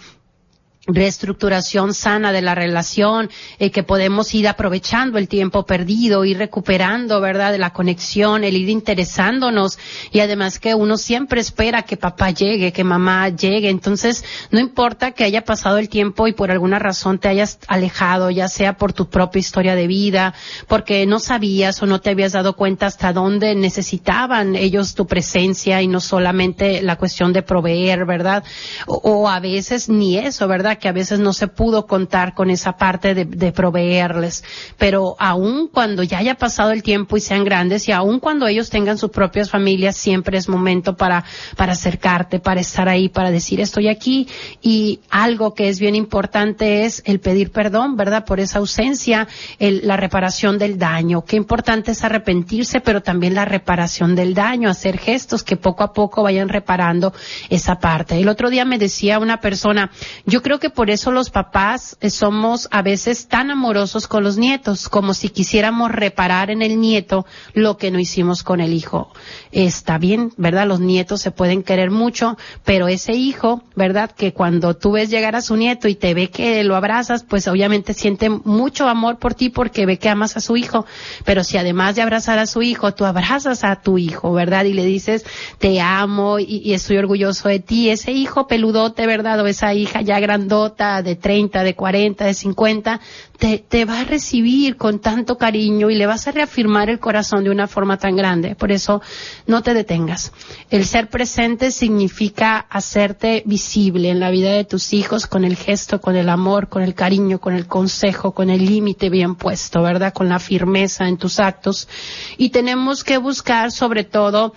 reestructuración 0.87 1.93
sana 1.93 2.31
de 2.31 2.41
la 2.41 2.55
relación, 2.55 3.29
eh, 3.59 3.71
que 3.71 3.83
podemos 3.83 4.33
ir 4.33 4.47
aprovechando 4.47 5.17
el 5.17 5.27
tiempo 5.27 5.65
perdido, 5.65 6.25
ir 6.25 6.37
recuperando, 6.37 7.19
¿verdad?, 7.21 7.55
la 7.57 7.71
conexión, 7.71 8.43
el 8.43 8.55
ir 8.55 8.69
interesándonos 8.69 9.79
y 10.11 10.19
además 10.19 10.59
que 10.59 10.75
uno 10.75 10.97
siempre 10.97 11.41
espera 11.41 11.83
que 11.83 11.97
papá 11.97 12.31
llegue, 12.31 12.71
que 12.71 12.83
mamá 12.83 13.29
llegue. 13.29 13.69
Entonces, 13.69 14.23
no 14.51 14.59
importa 14.59 15.11
que 15.11 15.23
haya 15.23 15.43
pasado 15.43 15.77
el 15.77 15.89
tiempo 15.89 16.27
y 16.27 16.33
por 16.33 16.51
alguna 16.51 16.79
razón 16.79 17.19
te 17.19 17.29
hayas 17.29 17.59
alejado, 17.67 18.29
ya 18.29 18.47
sea 18.47 18.77
por 18.77 18.93
tu 18.93 19.09
propia 19.09 19.39
historia 19.39 19.75
de 19.75 19.87
vida, 19.87 20.33
porque 20.67 21.05
no 21.05 21.19
sabías 21.19 21.81
o 21.81 21.85
no 21.85 22.01
te 22.01 22.11
habías 22.11 22.33
dado 22.33 22.55
cuenta 22.55 22.85
hasta 22.85 23.13
dónde 23.13 23.55
necesitaban 23.55 24.55
ellos 24.55 24.95
tu 24.95 25.07
presencia 25.07 25.81
y 25.81 25.87
no 25.87 25.99
solamente 25.99 26.81
la 26.81 26.97
cuestión 26.97 27.33
de 27.33 27.41
proveer, 27.41 28.05
¿verdad? 28.05 28.43
O, 28.85 28.95
o 29.03 29.29
a 29.29 29.39
veces 29.39 29.89
ni 29.89 30.17
eso, 30.17 30.47
¿verdad? 30.47 30.74
Que 30.75 30.87
a 30.87 30.91
veces 30.91 31.19
no 31.19 31.33
se 31.33 31.47
pudo 31.47 31.87
contar 31.87 32.33
con 32.33 32.49
esa 32.49 32.77
parte 32.77 33.13
de, 33.13 33.51
proveerles. 33.51 34.43
Pero 34.77 35.15
aún 35.19 35.67
cuando 35.67 36.03
ya 36.03 36.17
haya 36.19 36.35
pasado 36.35 36.71
el 36.71 36.83
tiempo 36.83 37.17
y 37.17 37.21
sean 37.21 37.43
grandes 37.43 37.87
y 37.87 37.91
aún 37.91 38.19
cuando 38.19 38.47
ellos 38.47 38.69
tengan 38.69 38.97
sus 38.97 39.11
propias 39.11 39.49
familias, 39.49 39.95
siempre 39.95 40.37
es 40.37 40.49
momento 40.49 40.95
para, 40.95 41.23
acercarte, 41.57 42.39
para 42.39 42.61
estar 42.61 42.89
ahí, 42.89 43.09
para 43.09 43.31
decir 43.31 43.61
estoy 43.61 43.87
aquí. 43.87 44.27
Y 44.61 44.99
algo 45.09 45.53
que 45.53 45.69
es 45.69 45.79
bien 45.79 45.95
importante 45.95 46.85
es 46.85 47.01
el 47.05 47.19
pedir 47.19 47.51
perdón, 47.51 47.95
¿verdad? 47.95 48.25
Por 48.25 48.39
esa 48.39 48.59
ausencia, 48.59 49.27
la 49.59 49.97
reparación 49.97 50.57
del 50.57 50.77
daño. 50.77 51.23
Qué 51.23 51.35
importante 51.35 51.91
es 51.91 52.03
arrepentirse, 52.03 52.81
pero 52.81 53.01
también 53.01 53.35
la 53.35 53.45
reparación 53.45 54.15
del 54.15 54.33
daño, 54.33 54.69
hacer 54.69 54.97
gestos 54.97 55.43
que 55.43 55.55
poco 55.55 55.83
a 55.83 55.93
poco 55.93 56.23
vayan 56.23 56.49
reparando 56.49 57.13
esa 57.49 57.79
parte. 57.79 58.19
El 58.19 58.27
otro 58.27 58.49
día 58.49 58.65
me 58.65 58.77
decía 58.77 59.19
una 59.19 59.39
persona, 59.39 59.91
yo 60.25 60.41
creo 60.41 60.59
que 60.59 60.64
por 60.69 60.89
eso 60.89 61.11
los 61.11 61.29
papás 61.29 61.97
eh, 62.01 62.09
somos 62.09 62.67
a 62.71 62.81
veces 62.81 63.27
tan 63.27 63.51
amorosos 63.51 64.07
con 64.07 64.23
los 64.23 64.37
nietos, 64.37 64.89
como 64.89 65.13
si 65.13 65.29
quisiéramos 65.29 65.91
reparar 65.91 66.49
en 66.49 66.61
el 66.61 66.79
nieto 66.79 67.25
lo 67.53 67.77
que 67.77 67.91
no 67.91 67.99
hicimos 67.99 68.43
con 68.43 68.61
el 68.61 68.73
hijo. 68.73 69.11
Está 69.51 69.97
bien, 69.97 70.31
¿verdad? 70.37 70.67
Los 70.67 70.79
nietos 70.79 71.21
se 71.21 71.31
pueden 71.31 71.63
querer 71.63 71.91
mucho, 71.91 72.37
pero 72.63 72.87
ese 72.87 73.13
hijo, 73.13 73.63
¿verdad? 73.75 74.11
Que 74.11 74.33
cuando 74.33 74.75
tú 74.75 74.93
ves 74.93 75.09
llegar 75.09 75.35
a 75.35 75.41
su 75.41 75.55
nieto 75.55 75.87
y 75.87 75.95
te 75.95 76.13
ve 76.13 76.29
que 76.29 76.63
lo 76.63 76.75
abrazas, 76.75 77.23
pues 77.23 77.47
obviamente 77.47 77.93
siente 77.93 78.29
mucho 78.29 78.87
amor 78.87 79.19
por 79.19 79.33
ti 79.33 79.49
porque 79.49 79.85
ve 79.85 79.99
que 79.99 80.09
amas 80.09 80.37
a 80.37 80.41
su 80.41 80.57
hijo. 80.57 80.85
Pero 81.25 81.43
si 81.43 81.57
además 81.57 81.95
de 81.95 82.01
abrazar 82.01 82.39
a 82.39 82.45
su 82.45 82.61
hijo, 82.61 82.93
tú 82.93 83.05
abrazas 83.05 83.63
a 83.63 83.81
tu 83.81 83.97
hijo, 83.97 84.33
¿verdad? 84.33 84.65
Y 84.65 84.73
le 84.73 84.85
dices, 84.85 85.25
te 85.59 85.81
amo 85.81 86.39
y, 86.39 86.61
y 86.63 86.73
estoy 86.73 86.97
orgulloso 86.97 87.49
de 87.49 87.59
ti, 87.59 87.89
ese 87.89 88.11
hijo 88.11 88.47
peludote, 88.47 89.05
¿verdad? 89.05 89.39
O 89.41 89.47
esa 89.47 89.73
hija 89.73 90.01
ya 90.01 90.19
grandota 90.19 90.54
de 90.55 91.15
30, 91.15 91.63
de 91.63 91.75
40, 91.75 92.25
de 92.25 92.33
50, 92.33 93.01
te, 93.37 93.59
te 93.59 93.83
va 93.83 93.99
a 93.99 94.03
recibir 94.05 94.77
con 94.77 94.99
tanto 94.99 95.37
cariño 95.37 95.89
y 95.89 95.95
le 95.95 96.05
vas 96.05 96.27
a 96.27 96.31
reafirmar 96.31 96.89
el 96.89 96.99
corazón 96.99 97.43
de 97.43 97.49
una 97.49 97.67
forma 97.67 97.97
tan 97.97 98.15
grande. 98.15 98.55
Por 98.55 98.71
eso, 98.71 99.01
no 99.47 99.61
te 99.61 99.73
detengas. 99.73 100.31
El 100.69 100.85
ser 100.85 101.09
presente 101.09 101.71
significa 101.71 102.57
hacerte 102.69 103.43
visible 103.45 104.09
en 104.09 104.19
la 104.19 104.31
vida 104.31 104.51
de 104.51 104.63
tus 104.63 104.93
hijos 104.93 105.27
con 105.27 105.43
el 105.43 105.57
gesto, 105.57 105.99
con 105.99 106.15
el 106.15 106.29
amor, 106.29 106.69
con 106.69 106.81
el 106.81 106.93
cariño, 106.93 107.39
con 107.39 107.53
el 107.53 107.67
consejo, 107.67 108.31
con 108.31 108.49
el 108.49 108.65
límite 108.65 109.09
bien 109.09 109.35
puesto, 109.35 109.81
¿verdad? 109.81 110.13
Con 110.13 110.29
la 110.29 110.39
firmeza 110.39 111.07
en 111.07 111.17
tus 111.17 111.39
actos. 111.39 111.89
Y 112.37 112.49
tenemos 112.49 113.03
que 113.03 113.17
buscar 113.17 113.71
sobre 113.71 114.05
todo 114.05 114.53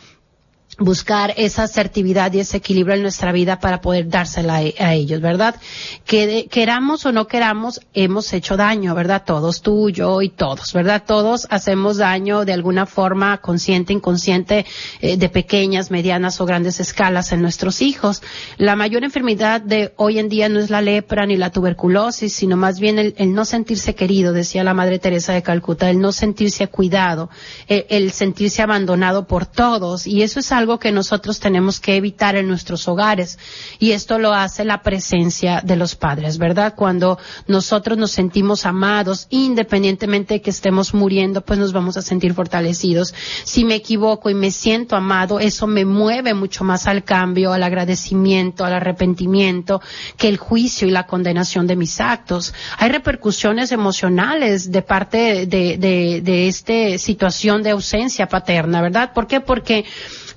buscar 0.78 1.34
esa 1.36 1.64
asertividad 1.64 2.32
y 2.32 2.40
ese 2.40 2.58
equilibrio 2.58 2.94
en 2.94 3.02
nuestra 3.02 3.32
vida 3.32 3.58
para 3.58 3.80
poder 3.80 4.08
dársela 4.08 4.56
a, 4.78 4.94
ellos, 4.94 5.20
¿verdad? 5.20 5.56
Que 6.04 6.46
queramos 6.50 7.04
o 7.04 7.12
no 7.12 7.26
queramos, 7.26 7.80
hemos 7.94 8.32
hecho 8.32 8.56
daño, 8.56 8.94
¿verdad? 8.94 9.24
Todos, 9.26 9.60
tú, 9.60 9.90
yo 9.90 10.22
y 10.22 10.28
todos, 10.28 10.72
¿verdad? 10.72 11.02
Todos 11.04 11.48
hacemos 11.50 11.96
daño 11.96 12.44
de 12.44 12.52
alguna 12.52 12.86
forma 12.86 13.38
consciente, 13.38 13.92
inconsciente, 13.92 14.66
eh, 15.00 15.16
de 15.16 15.28
pequeñas, 15.28 15.90
medianas 15.90 16.40
o 16.40 16.46
grandes 16.46 16.78
escalas 16.78 17.32
en 17.32 17.42
nuestros 17.42 17.82
hijos. 17.82 18.22
La 18.56 18.76
mayor 18.76 19.02
enfermedad 19.02 19.60
de 19.60 19.92
hoy 19.96 20.20
en 20.20 20.28
día 20.28 20.48
no 20.48 20.60
es 20.60 20.70
la 20.70 20.80
lepra 20.80 21.26
ni 21.26 21.36
la 21.36 21.50
tuberculosis, 21.50 22.32
sino 22.32 22.56
más 22.56 22.78
bien 22.78 22.98
el, 22.98 23.34
no 23.34 23.44
sentirse 23.44 23.96
querido, 23.96 24.32
decía 24.32 24.62
la 24.62 24.74
Madre 24.74 25.00
Teresa 25.00 25.32
de 25.32 25.42
Calcuta, 25.42 25.90
el 25.90 26.00
no 26.00 26.12
sentirse 26.12 26.68
cuidado, 26.68 27.30
el 27.66 28.12
sentirse 28.12 28.62
abandonado 28.62 29.26
por 29.26 29.46
todos, 29.46 30.06
y 30.06 30.22
eso 30.22 30.38
es 30.38 30.52
algo 30.52 30.67
que 30.76 30.92
nosotros 30.92 31.40
tenemos 31.40 31.81
que 31.81 31.96
evitar 31.96 32.37
en 32.37 32.48
nuestros 32.48 32.87
hogares. 32.88 33.38
Y 33.78 33.92
esto 33.92 34.18
lo 34.18 34.35
hace 34.35 34.66
la 34.66 34.83
presencia 34.83 35.62
de 35.64 35.76
los 35.76 35.94
padres, 35.94 36.37
¿verdad? 36.37 36.74
Cuando 36.76 37.18
nosotros 37.46 37.96
nos 37.96 38.11
sentimos 38.11 38.66
amados, 38.66 39.26
independientemente 39.31 40.35
de 40.35 40.40
que 40.42 40.50
estemos 40.50 40.92
muriendo, 40.92 41.40
pues 41.40 41.59
nos 41.59 41.72
vamos 41.72 41.96
a 41.96 42.02
sentir 42.02 42.35
fortalecidos. 42.35 43.14
Si 43.44 43.64
me 43.64 43.76
equivoco 43.76 44.28
y 44.28 44.35
me 44.35 44.50
siento 44.50 44.96
amado, 44.96 45.40
eso 45.40 45.66
me 45.66 45.85
mueve 45.85 46.35
mucho 46.35 46.64
más 46.64 46.87
al 46.87 47.04
cambio, 47.04 47.52
al 47.52 47.62
agradecimiento, 47.62 48.64
al 48.64 48.74
arrepentimiento, 48.74 49.81
que 50.16 50.28
el 50.28 50.37
juicio 50.37 50.88
y 50.88 50.90
la 50.90 51.07
condenación 51.07 51.66
de 51.66 51.76
mis 51.76 52.00
actos. 52.00 52.52
Hay 52.76 52.90
repercusiones 52.90 53.72
emocionales 53.72 54.70
de 54.70 54.83
parte 54.83 55.46
de, 55.46 55.78
de, 55.78 56.20
de 56.20 56.48
esta 56.48 56.98
situación 56.98 57.62
de 57.62 57.70
ausencia 57.70 58.28
paterna, 58.28 58.83
¿verdad? 58.83 59.12
¿Por 59.12 59.26
qué? 59.26 59.40
Porque 59.40 59.85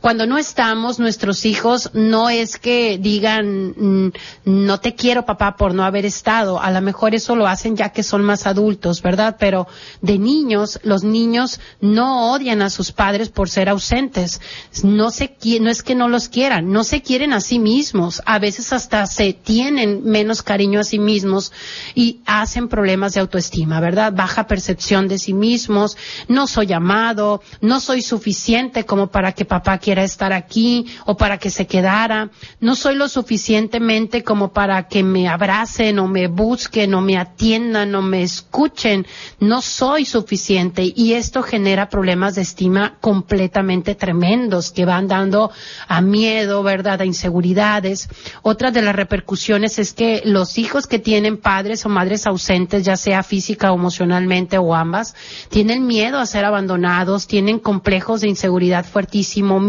cuando 0.02 0.26
no 0.26 0.40
estamos, 0.40 0.98
nuestros 0.98 1.46
hijos 1.46 1.92
no 1.94 2.32
es 2.32 2.58
que 2.58 2.98
digan, 2.98 3.76
mm, 3.78 4.12
no 4.46 4.80
te 4.80 4.96
quiero 4.96 5.26
papá 5.28 5.56
por 5.56 5.76
no 5.76 5.84
haber 5.84 6.08
estado. 6.08 6.60
A 6.60 6.72
lo 6.72 6.82
mejor 6.82 7.14
eso 7.14 7.36
lo 7.36 7.46
hacen 7.46 7.78
ya 7.78 7.90
que 7.90 8.02
son 8.02 8.24
más 8.24 8.48
adultos, 8.48 9.04
¿verdad? 9.04 9.38
Pero 9.40 9.68
de 10.02 10.18
niños, 10.18 10.80
los 10.82 11.04
niños 11.04 11.60
no 11.82 12.32
odian 12.32 12.64
a 12.64 12.72
sus 12.72 12.92
padres 12.92 13.30
por 13.30 13.48
ser 13.48 13.70
ausentes. 13.70 14.42
No 14.82 15.12
se, 15.12 15.38
no 15.62 15.70
es 15.70 15.84
que 15.84 15.94
no 15.94 16.10
los 16.10 16.30
quieran, 16.30 16.72
no 16.72 16.84
se 16.84 17.04
quieren 17.04 17.32
a 17.32 17.40
sí 17.40 17.60
mismos. 17.60 18.24
A 18.26 18.40
veces 18.40 18.74
hasta 18.74 19.06
se 19.06 19.34
tienen 19.34 20.04
menos 20.04 20.42
cariño 20.42 20.80
a 20.80 20.84
sí 20.84 20.98
mismos 20.98 21.52
y 21.94 22.22
hacen 22.26 22.70
problemas 22.70 23.14
de 23.14 23.20
autoestima, 23.20 23.80
¿verdad? 23.80 24.14
Baja 24.14 24.48
percepción 24.48 25.08
de 25.08 25.20
sí 25.20 25.34
mismos, 25.34 25.96
no 26.28 26.48
soy 26.48 26.74
amado, 26.74 27.44
no 27.62 27.80
soy 27.80 28.02
suficiente 28.02 28.84
como 28.84 29.12
para 29.12 29.34
que 29.34 29.46
papá 29.46 29.78
quiera 29.78 29.91
estar 30.00 30.34
aquí 30.34 30.88
o 31.06 31.18
para 31.18 31.38
que 31.38 31.50
se 31.50 31.68
quedara. 31.68 32.32
No 32.60 32.76
soy 32.76 32.96
lo 32.96 33.10
suficientemente 33.10 34.24
como 34.24 34.54
para 34.54 34.88
que 34.88 35.04
me 35.04 35.28
abracen 35.28 36.00
o 36.00 36.08
me 36.08 36.28
busquen 36.28 36.94
o 36.94 37.02
me 37.02 37.18
atiendan 37.18 37.94
o 37.96 38.02
me 38.02 38.24
escuchen. 38.24 39.06
No 39.40 39.62
soy 39.62 40.06
suficiente 40.06 40.92
y 40.96 41.14
esto 41.14 41.44
genera 41.44 41.90
problemas 41.90 42.36
de 42.36 42.42
estima 42.42 42.98
completamente 43.02 43.96
tremendos 43.96 44.72
que 44.72 44.86
van 44.86 45.08
dando 45.08 45.52
a 45.88 46.02
miedo, 46.02 46.64
¿verdad? 46.64 47.02
A 47.02 47.06
inseguridades. 47.06 48.10
Otra 48.42 48.72
de 48.72 48.82
las 48.82 48.96
repercusiones 48.96 49.80
es 49.80 49.94
que 49.94 50.22
los 50.26 50.58
hijos 50.58 50.88
que 50.88 51.00
tienen 51.00 51.38
padres 51.38 51.86
o 51.86 51.90
madres 51.90 52.28
ausentes, 52.28 52.84
ya 52.84 52.96
sea 52.96 53.24
física 53.24 53.72
o 53.72 53.76
emocionalmente 53.76 54.58
o 54.58 54.74
ambas, 54.74 55.16
tienen 55.50 55.88
miedo 55.88 56.20
a 56.20 56.26
ser 56.26 56.46
abandonados, 56.46 57.28
tienen 57.28 57.60
complejos 57.60 58.22
de 58.22 58.30
inseguridad 58.30 58.86
fuertísimo, 58.86 59.60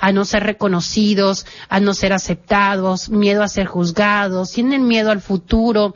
a 0.00 0.12
no 0.12 0.24
ser 0.24 0.44
reconocidos, 0.44 1.46
a 1.68 1.80
no 1.80 1.94
ser 1.94 2.12
aceptados, 2.12 3.08
miedo 3.08 3.42
a 3.42 3.48
ser 3.48 3.66
juzgados, 3.66 4.52
tienen 4.52 4.86
miedo 4.86 5.10
al 5.10 5.20
futuro, 5.20 5.94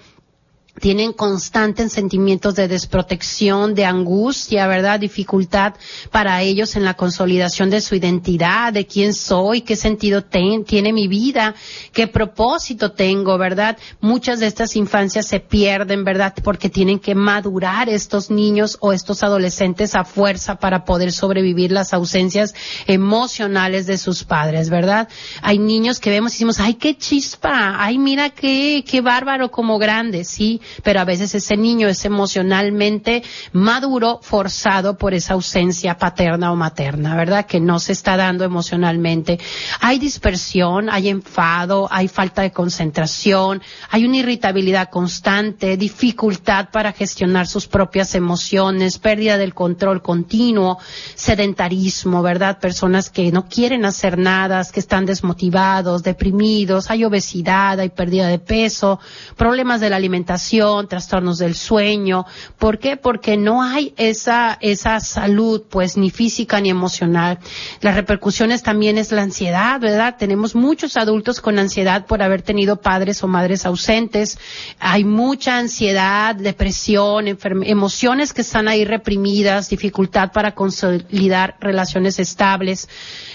tienen 0.81 1.13
constantes 1.13 1.93
sentimientos 1.93 2.55
de 2.55 2.67
desprotección, 2.67 3.75
de 3.75 3.85
angustia, 3.85 4.67
¿verdad? 4.67 4.99
Dificultad 4.99 5.75
para 6.11 6.43
ellos 6.43 6.75
en 6.75 6.85
la 6.85 6.95
consolidación 6.95 7.71
de 7.71 7.81
su 7.81 7.95
identidad, 7.95 8.73
de 8.73 8.87
quién 8.87 9.15
soy, 9.15 9.61
qué 9.61 9.77
sentido 9.77 10.25
tiene 10.25 10.93
mi 10.93 11.07
vida, 11.07 11.55
qué 11.93 12.07
propósito 12.07 12.93
tengo, 12.93 13.37
¿verdad? 13.37 13.77
Muchas 14.01 14.41
de 14.41 14.47
estas 14.47 14.75
infancias 14.75 15.27
se 15.27 15.41
pierden, 15.41 16.05
¿verdad? 16.05 16.35
Porque 16.43 16.71
tienen 16.71 16.99
que 16.99 17.15
madurar 17.15 17.89
estos 17.89 18.31
niños 18.31 18.79
o 18.81 18.93
estos 18.93 19.23
adolescentes 19.23 19.95
a 19.95 20.05
fuerza 20.05 20.57
para 20.57 20.85
poder 20.85 21.13
sobrevivir 21.13 21.73
las 21.73 21.93
ausencias 21.93 22.55
emocionales 22.87 23.87
de 23.87 23.99
sus 23.99 24.25
padres, 24.25 24.71
¿verdad? 24.71 25.09
Hay 25.43 25.59
niños 25.59 26.01
que 26.01 26.11
vemos 26.11 26.33
y 26.33 26.35
decimos, 26.37 26.59
ay, 26.59 26.75
qué 26.75 26.97
chispa, 26.97 27.77
ay, 27.79 27.99
mira 27.99 28.31
qué, 28.31 28.83
qué 28.89 29.03
bárbaro 29.03 29.51
como 29.51 29.79
grande, 29.79 30.25
sí, 30.25 30.61
pero 30.83 31.01
a 31.01 31.05
veces 31.05 31.35
ese 31.35 31.57
niño 31.57 31.89
es 31.89 32.05
emocionalmente 32.05 33.23
maduro, 33.53 34.21
forzado 34.23 34.97
por 34.97 35.15
esa 35.15 35.35
ausencia 35.35 35.99
paterna 35.99 36.53
o 36.53 36.57
materna, 36.57 37.17
¿verdad? 37.17 37.47
Que 37.47 37.61
no 37.61 37.79
se 37.79 37.93
está 37.93 38.17
dando 38.17 38.45
emocionalmente. 38.45 39.39
Hay 39.81 39.99
dispersión, 39.99 40.89
hay 40.91 41.09
enfado, 41.09 41.89
hay 41.91 42.09
falta 42.09 42.43
de 42.43 42.53
concentración, 42.53 43.63
hay 43.91 44.05
una 44.05 44.19
irritabilidad 44.19 44.91
constante, 44.91 45.77
dificultad 45.77 46.71
para 46.71 46.93
gestionar 46.93 47.47
sus 47.47 47.67
propias 47.67 48.15
emociones, 48.15 48.99
pérdida 48.99 49.37
del 49.37 49.55
control 49.55 50.03
continuo, 50.03 50.79
sedentarismo, 51.15 52.23
¿verdad? 52.23 52.59
Personas 52.59 53.11
que 53.11 53.33
no 53.33 53.47
quieren 53.49 53.85
hacer 53.85 54.19
nada, 54.19 54.61
que 54.73 54.81
están 54.81 55.07
desmotivados, 55.07 56.03
deprimidos, 56.03 56.91
hay 56.91 57.05
obesidad, 57.05 57.79
hay 57.81 57.89
pérdida 57.89 58.29
de 58.29 58.39
peso, 58.39 59.01
problemas 59.37 59.81
de 59.81 59.91
la 59.91 59.97
alimentación, 59.97 60.50
trastornos 60.89 61.39
del 61.39 61.55
sueño. 61.55 62.27
¿Por 62.59 62.79
qué? 62.79 62.97
Porque 62.97 63.37
no 63.37 63.63
hay 63.63 63.95
esa, 63.97 64.59
esa 64.61 64.99
salud, 65.01 65.63
pues, 65.71 65.97
ni 65.97 66.11
física 66.11 66.61
ni 66.61 66.71
emocional. 66.71 67.39
Las 67.81 67.95
repercusiones 67.95 68.63
también 68.63 68.99
es 68.99 69.13
la 69.13 69.23
ansiedad, 69.23 69.81
¿verdad? 69.81 70.17
Tenemos 70.19 70.55
muchos 70.55 70.97
adultos 70.97 71.41
con 71.41 71.59
ansiedad 71.59 72.07
por 72.07 72.23
haber 72.23 72.43
tenido 72.43 72.81
padres 72.81 73.23
o 73.23 73.29
madres 73.29 73.67
ausentes. 73.67 74.39
Hay 74.79 75.05
mucha 75.05 75.59
ansiedad, 75.59 76.35
depresión, 76.35 77.29
emociones 77.29 78.33
que 78.33 78.41
están 78.41 78.69
ahí 78.69 78.85
reprimidas, 78.85 79.69
dificultad 79.69 80.33
para 80.33 80.55
consolidar 80.55 81.57
relaciones 81.61 82.19
estables. 82.19 82.89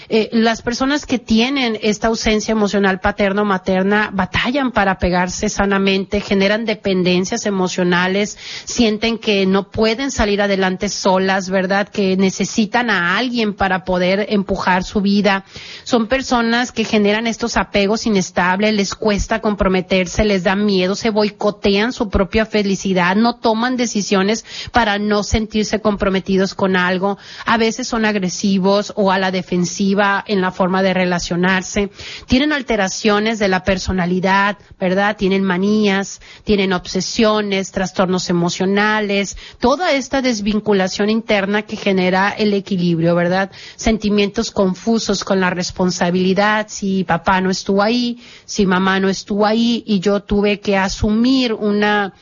Eh, 0.08 0.30
las 0.32 0.62
personas 0.62 1.06
que 1.06 1.18
tienen 1.18 1.80
esta 1.82 2.08
ausencia 2.08 2.52
emocional 2.52 3.00
paterna 3.00 3.42
o 3.42 3.46
materna 3.46 4.12
batallan 4.14 4.72
para 4.72 5.00
pegarse 5.00 5.50
sanamente, 5.50 6.22
generan 6.22 6.66
dependencias 6.66 7.46
emocionales, 7.46 8.38
sienten 8.66 9.18
que 9.18 9.46
no 9.46 9.72
pueden 9.72 10.12
salir 10.12 10.42
adelante 10.42 10.90
solas, 10.90 11.50
¿verdad? 11.50 11.88
Que 11.90 12.18
necesitan 12.18 12.90
a 12.90 13.18
alguien 13.18 13.54
para 13.54 13.84
poder 13.84 14.28
empujar 14.30 14.84
su 14.84 15.02
vida. 15.02 15.46
Son 15.84 16.08
personas 16.08 16.72
que 16.72 16.84
generan 16.84 17.26
estos 17.26 17.58
apegos 17.58 18.06
inestables, 18.06 18.74
les 18.74 18.94
cuesta 18.94 19.42
comprometerse, 19.42 20.24
les 20.24 20.44
da 20.44 20.56
miedo, 20.56 20.96
se 20.96 21.10
boicotean 21.10 21.94
su 21.94 22.10
propia 22.10 22.46
felicidad, 22.46 23.16
no 23.16 23.38
toman 23.38 23.76
decisiones 23.76 24.46
para 24.72 25.00
no 25.00 25.24
sentirse 25.24 25.82
comprometidos 25.82 26.54
con 26.54 26.76
algo. 26.76 27.18
A 27.46 27.58
veces 27.58 27.88
son 27.88 28.06
agresivos 28.06 28.94
o 28.96 29.12
a 29.12 29.18
la 29.18 29.32
defensiva 29.32 29.95
en 30.28 30.42
la 30.42 30.52
forma 30.52 30.84
de 30.84 30.94
relacionarse, 30.94 31.90
tienen 32.28 32.52
alteraciones 32.52 33.40
de 33.40 33.48
la 33.48 33.64
personalidad, 33.64 34.58
¿verdad? 34.80 35.18
Tienen 35.18 35.44
manías, 35.44 36.22
tienen 36.44 36.74
obsesiones, 36.74 37.72
trastornos 37.72 38.30
emocionales, 38.30 39.38
toda 39.60 39.92
esta 39.94 40.22
desvinculación 40.22 41.10
interna 41.10 41.64
que 41.64 41.76
genera 41.76 42.30
el 42.30 42.54
equilibrio, 42.54 43.16
¿verdad? 43.16 43.52
Sentimientos 43.76 44.52
confusos 44.52 45.24
con 45.24 45.40
la 45.40 45.50
responsabilidad, 45.50 46.68
si 46.70 47.04
papá 47.04 47.42
no 47.42 47.50
estuvo 47.50 47.82
ahí, 47.82 48.22
si 48.46 48.66
mamá 48.66 49.00
no 49.00 49.10
estuvo 49.10 49.46
ahí 49.46 49.84
y 49.86 50.00
yo 50.00 50.22
tuve 50.22 50.60
que 50.60 50.78
asumir 50.78 51.54
una 51.54 52.14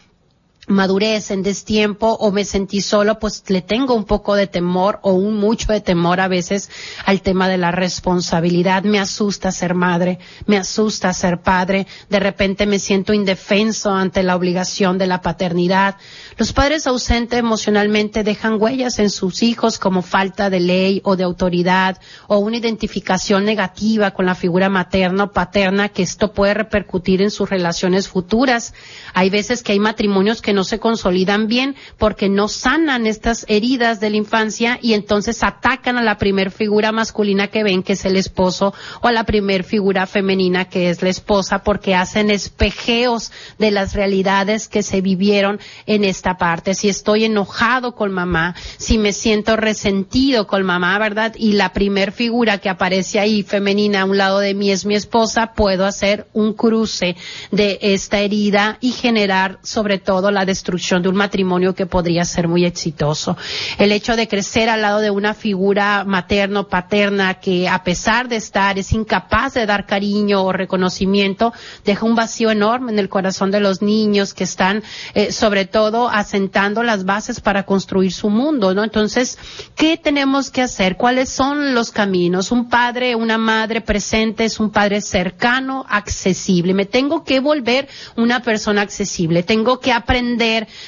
madurez 0.68 1.32
en 1.32 1.44
destiempo 1.44 2.08
o 2.20 2.32
me 2.32 2.46
sentí 2.46 2.82
solo, 2.82 3.20
pues 3.20 3.44
le 3.48 3.62
tengo 3.62 3.94
un 3.94 4.06
poco 4.06 4.36
de 4.36 4.48
temor 4.48 5.00
o 5.02 5.14
un 5.14 5.38
mucho 5.38 5.72
de 5.74 5.82
temor 5.82 6.20
a 6.20 6.28
veces 6.28 6.70
al 7.06 7.22
tema 7.22 7.50
de 7.50 7.58
la 7.58 7.72
responsabilidad. 7.72 8.84
Me 8.84 9.00
asusta 9.00 9.52
ser 9.52 9.74
madre, 9.74 10.20
me 10.46 10.58
asusta 10.58 11.14
ser 11.14 11.42
padre, 11.42 11.88
de 12.10 12.20
repente 12.20 12.66
me 12.66 12.80
siento 12.80 13.14
indefenso 13.14 13.92
ante 13.92 14.24
la 14.24 14.36
obligación 14.36 14.98
de 14.98 15.08
la 15.08 15.22
paternidad. 15.22 15.98
Los 16.38 16.54
padres 16.54 16.88
ausentes 16.88 17.40
emocionalmente 17.40 18.24
dejan 18.24 18.62
huellas 18.62 19.00
en 19.00 19.10
sus 19.10 19.44
hijos 19.44 19.80
como 19.80 20.02
falta 20.02 20.50
de 20.50 20.60
ley 20.60 21.02
o 21.04 21.16
de 21.16 21.24
autoridad 21.24 22.00
o 22.28 22.38
una 22.38 22.58
identificación 22.58 23.46
negativa 23.46 24.12
con 24.12 24.26
la 24.26 24.36
figura 24.36 24.70
materna 24.70 25.26
o 25.26 25.32
paterna 25.32 25.90
que 25.90 26.04
esto 26.04 26.34
puede 26.34 26.54
repercutir 26.54 27.22
en 27.22 27.32
sus 27.32 27.50
relaciones 27.50 28.08
futuras. 28.08 28.74
Hay 29.14 29.30
veces 29.30 29.64
que 29.64 29.74
hay 29.74 29.80
matrimonios 29.80 30.42
que 30.42 30.53
no 30.54 30.64
se 30.64 30.80
consolidan 30.80 31.48
bien 31.48 31.76
porque 31.98 32.30
no 32.30 32.48
sanan 32.48 33.08
estas 33.08 33.46
heridas 33.48 34.00
de 34.00 34.10
la 34.10 34.18
infancia 34.18 34.80
y 34.82 34.94
entonces 34.94 35.44
atacan 35.44 35.98
a 35.98 36.04
la 36.04 36.18
primer 36.18 36.52
figura 36.52 36.92
masculina 36.92 37.48
que 37.48 37.64
ven, 37.64 37.84
que 37.84 37.94
es 37.94 38.06
el 38.06 38.16
esposo, 38.16 38.74
o 39.02 39.08
a 39.08 39.12
la 39.12 39.24
primer 39.24 39.64
figura 39.64 40.08
femenina 40.08 40.66
que 40.66 40.90
es 40.90 41.02
la 41.02 41.10
esposa, 41.10 41.64
porque 41.64 41.96
hacen 41.96 42.30
espejeos 42.30 43.32
de 43.58 43.72
las 43.72 43.94
realidades 43.94 44.68
que 44.68 44.84
se 44.84 45.02
vivieron 45.02 45.60
en 45.86 46.04
esta 46.04 46.38
parte. 46.38 46.74
Si 46.76 46.90
estoy 46.90 47.26
enojado 47.26 47.96
con 47.96 48.12
mamá, 48.12 48.56
si 48.78 48.98
me 48.98 49.14
siento 49.14 49.56
resentido 49.56 50.48
con 50.48 50.64
mamá, 50.64 50.98
¿verdad? 51.00 51.34
Y 51.38 51.54
la 51.54 51.74
primer 51.74 52.12
figura 52.12 52.58
que 52.58 52.70
aparece 52.70 53.20
ahí 53.20 53.44
femenina 53.44 54.02
a 54.02 54.06
un 54.06 54.18
lado 54.18 54.40
de 54.40 54.54
mí 54.54 54.72
es 54.72 54.86
mi 54.86 54.96
esposa, 54.96 55.54
puedo 55.54 55.86
hacer 55.86 56.28
un 56.34 56.54
cruce 56.54 57.16
de 57.52 57.80
esta 57.82 58.20
herida 58.20 58.78
y 58.82 58.92
generar 58.92 59.60
sobre 59.64 59.98
todo 59.98 60.32
la 60.32 60.43
destrucción 60.46 61.02
de 61.02 61.10
un 61.10 61.16
matrimonio 61.16 61.76
que 61.76 61.86
podría 61.86 62.26
ser 62.26 62.48
muy 62.48 62.66
exitoso. 62.66 63.38
El 63.78 63.92
hecho 63.92 64.16
de 64.16 64.28
crecer 64.28 64.70
al 64.70 64.82
lado 64.82 65.00
de 65.00 65.12
una 65.12 65.34
figura 65.34 66.04
materno, 66.06 66.68
paterna, 66.68 67.36
que 67.36 67.68
a 67.68 67.84
pesar 67.84 68.28
de 68.28 68.36
estar 68.38 68.78
es 68.78 68.92
incapaz 68.94 69.54
de 69.54 69.66
dar 69.66 69.86
cariño 69.86 70.44
o 70.44 70.52
reconocimiento, 70.52 71.54
deja 71.86 72.06
un 72.06 72.16
vacío 72.16 72.52
enorme 72.52 72.92
en 72.92 73.00
el 73.00 73.10
corazón 73.10 73.52
de 73.52 73.60
los 73.60 73.82
niños 73.82 74.34
que 74.34 74.44
están 74.44 74.84
eh, 75.14 75.32
sobre 75.32 75.66
todo 75.66 76.10
asentando 76.10 76.84
las 76.84 77.06
bases 77.06 77.42
para 77.42 77.64
construir 77.64 78.12
su 78.12 78.30
mundo, 78.30 78.74
¿no? 78.74 78.84
Entonces, 78.84 79.38
¿qué 79.76 79.98
tenemos 79.98 80.50
que 80.50 80.62
hacer? 80.62 80.98
¿Cuáles 80.98 81.30
son 81.30 81.74
los 81.74 81.92
caminos? 81.92 82.52
Un 82.52 82.70
padre, 82.70 83.16
una 83.16 83.38
madre 83.38 83.82
presente 83.82 84.46
es 84.46 84.60
un 84.60 84.72
padre 84.72 85.02
cercano, 85.02 85.86
accesible. 85.88 86.74
Me 86.74 86.86
tengo 86.86 87.24
que 87.24 87.40
volver 87.40 87.88
una 88.16 88.42
persona 88.42 88.82
accesible. 88.82 89.44
Tengo 89.44 89.80
que 89.80 89.92
aprender 89.92 90.33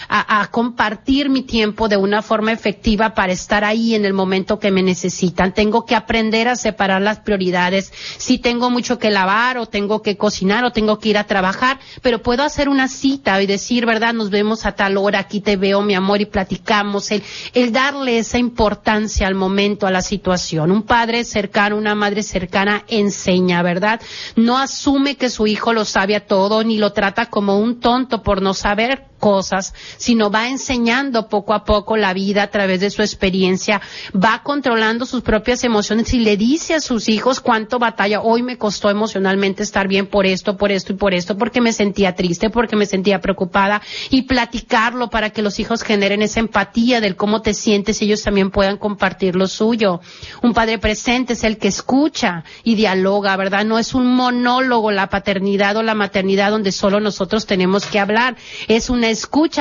a, 0.08 0.48
compartir 0.52 1.30
mi 1.30 1.42
tiempo 1.42 1.88
de 1.88 1.98
una 1.98 2.22
forma 2.22 2.52
efectiva 2.52 3.14
para 3.14 3.34
estar 3.34 3.64
ahí 3.64 3.96
en 3.96 4.06
el 4.06 4.14
momento 4.14 4.60
que 4.60 4.72
me 4.72 4.84
necesitan. 4.84 5.54
Tengo 5.54 5.86
que 5.86 5.96
aprender 5.96 6.48
a 6.48 6.56
separar 6.56 7.02
las 7.02 7.20
prioridades. 7.20 7.92
Si 8.18 8.38
tengo 8.38 8.70
mucho 8.70 9.00
que 9.00 9.12
lavar 9.12 9.58
o 9.58 9.66
tengo 9.66 10.02
que 10.02 10.18
cocinar 10.18 10.64
o 10.66 10.72
tengo 10.72 11.00
que 11.00 11.10
ir 11.10 11.18
a 11.18 11.26
trabajar, 11.26 11.80
pero 12.02 12.22
puedo 12.22 12.44
hacer 12.44 12.70
una 12.70 12.88
cita 12.88 13.42
y 13.42 13.48
decir, 13.48 13.86
¿verdad? 13.86 14.14
Nos 14.14 14.30
vemos 14.30 14.66
a 14.66 14.74
tal 14.74 14.98
hora, 14.98 15.20
aquí 15.20 15.42
te 15.42 15.58
veo, 15.58 15.82
mi 15.82 15.96
amor, 15.96 16.22
y 16.22 16.26
platicamos. 16.26 17.12
El, 17.12 17.72
darle 17.72 18.20
esa 18.20 18.38
importancia 18.38 19.28
al 19.28 19.36
momento, 19.36 19.88
a 19.88 19.92
la 19.92 20.02
situación. 20.02 20.72
Un 20.72 20.84
padre 20.84 21.24
cercano, 21.24 21.78
una 21.78 21.96
madre 21.96 22.24
cercana 22.24 22.84
enseña, 22.88 23.62
¿verdad? 23.64 24.02
No 24.36 24.58
asume 24.58 25.16
que 25.16 25.30
su 25.30 25.48
hijo 25.48 25.74
lo 25.74 25.86
sabe 25.86 26.16
a 26.16 26.26
todo, 26.26 26.64
ni 26.64 26.78
lo 26.78 26.94
trata 26.94 27.28
como 27.28 27.60
un 27.60 27.80
tonto 27.80 28.22
por 28.24 28.42
no 28.42 28.54
saber 28.54 29.06
cosas, 29.36 29.74
sino 29.98 30.32
va 30.32 30.48
enseñando 30.48 31.28
poco 31.28 31.54
a 31.54 31.66
poco 31.66 31.98
la 31.98 32.14
vida 32.14 32.44
a 32.44 32.48
través 32.48 32.80
de 32.80 32.90
su 32.90 33.02
experiencia, 33.02 33.82
va 34.14 34.44
controlando 34.44 35.06
sus 35.06 35.24
propias 35.24 35.66
emociones 35.66 36.14
y 36.14 36.20
le 36.20 36.38
dice 36.38 36.76
a 36.76 36.80
sus 36.80 37.10
hijos 37.10 37.42
cuánto 37.42 37.78
batalla, 37.78 38.22
hoy 38.22 38.44
me 38.44 38.58
costó 38.58 38.90
emocionalmente 38.90 39.62
estar 39.62 39.90
bien 39.90 40.08
por 40.08 40.26
esto, 40.26 40.56
por 40.56 40.72
esto 40.72 40.94
y 40.94 40.96
por 40.96 41.14
esto, 41.14 41.38
porque 41.38 41.60
me 41.60 41.74
sentía 41.74 42.16
triste, 42.16 42.50
porque 42.50 42.78
me 42.78 42.86
sentía 42.86 43.20
preocupada 43.20 43.82
y 44.10 44.22
platicarlo 44.22 45.10
para 45.10 45.32
que 45.32 45.42
los 45.42 45.60
hijos 45.60 45.84
generen 45.84 46.22
esa 46.22 46.40
empatía 46.40 47.02
del 47.02 47.18
cómo 47.18 47.42
te 47.42 47.54
sientes 47.54 48.02
y 48.02 48.06
ellos 48.06 48.24
también 48.24 48.52
puedan 48.52 48.78
compartir 48.78 49.36
lo 49.36 49.48
suyo. 49.48 50.00
Un 50.44 50.54
padre 50.54 50.78
presente 50.78 51.34
es 51.34 51.44
el 51.44 51.58
que 51.58 51.68
escucha 51.68 52.46
y 52.64 52.76
dialoga, 52.76 53.36
¿verdad? 53.36 53.66
No 53.66 53.80
es 53.80 53.94
un 53.94 54.16
monólogo 54.16 54.92
la 54.92 55.10
paternidad 55.10 55.76
o 55.76 55.84
la 55.84 55.94
maternidad 55.94 56.52
donde 56.52 56.72
solo 56.72 57.02
nosotros 57.02 57.46
tenemos 57.46 57.86
que 57.86 58.00
hablar, 58.00 58.38
es 58.70 58.90
una 58.90 59.10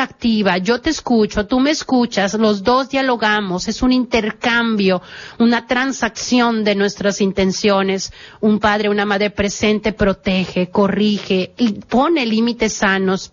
activa, 0.02 0.58
yo 0.58 0.80
te 0.80 0.90
escucho, 0.90 1.46
tú 1.46 1.60
me 1.60 1.70
escuchas, 1.70 2.34
los 2.34 2.62
dos 2.62 2.88
dialogamos, 2.88 3.68
es 3.68 3.82
un 3.82 3.92
intercambio, 3.92 5.02
una 5.38 5.66
transacción 5.66 6.64
de 6.64 6.74
nuestras 6.74 7.20
intenciones. 7.20 8.12
Un 8.40 8.58
padre, 8.58 8.88
una 8.88 9.04
madre 9.04 9.30
presente 9.30 9.92
protege, 9.92 10.70
corrige 10.70 11.54
pone 11.88 12.24
límites 12.26 12.74
sanos 12.74 13.32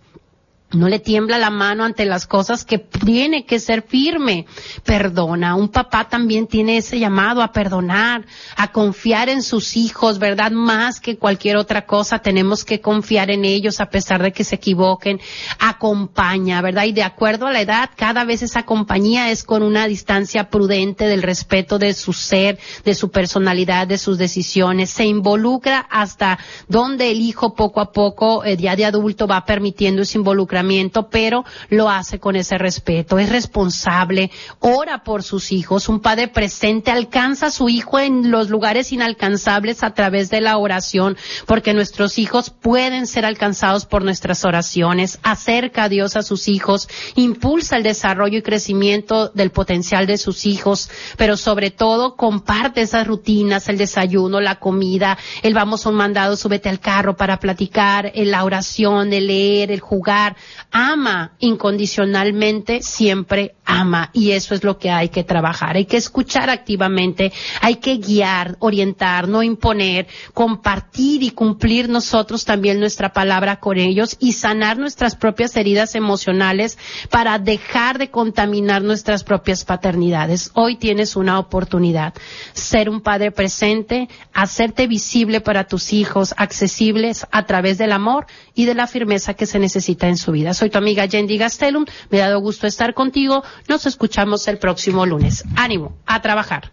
no 0.72 0.88
le 0.88 0.98
tiembla 0.98 1.38
la 1.38 1.50
mano 1.50 1.84
ante 1.84 2.04
las 2.06 2.26
cosas 2.26 2.64
que 2.64 2.78
tiene 2.78 3.44
que 3.44 3.60
ser 3.60 3.82
firme. 3.82 4.46
Perdona. 4.84 5.54
Un 5.54 5.68
papá 5.68 6.08
también 6.08 6.46
tiene 6.46 6.78
ese 6.78 6.98
llamado 6.98 7.42
a 7.42 7.52
perdonar, 7.52 8.24
a 8.56 8.72
confiar 8.72 9.28
en 9.28 9.42
sus 9.42 9.76
hijos, 9.76 10.18
¿verdad? 10.18 10.50
Más 10.50 11.00
que 11.00 11.18
cualquier 11.18 11.56
otra 11.56 11.84
cosa, 11.84 12.20
tenemos 12.20 12.64
que 12.64 12.80
confiar 12.80 13.30
en 13.30 13.44
ellos 13.44 13.80
a 13.80 13.90
pesar 13.90 14.22
de 14.22 14.32
que 14.32 14.44
se 14.44 14.56
equivoquen. 14.56 15.20
Acompaña, 15.58 16.62
¿verdad? 16.62 16.84
Y 16.84 16.92
de 16.92 17.02
acuerdo 17.02 17.46
a 17.46 17.52
la 17.52 17.60
edad, 17.60 17.90
cada 17.94 18.24
vez 18.24 18.42
esa 18.42 18.64
compañía 18.64 19.30
es 19.30 19.44
con 19.44 19.62
una 19.62 19.86
distancia 19.86 20.48
prudente 20.48 21.06
del 21.06 21.22
respeto 21.22 21.78
de 21.78 21.92
su 21.92 22.12
ser, 22.12 22.58
de 22.84 22.94
su 22.94 23.10
personalidad, 23.10 23.86
de 23.86 23.98
sus 23.98 24.16
decisiones. 24.16 24.90
Se 24.90 25.04
involucra 25.04 25.86
hasta 25.90 26.38
donde 26.68 27.10
el 27.10 27.20
hijo 27.20 27.54
poco 27.54 27.80
a 27.80 27.92
poco, 27.92 28.44
eh, 28.44 28.56
ya 28.56 28.74
de 28.74 28.86
adulto, 28.86 29.26
va 29.26 29.44
permitiendo 29.44 30.02
ese 30.02 30.18
involucramiento 30.18 30.61
pero 31.10 31.44
lo 31.68 31.88
hace 31.90 32.18
con 32.18 32.36
ese 32.36 32.58
respeto, 32.58 33.18
es 33.18 33.30
responsable, 33.30 34.30
ora 34.60 35.02
por 35.04 35.22
sus 35.22 35.52
hijos, 35.52 35.88
un 35.88 36.00
padre 36.00 36.28
presente 36.28 36.90
alcanza 36.90 37.46
a 37.46 37.50
su 37.50 37.68
hijo 37.68 37.98
en 37.98 38.30
los 38.30 38.50
lugares 38.50 38.92
inalcanzables 38.92 39.82
a 39.82 39.94
través 39.94 40.30
de 40.30 40.40
la 40.40 40.58
oración, 40.58 41.16
porque 41.46 41.74
nuestros 41.74 42.18
hijos 42.18 42.50
pueden 42.50 43.06
ser 43.06 43.24
alcanzados 43.24 43.86
por 43.86 44.04
nuestras 44.04 44.44
oraciones, 44.44 45.18
acerca 45.22 45.84
a 45.84 45.88
Dios 45.88 46.16
a 46.16 46.22
sus 46.22 46.48
hijos, 46.48 46.88
impulsa 47.14 47.76
el 47.76 47.82
desarrollo 47.82 48.38
y 48.38 48.42
crecimiento 48.42 49.28
del 49.28 49.50
potencial 49.50 50.06
de 50.06 50.18
sus 50.18 50.46
hijos, 50.46 50.90
pero 51.16 51.36
sobre 51.36 51.70
todo 51.70 52.16
comparte 52.16 52.82
esas 52.82 53.06
rutinas, 53.06 53.68
el 53.68 53.78
desayuno, 53.78 54.40
la 54.40 54.56
comida, 54.56 55.18
el 55.42 55.54
vamos 55.54 55.86
a 55.86 55.90
un 55.90 55.96
mandado, 55.96 56.36
súbete 56.36 56.68
al 56.68 56.80
carro 56.80 57.16
para 57.16 57.38
platicar, 57.38 58.12
la 58.14 58.44
oración, 58.44 59.12
el 59.12 59.26
leer, 59.26 59.70
el 59.70 59.80
jugar, 59.80 60.36
ama 60.70 61.32
incondicionalmente, 61.38 62.82
siempre 62.82 63.54
ama. 63.72 64.10
Y 64.12 64.32
eso 64.32 64.54
es 64.54 64.62
lo 64.62 64.78
que 64.78 64.90
hay 64.90 65.08
que 65.08 65.24
trabajar. 65.24 65.76
Hay 65.76 65.86
que 65.86 65.96
escuchar 65.96 66.50
activamente, 66.50 67.32
hay 67.60 67.76
que 67.76 67.96
guiar, 67.96 68.56
orientar, 68.58 69.28
no 69.28 69.42
imponer, 69.42 70.06
compartir 70.34 71.22
y 71.22 71.30
cumplir 71.30 71.88
nosotros 71.88 72.44
también 72.44 72.78
nuestra 72.78 73.12
palabra 73.12 73.56
con 73.56 73.78
ellos 73.78 74.16
y 74.20 74.32
sanar 74.32 74.78
nuestras 74.78 75.16
propias 75.16 75.56
heridas 75.56 75.94
emocionales 75.94 76.78
para 77.10 77.38
dejar 77.38 77.98
de 77.98 78.10
contaminar 78.10 78.82
nuestras 78.82 79.24
propias 79.24 79.64
paternidades. 79.64 80.50
Hoy 80.54 80.76
tienes 80.76 81.16
una 81.16 81.38
oportunidad. 81.38 82.14
Ser 82.52 82.88
un 82.88 83.00
padre 83.00 83.30
presente, 83.30 84.08
hacerte 84.34 84.86
visible 84.86 85.40
para 85.40 85.64
tus 85.64 85.92
hijos, 85.92 86.34
accesibles 86.36 87.26
a 87.30 87.46
través 87.46 87.78
del 87.78 87.92
amor 87.92 88.26
y 88.54 88.66
de 88.66 88.74
la 88.74 88.86
firmeza 88.86 89.34
que 89.34 89.46
se 89.46 89.58
necesita 89.58 90.08
en 90.08 90.16
su 90.16 90.32
vida. 90.32 90.54
Soy 90.54 90.70
tu 90.70 90.78
amiga 90.78 91.06
Yendi 91.06 91.38
Gastelum. 91.38 91.86
Me 92.10 92.20
ha 92.20 92.28
dado 92.28 92.40
gusto 92.40 92.66
estar 92.66 92.94
contigo. 92.94 93.42
Nos 93.68 93.86
escuchamos 93.86 94.46
el 94.48 94.58
próximo 94.58 95.06
lunes. 95.06 95.44
Ánimo, 95.56 95.94
a 96.06 96.20
trabajar. 96.22 96.72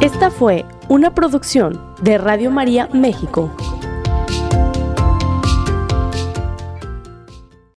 Esta 0.00 0.30
fue 0.30 0.66
una 0.88 1.14
producción 1.14 1.80
de 2.02 2.18
Radio 2.18 2.50
María 2.50 2.88
México. 2.92 3.50